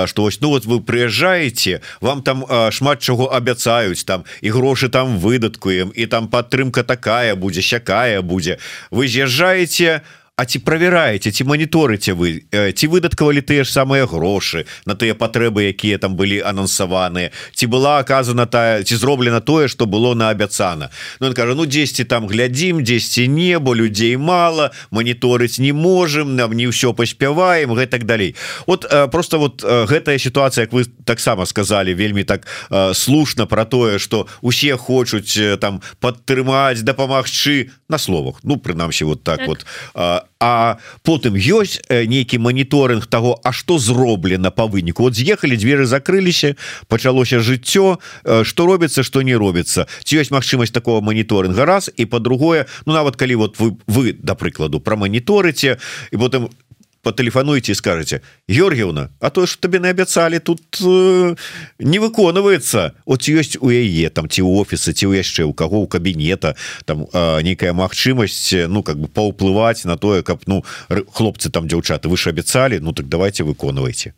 что 0.05 0.21
вось 0.21 0.41
ну 0.41 0.49
вот 0.49 0.65
вы 0.65 0.81
прыязджаеце 0.81 1.81
вам 2.01 2.21
там 2.21 2.45
шмат 2.71 2.99
чаго 3.01 3.27
абяцаюць 3.33 4.03
там 4.05 4.23
і 4.41 4.49
грошы 4.49 4.89
там 4.89 5.17
выдаткуем 5.17 5.91
і 5.95 6.05
там 6.05 6.27
падтрымка 6.27 6.83
такая 6.83 7.35
будзе 7.35 7.61
сякая 7.61 8.21
будзе. 8.21 8.57
Вы 8.91 9.07
з'язджаеце 9.07 10.01
А 10.41 10.45
ці 10.49 10.57
правяраеце 10.65 11.29
ці 11.29 11.45
маніторыце 11.45 12.17
вы? 12.17 12.41
Ці 12.49 12.85
выдаткавалі 12.89 13.45
тыя 13.45 13.61
ж 13.61 13.69
самыя 13.69 14.09
грошы 14.09 14.65
на 14.89 14.97
тыя 14.97 15.13
патрэбы 15.13 15.69
якія 15.69 16.01
там 16.01 16.17
былі 16.17 16.41
анансаваныя? 16.41 17.29
Ці 17.53 17.69
была 17.69 18.01
аказана 18.01 18.49
тая 18.49 18.81
ці 18.81 18.97
зроблена 18.97 19.37
тое 19.37 19.69
что 19.69 19.85
было 19.85 20.17
на 20.17 20.33
абяцана 20.33 20.89
Ну 21.19 21.27
он 21.29 21.37
кажа 21.37 21.53
ну 21.53 21.69
дзесьці 21.69 22.09
там 22.09 22.25
глядзім 22.25 22.81
дзесьці 22.81 23.27
не 23.27 23.59
бо 23.59 23.77
людзей 23.77 24.17
мало 24.17 24.71
маніторыць 24.89 25.61
не 25.61 25.77
можем 25.77 26.33
нам 26.33 26.57
не 26.57 26.65
ўсё 26.73 26.97
паспяваем 26.97 27.77
гэтак 27.77 28.09
далей. 28.09 28.33
Вот 28.65 28.89
просто 29.11 29.37
вот 29.37 29.61
гэтая 29.61 30.17
ситуация 30.17 30.65
як 30.65 30.73
вы 30.73 30.89
таксама 31.05 31.45
сказали 31.45 31.93
вельмі 31.93 32.25
так 32.25 32.49
слушна 32.97 33.45
про 33.45 33.65
тое 33.65 33.99
что 33.99 34.25
усе 34.41 34.73
хочуць 34.73 35.37
там 35.61 35.85
падтрымаць 36.01 36.81
дапамагчы 36.81 37.69
на 37.89 38.01
словах. 38.01 38.41
Ну 38.41 38.57
прынамсі 38.57 39.05
вот 39.05 39.23
так, 39.23 39.37
так. 39.37 39.47
вот. 39.47 39.65
А, 39.93 40.25
а 40.41 40.81
потым 41.05 41.37
ёсць 41.37 41.77
нейкі 41.87 42.41
моніторинг 42.41 43.05
того 43.05 43.39
А 43.43 43.51
что 43.53 43.77
зроблена 43.77 44.51
по 44.51 44.65
выніку. 44.65 45.03
Вот 45.03 45.15
з'ехали 45.15 45.55
дзверы 45.55 45.85
закрыліся 45.85 46.57
пачалося 46.87 47.39
жыццё 47.39 48.01
что 48.43 48.65
робіцца 48.65 49.03
что 49.03 49.21
не 49.21 49.37
робіцца. 49.37 49.85
Ці 50.03 50.17
ёсць 50.17 50.33
магчымасць 50.33 50.73
такого 50.73 51.01
моніторинга 51.01 51.65
раз. 51.65 51.91
І 51.95 52.05
по-другое 52.05 52.65
Ну 52.85 52.93
нават 52.93 53.15
калі 53.15 53.35
вот 53.35 53.59
вы 53.59 53.77
вы 53.87 54.17
да 54.17 54.33
прыкладу 54.35 54.81
проманіторыце 54.81 55.77
і 56.11 56.17
потым 56.17 56.49
потэлефануйте 57.01 57.75
скажете 57.75 58.21
Георгіевна 58.47 59.09
А 59.19 59.29
то 59.29 59.45
что 59.45 59.61
табе 59.61 59.79
наабяцалі 59.79 60.39
тут 60.39 60.61
э, 60.81 61.35
не 61.79 61.99
выконваецца 61.99 62.91
от 63.05 63.21
ёсць 63.29 63.57
у 63.61 63.69
яе 63.69 64.09
там 64.09 64.29
ці 64.29 64.41
у 64.41 64.61
офісы 64.61 64.93
ці 64.93 65.07
яшчэ 65.07 65.43
у 65.43 65.53
каго 65.53 65.81
у 65.81 65.87
кабінета 65.87 66.55
там 66.85 67.07
э, 67.13 67.41
нейкая 67.43 67.73
магчымасць 67.73 68.67
ну 68.67 68.83
как 68.83 68.97
бы 68.97 69.07
паўплываць 69.07 69.85
на 69.85 69.97
тое 69.97 70.23
каб 70.23 70.41
ну 70.45 70.63
хлопцы 70.89 71.49
там 71.49 71.67
дзяўчаты 71.67 72.09
вы 72.09 72.17
ж 72.17 72.29
абяцалі 72.29 72.79
Ну 72.81 72.93
так 72.93 73.07
давайте 73.07 73.43
выконвайте 73.43 74.13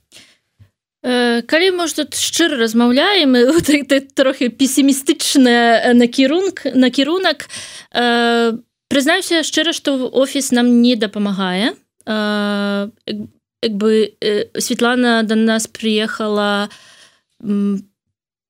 э, 1.03 1.41
калі 1.41 1.71
может 1.71 1.95
тут 1.95 2.15
шчыра 2.15 2.57
размаўляем 2.57 3.35
трохі 4.15 4.49
пессімістычная 4.49 5.93
накірунак 5.93 6.67
накірунак 6.75 7.49
э, 7.95 8.53
прызнаюся 8.89 9.43
шчыра 9.43 9.73
что 9.73 10.09
офіс 10.11 10.51
нам 10.51 10.81
не 10.81 10.95
дапамагае 10.95 11.73
як 12.05 13.73
бы 13.73 14.13
Светлана 14.59 15.23
до 15.23 15.35
нас 15.35 15.67
приехала 15.67 16.69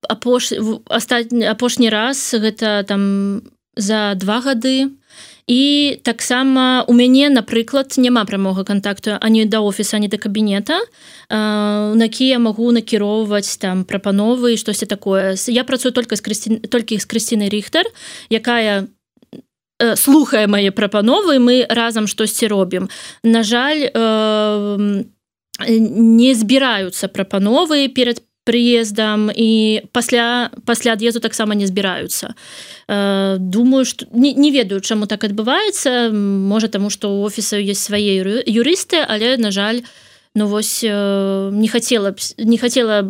апош 0.09 0.53
астатні 0.89 1.45
апошні 1.45 1.89
раз 1.89 2.33
гэта 2.33 2.83
там 2.83 3.41
за 3.75 4.13
два 4.15 4.41
гады 4.41 4.89
і 5.47 5.99
таксама 6.03 6.85
у 6.87 6.93
мяне 6.93 7.29
напрыклад 7.29 7.93
няма 7.97 8.25
прамога 8.25 8.63
контакту 8.63 9.17
ані 9.21 9.45
да 9.45 9.59
офіса 9.59 9.99
не 9.99 10.07
да 10.07 10.17
кабінета 10.17 10.79
на 11.29 12.03
які 12.03 12.27
я 12.27 12.39
магу 12.39 12.71
накіроўваць 12.71 13.57
там 13.57 13.83
прапановы 13.83 14.57
штосьці 14.57 14.85
такое. 14.85 15.35
Я 15.47 15.63
працую 15.63 15.91
только 15.91 16.15
з 16.15 16.21
крысці 16.21 16.67
толькі 16.67 16.99
з 16.99 17.05
крысціны 17.05 17.49
рихтер 17.49 17.85
якая 18.29 18.87
Э, 18.87 18.87
слухае 19.95 20.47
мае 20.47 20.71
прапановы 20.71 21.39
мы 21.39 21.65
разам 21.69 22.07
штосьці 22.07 22.47
робім 22.47 22.89
на 23.24 23.43
жаль 23.43 23.89
э, 23.89 25.03
не 25.67 26.32
збіраюцца 26.34 27.07
прапановы 27.07 27.88
перед 27.89 28.24
прыездам 28.43 29.32
і 29.32 29.82
пасля 29.91 30.51
пасля 30.65 30.93
ад'езду 30.93 31.19
таксама 31.19 31.55
не 31.55 31.67
збіраюцца 31.67 32.36
э, 32.88 33.38
думаю 33.39 33.86
что 33.86 34.05
не, 34.11 34.34
не 34.34 34.51
ведаю 34.51 34.82
чаму 34.82 35.07
так 35.07 35.24
адбываецца 35.24 36.11
можа 36.13 36.67
таму 36.67 36.89
что 36.89 37.09
у 37.09 37.24
офіса 37.24 37.57
есть 37.57 37.84
свае 37.84 38.43
юрысты 38.45 38.99
але 38.99 39.38
на 39.38 39.51
жаль 39.51 39.82
ну 40.36 40.47
вось 40.47 40.84
э, 40.84 41.49
не 41.51 41.67
хотела 41.67 42.15
не 42.38 42.57
хотела 42.57 43.09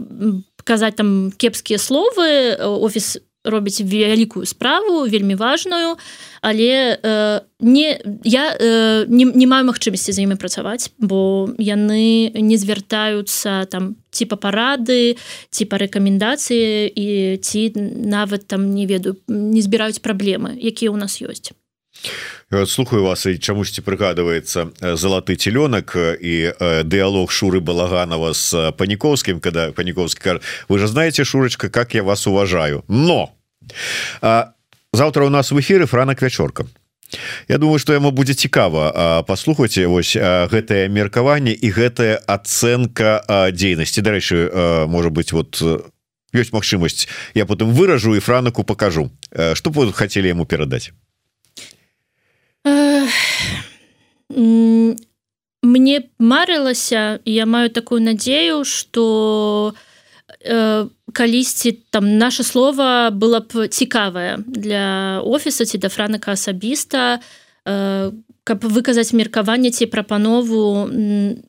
казаць 0.63 0.95
там 0.95 1.31
кепскія 1.31 1.77
словы. 1.77 2.55
Офіс 2.55 3.17
робіць 3.43 3.81
вялікую 3.81 4.45
справу 4.45 5.07
вельмі 5.07 5.35
важную 5.35 5.97
але 6.41 6.99
э, 7.03 7.41
не 7.59 7.99
я 8.23 8.57
э, 8.59 9.05
не, 9.07 9.25
не 9.25 9.47
маю 9.47 9.65
магчымасці 9.65 10.11
за 10.11 10.21
імі 10.21 10.35
працаваць 10.35 10.91
бо 10.99 11.49
яны 11.57 12.31
не 12.35 12.57
звяртаюцца 12.57 13.65
там 13.71 13.95
типа 14.11 14.35
парады 14.35 15.15
типа 15.49 15.79
рэкамендацыі 15.79 16.91
і 16.91 17.37
ці 17.39 17.61
нават 18.03 18.47
там 18.47 18.75
не 18.75 18.85
ведаю 18.85 19.15
не 19.27 19.61
збіраюць 19.61 20.03
праблемы 20.03 20.55
якія 20.59 20.91
у 20.91 20.99
нас 20.99 21.21
ёсць 21.23 21.55
слухаю 22.65 23.03
вас 23.03 23.25
і 23.25 23.37
чамусьці 23.37 23.81
прыгадваецца 23.81 24.95
залаты 24.95 25.35
телёнак 25.35 25.95
і 26.21 26.53
дыалог 26.83 27.31
шуры 27.31 27.59
балаганова 27.59 28.33
с 28.33 28.71
паніковскім 28.77 29.39
когда 29.39 29.71
паніковскі 29.71 30.39
вы 30.69 30.79
же 30.79 30.87
знаете 30.87 31.23
шурочка 31.23 31.69
как 31.69 31.95
я 31.95 32.03
вас 32.03 32.27
уважаю. 32.27 32.83
Но! 32.87 33.31
Завтра 34.93 35.25
у 35.25 35.29
нас 35.29 35.51
в 35.51 35.59
эфиры 35.59 35.85
франак 35.85 36.21
вячорка. 36.21 36.65
Я 37.47 37.57
думаю 37.57 37.79
что 37.79 37.93
яму 37.93 38.11
будзе 38.11 38.33
цікава 38.33 39.23
паслухаць 39.27 39.77
вось 39.77 40.17
гэтае 40.17 40.89
меркаванне 40.89 41.53
і 41.53 41.69
гэтая 41.69 42.21
ацэнка 42.27 43.51
дзейнасці. 43.53 44.01
Дарэчы 44.01 44.85
можа 44.87 45.09
быть 45.09 45.31
вот 45.31 45.61
ёсць 46.33 46.53
магчымасць 46.53 47.07
я 47.33 47.45
потым 47.45 47.71
выражу 47.73 48.15
і 48.15 48.19
франаку 48.19 48.63
покажу 48.63 49.11
что 49.53 49.69
будут 49.69 49.95
хотели 49.95 50.29
ему 50.29 50.45
перадаць 50.45 50.91
мне 55.63 56.03
марылася 56.19 57.19
я 57.25 57.45
маю 57.45 57.69
такую 57.69 58.01
надзею 58.01 58.63
что 58.65 59.73
э, 60.45 60.87
калісьці 61.13 61.71
там 61.89 62.17
наше 62.17 62.43
слово 62.43 63.09
было 63.11 63.39
б 63.39 63.67
цікавае 63.67 64.37
для 64.47 65.21
офіса 65.23 65.65
ці 65.65 65.77
да 65.77 65.89
франака 65.89 66.31
асабіста 66.31 67.19
э, 67.65 68.11
каб 68.43 68.59
выказаць 68.63 69.13
меркаванне 69.13 69.71
ці 69.71 69.85
прапанову 69.85 70.89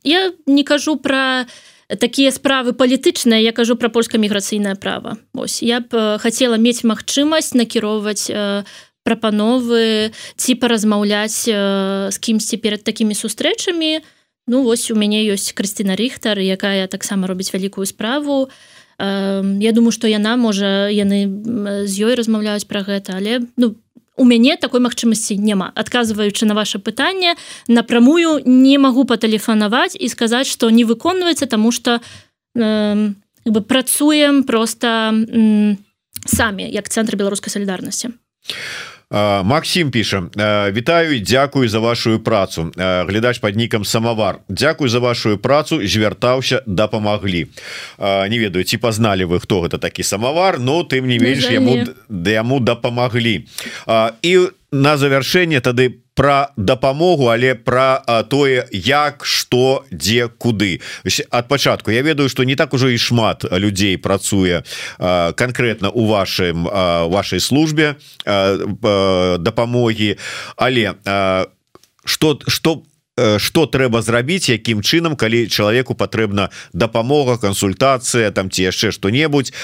я 0.03 0.33
не 0.47 0.65
кажу 0.65 0.97
про 0.97 1.47
такія 1.89 2.31
справы 2.31 2.73
палітычныя 2.73 3.41
я 3.41 3.53
кажу 3.53 3.77
про 3.77 3.89
польска-міграцыйнае 3.91 4.75
право. 4.75 5.19
Ось 5.35 5.62
я 5.62 5.81
б 5.81 6.19
хотела 6.19 6.57
мець 6.57 6.85
магчымасць 6.85 7.55
накіроўваць 7.55 8.31
э, 8.31 8.65
прапановы 9.05 10.11
ці 10.37 10.53
паразмаўляць 10.57 11.45
з 11.47 12.17
кімсьці 12.19 12.57
перад 12.59 12.83
такімі 12.83 13.15
сустрэчамі. 13.15 14.01
Ну 14.49 14.65
вось 14.65 14.91
у 14.91 14.97
мяне 14.97 15.25
ёсць 15.29 15.53
Крысціна 15.53 15.97
рихтар 15.97 16.41
якая 16.41 16.89
таксама 16.89 17.29
робіць 17.29 17.53
вялікую 17.53 17.87
справу. 17.87 18.49
Я 18.99 19.73
думаю 19.73 19.93
што 19.93 20.09
яна 20.09 20.37
можа 20.37 20.89
яны 20.89 21.29
з 21.87 21.95
ёй 22.01 22.17
размаўляюць 22.17 22.69
пра 22.69 22.83
гэта 22.83 23.21
але 23.21 23.45
ну 23.57 23.77
у 24.17 24.25
мяне 24.25 24.57
такой 24.57 24.81
магчымасці 24.81 25.37
няма. 25.39 25.73
Адказваючы 25.75 26.47
на 26.47 26.55
ваше 26.55 26.79
пытанне 26.79 27.35
напрамую 27.69 28.41
не 28.47 28.79
магу 28.79 29.05
патэлефанаваць 29.05 29.99
і 29.99 30.09
сказаць 30.09 30.47
што 30.47 30.71
не 30.71 30.85
выконваецца 30.85 31.47
тому 31.47 31.73
что 31.73 32.01
э, 32.55 33.11
бы 33.45 33.61
працуем 33.61 34.45
просто 34.45 35.13
э, 35.13 35.77
самі 36.25 36.65
як 36.71 36.89
цэнтр 36.89 37.17
беларускай 37.17 37.51
салідарнасці 37.51 38.15
а 39.15 39.43
Макссім 39.43 39.91
піша 39.91 40.23
Вітаю 40.73 41.21
Дякую 41.21 41.69
за 41.69 41.79
вашу 41.79 42.19
працу. 42.19 42.73
Глядач 42.77 43.39
под 43.39 43.57
нікам 43.57 43.85
самовар. 43.85 44.39
Дякую 44.49 44.91
за 44.91 44.99
вашу 44.99 45.39
працу 45.39 45.87
звяртаўся 45.87 46.62
дапамаглі 46.67 47.47
не 48.29 48.39
ведаю 48.39 48.65
ці 48.65 48.77
пазналі 48.77 49.25
вы 49.25 49.41
хто 49.41 49.62
гэта 49.62 49.79
такі 49.79 50.03
самовар 50.03 50.59
но 50.59 50.83
тым 50.83 51.07
не 51.07 51.19
менш 51.19 51.47
яму 51.51 51.87
да 52.09 52.31
яму 52.31 52.61
дапамаглі. 52.61 53.47
І 54.23 54.39
на 54.73 54.97
завяршэнне 54.97 55.61
тады 55.61 55.91
по 55.91 56.04
про 56.15 56.49
дапамогу 56.57 57.27
але 57.29 57.55
про 57.55 58.25
тое 58.29 58.67
як 58.73 59.25
что 59.25 59.85
дзе 59.91 60.29
куды. 60.29 60.81
От 61.31 61.49
пачатку. 61.49 61.91
Я 61.91 62.03
ведаю 62.03 62.29
что 62.29 62.45
не 62.45 62.57
так 62.57 62.75
ужо 62.75 62.89
і 62.89 62.99
шмат 62.99 63.45
людзей 63.53 63.97
працуе 63.99 64.62
конкретно 65.37 65.91
у 65.91 66.07
вашим 66.07 66.65
вашай 66.65 67.41
службе 67.41 67.97
дапамогі. 69.39 70.17
Але 70.57 70.95
что 72.05 72.39
что 72.47 72.83
что 73.39 73.67
трэба 73.67 74.03
зрабіць 74.03 74.51
якім 74.51 74.83
чынам 74.83 75.15
калі 75.17 75.47
чалавеку 75.47 75.95
патрэбна 75.95 76.51
дапамога 76.73 77.39
кансультацыя 77.39 78.31
там 78.31 78.51
ці 78.51 78.62
яшчэ 78.62 78.91
что-небудзь 78.91 79.55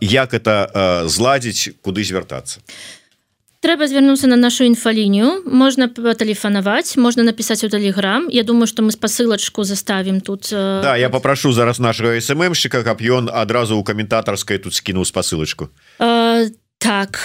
як 0.00 0.34
это 0.34 1.04
зладзіць 1.04 1.76
куды 1.84 2.04
звяртацца? 2.04 2.60
а 2.60 3.03
трэба 3.64 3.88
звярнуцца 3.88 4.28
на 4.28 4.36
нашу 4.36 4.68
інфалінію. 4.68 5.48
Можна 5.48 5.88
патэлефанаваць 5.88 7.00
можна 7.00 7.24
напісаць 7.24 7.64
у 7.64 7.72
тэлеграм. 7.72 8.28
Я 8.28 8.44
думаю 8.44 8.68
что 8.68 8.84
мы 8.84 8.92
спасылачку 8.92 9.64
заставім 9.64 10.20
тут 10.20 10.52
э, 10.52 10.82
Да 10.84 10.96
я 10.96 11.08
попрошу 11.08 11.52
зараз 11.52 11.80
нашего 11.80 12.20
сммщика 12.20 12.84
каб 12.84 13.00
ён 13.00 13.32
адразу 13.32 13.78
у 13.78 13.84
каментатарскай 13.84 14.58
тут 14.58 14.74
скінуў 14.74 15.04
спасылачку. 15.08 15.72
А, 15.98 16.44
так 16.78 17.24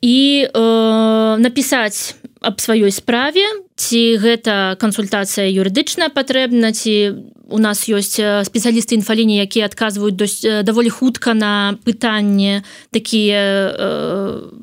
і 0.00 0.46
э, 0.46 1.36
напісаць 1.42 2.14
аб 2.40 2.60
сваёй 2.60 2.94
справе 2.94 3.42
ці 3.74 4.16
гэта 4.22 4.76
кансультацыя 4.78 5.50
юрыдычная 5.50 6.14
патрэбна 6.14 6.70
ці 6.70 7.18
у 7.50 7.58
нас 7.58 7.88
ёсць 7.90 8.22
спецыялісты 8.46 8.94
інфаліні 8.94 9.42
якія 9.42 9.66
адказваюць 9.66 10.62
даволі 10.62 10.90
хутка 10.94 11.34
на 11.34 11.74
пытанне 11.82 12.62
такія 12.94 13.74
э, 13.74 14.54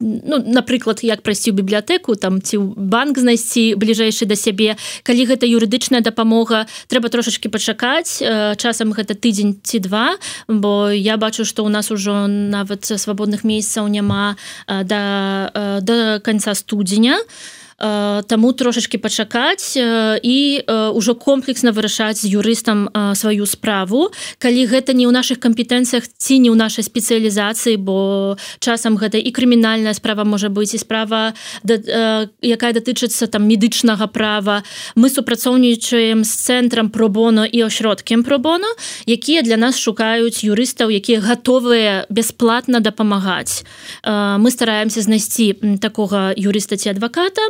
ну, 0.00 0.42
напрыклад 0.42 1.00
як 1.02 1.22
прайсці 1.22 1.50
ў 1.50 1.58
бібліятэку 1.62 2.18
там 2.18 2.42
ці 2.42 2.58
банк 2.76 3.18
знайсці 3.18 3.78
бліжэйшы 3.78 4.26
да 4.26 4.36
сябе. 4.36 4.76
Калі 5.06 5.22
гэта 5.26 5.46
юрыдычная 5.46 6.02
дапамога 6.02 6.66
трэба 6.90 7.08
трошачки 7.08 7.48
пачакаць 7.48 8.18
часам 8.58 8.90
гэта 8.90 9.14
тыдзень 9.14 9.60
ці 9.62 9.78
два 9.78 10.18
бо 10.48 10.90
я 10.90 11.16
бачу 11.16 11.44
что 11.44 11.64
у 11.64 11.70
нас 11.70 11.90
ужо 11.90 12.26
нават 12.26 12.84
свабодных 12.84 13.44
месяцаў 13.44 13.88
няма 13.88 14.36
да 14.66 15.80
до 15.82 16.20
конца 16.22 16.54
студзеня. 16.54 17.18
то 17.18 17.24
Э, 17.24 17.63
таму 17.78 18.52
трошачки 18.52 18.98
пачакаць 18.98 19.76
і 19.76 20.38
ўжо 20.68 21.14
комплексна 21.14 21.72
вырашаць 21.74 22.22
з 22.22 22.30
юрыстам 22.30 22.88
сваю 23.14 23.46
справу. 23.46 24.10
Калі 24.38 24.66
гэта 24.70 24.94
не 24.94 25.06
ў 25.06 25.12
наших 25.12 25.42
кампетэнцыях 25.42 26.06
ці 26.06 26.38
не 26.38 26.50
ў 26.50 26.56
нашай 26.56 26.86
спецыялізацыі 26.86 27.76
бо 27.82 28.36
часам 28.62 28.94
гэта 28.96 29.18
і 29.18 29.30
крымінальная 29.34 29.94
справа 29.94 30.24
можа 30.24 30.48
быць 30.48 30.74
і 30.74 30.78
справа 30.78 31.34
якая 31.66 32.72
датычыцца 32.72 33.26
там 33.26 33.48
медычнага 33.50 34.06
права. 34.06 34.62
Мы 34.94 35.10
супрацоўнічаем 35.10 36.22
з 36.24 36.32
цэнтрам 36.46 36.90
пробоно 36.90 37.44
і 37.44 37.66
ощродкем 37.66 38.22
пробоно 38.22 38.70
якія 39.06 39.42
для 39.42 39.56
нас 39.56 39.74
шукаюць 39.78 40.46
юрыстаў 40.46 40.94
якія 40.94 41.20
гатовыя 41.20 42.06
бясплатна 42.08 42.78
дапамагаць. 42.80 43.66
Мы 44.06 44.50
стараемся 44.50 45.02
знайсці 45.02 45.78
такога 45.82 46.30
юрыста 46.38 46.76
ці 46.76 46.94
адваката 46.94 47.42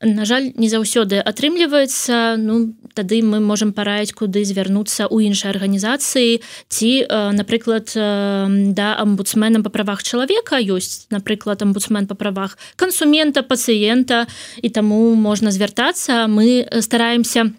на 0.00 0.24
жаль 0.24 0.52
не 0.54 0.68
заўсёды 0.68 1.18
атрымліваецца. 1.18 2.36
Ну 2.38 2.74
тады 2.94 3.22
мы 3.22 3.40
можемм 3.40 3.72
параіць 3.72 4.14
куды 4.14 4.44
звярнуцца 4.44 5.06
ў 5.10 5.30
іншай 5.30 5.50
арганізацыі. 5.54 6.42
Ці 6.68 6.90
напрыклад 7.34 7.92
да 7.94 8.88
амбудсменам 8.98 9.62
па 9.62 9.70
правах 9.70 10.02
чалавека 10.02 10.62
ёсць 10.62 11.10
напрыклад 11.10 11.62
амбудсмен 11.62 12.06
па 12.06 12.14
правах 12.14 12.58
кансумента 12.76 13.42
пацыента 13.42 14.26
і 14.62 14.68
таму 14.70 15.14
можна 15.14 15.50
звяртацца. 15.50 16.30
Мы 16.30 16.66
стараемся 16.82 17.50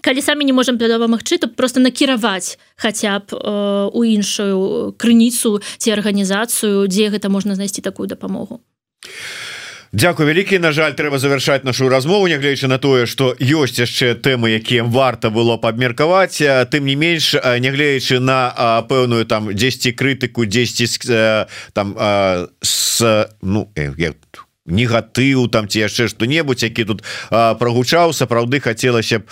калі 0.00 0.22
самі 0.22 0.44
не 0.44 0.52
можемм 0.52 0.78
дапамагчы 0.78 1.38
то 1.38 1.48
просто 1.48 1.80
накіраваць 1.80 2.58
хаця 2.76 3.20
б 3.20 3.90
у 3.92 4.04
іншую 4.04 4.94
крыніцу 4.96 5.60
ці 5.78 5.88
арганізацыю 5.92 6.86
дзе 6.88 7.10
гэта 7.10 7.28
можна 7.28 7.54
знайсці 7.54 7.82
такую 7.82 8.08
дапамогу 8.08 8.60
Дякую 9.92 10.28
вялікі 10.28 10.58
На 10.62 10.70
жаль 10.70 10.94
трэба 10.94 11.18
завершаць 11.18 11.66
нашу 11.66 11.88
размову 11.90 12.30
нягледзячы 12.30 12.70
на 12.70 12.78
тое 12.78 13.10
что 13.10 13.34
ёсць 13.34 13.74
яшчэ 13.82 14.14
тэмы 14.14 14.54
якія 14.54 14.86
варта 14.86 15.34
было 15.34 15.58
б 15.58 15.66
абмеркаваць. 15.66 16.38
Тым 16.70 16.86
не 16.86 16.94
менш 16.94 17.34
нягледзячы 17.34 18.22
на 18.22 18.86
пэўную 18.86 19.26
там 19.26 19.50
10 19.50 19.90
крытыку 19.98 20.46
10 20.46 21.74
там 21.74 21.96
с 22.62 23.02
ну 23.42 23.66
я 23.74 24.14
тут 24.70 24.78
негатыў 24.78 25.48
там 25.50 25.68
ці 25.68 25.80
яшчэ 25.80 26.08
что-небудзь 26.08 26.64
які 26.64 26.84
тут 26.84 27.02
прогучаў 27.30 28.12
сапраўды 28.12 28.60
хацелася 28.60 29.18
б 29.18 29.24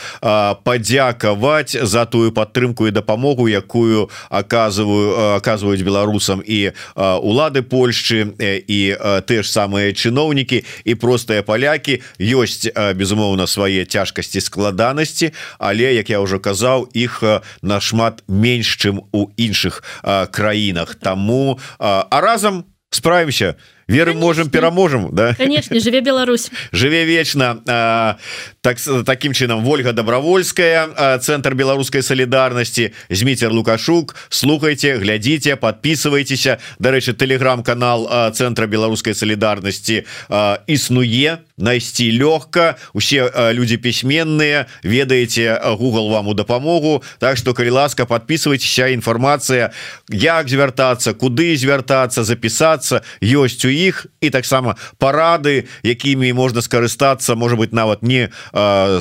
падзякаваць 0.64 1.78
за 1.82 2.04
тую 2.06 2.32
падтрымку 2.32 2.88
і 2.88 2.90
дапамогу 2.90 3.48
якую 3.48 4.10
оказываю 4.30 5.38
оказываюць 5.38 5.82
беларусам 5.82 6.42
і 6.44 6.72
улады 6.96 7.62
Польшчы 7.62 8.34
і 8.38 8.96
те 9.26 9.42
ж 9.42 9.46
самыя 9.46 9.92
чыноўнікі 9.92 10.64
і 10.84 10.94
простыя 10.94 11.42
палякі. 11.42 12.02
Ёсць 12.18 12.66
безумоўна 12.94 13.46
свае 13.46 13.84
цяжкасці 13.84 14.40
складанасці 14.40 15.32
але 15.58 15.94
як 15.94 16.10
я 16.10 16.20
уже 16.20 16.38
казаў 16.38 16.88
іх 16.94 17.22
нашмат 17.62 18.22
менш 18.28 18.76
чым 18.76 19.06
у 19.12 19.30
іншых 19.36 19.82
краінах. 20.30 20.94
Таму 20.94 21.58
а 21.78 22.20
разам 22.20 22.64
справимся 22.90 23.54
веры 23.88 24.14
можем 24.14 24.50
пераможем 24.50 25.08
да? 25.12 25.34
Конечно 25.34 25.80
жыве 25.80 26.00
Беларусь. 26.00 26.50
Жыве 26.72 27.04
вечна 27.04 28.18
так 28.60 28.78
таким 29.04 29.32
чынам 29.32 29.64
Вольга 29.64 29.92
добровольская 29.92 31.18
центр 31.18 31.54
беларускай 31.54 32.02
солідарнасці 32.02 32.92
зміцер 33.10 33.52
лукашук. 33.52 34.14
Слухайте 34.28 34.96
глядзіце 34.96 35.56
подписывайтеся. 35.56 36.58
Дарэчы 36.78 37.14
телеграм-канал 37.14 38.32
центра 38.32 38.66
беларускай 38.66 39.14
солідарнасці 39.14 40.04
існуе 40.66 41.38
найсці 41.58 42.10
лёгка. 42.18 42.76
Усе 42.94 43.30
люди 43.52 43.76
пісьменныя 43.76 44.66
ведаеце 44.82 45.60
Google 45.78 46.10
вам 46.10 46.28
у 46.28 46.34
дапамогу. 46.34 47.02
Так 47.18 47.36
что 47.36 47.54
калі 47.54 47.70
ласка 47.70 48.06
подписывайтеся 48.06 48.88
інфармацыя 48.94 49.70
як 50.08 50.48
звяртацца 50.48 51.14
куды 51.14 51.56
звяртацца 51.56 52.24
запісацца 52.24 53.02
ёсць 53.20 53.64
у 53.64 53.68
іх. 53.68 54.06
І 54.20 54.30
таксама 54.30 54.76
парады 54.98 55.66
якімі 55.82 56.32
можна 56.32 56.62
скарыстацца 56.62 57.34
может 57.34 57.58
быть 57.58 57.72
нават 57.72 58.02
не 58.02 58.30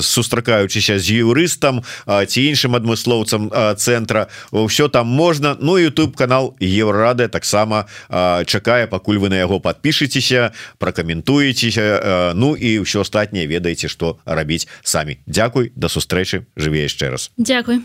сустракаючыся 0.01 0.99
з 0.99 1.23
юрыстам 1.23 1.83
ці 2.05 2.39
іншым 2.41 2.75
адмыслоўцам 2.75 3.49
цэнтра. 3.77 4.27
Ўсё 4.51 4.89
там 4.89 5.07
можна. 5.07 5.57
Ну 5.59 5.77
YouTube 5.77 6.15
канал 6.15 6.55
еврорады 6.59 7.27
таксама 7.27 7.85
чакае 8.09 8.87
пакуль 8.87 9.17
вы 9.17 9.29
на 9.29 9.37
яго 9.37 9.59
подпішыцеся 9.59 10.51
пракаментуецеся 10.77 12.33
Ну 12.47 12.55
і 12.55 12.79
ўсё 12.79 13.03
астатняе 13.03 13.43
ведаеце 13.43 13.91
што 13.91 14.23
рабіць 14.23 14.71
самі. 14.79 15.19
Дякуй 15.27 15.75
да 15.75 15.91
сустрэчы 15.91 16.47
жыве 16.55 16.87
яшчэ 16.87 17.11
раз. 17.11 17.27
Дякуй 17.35 17.83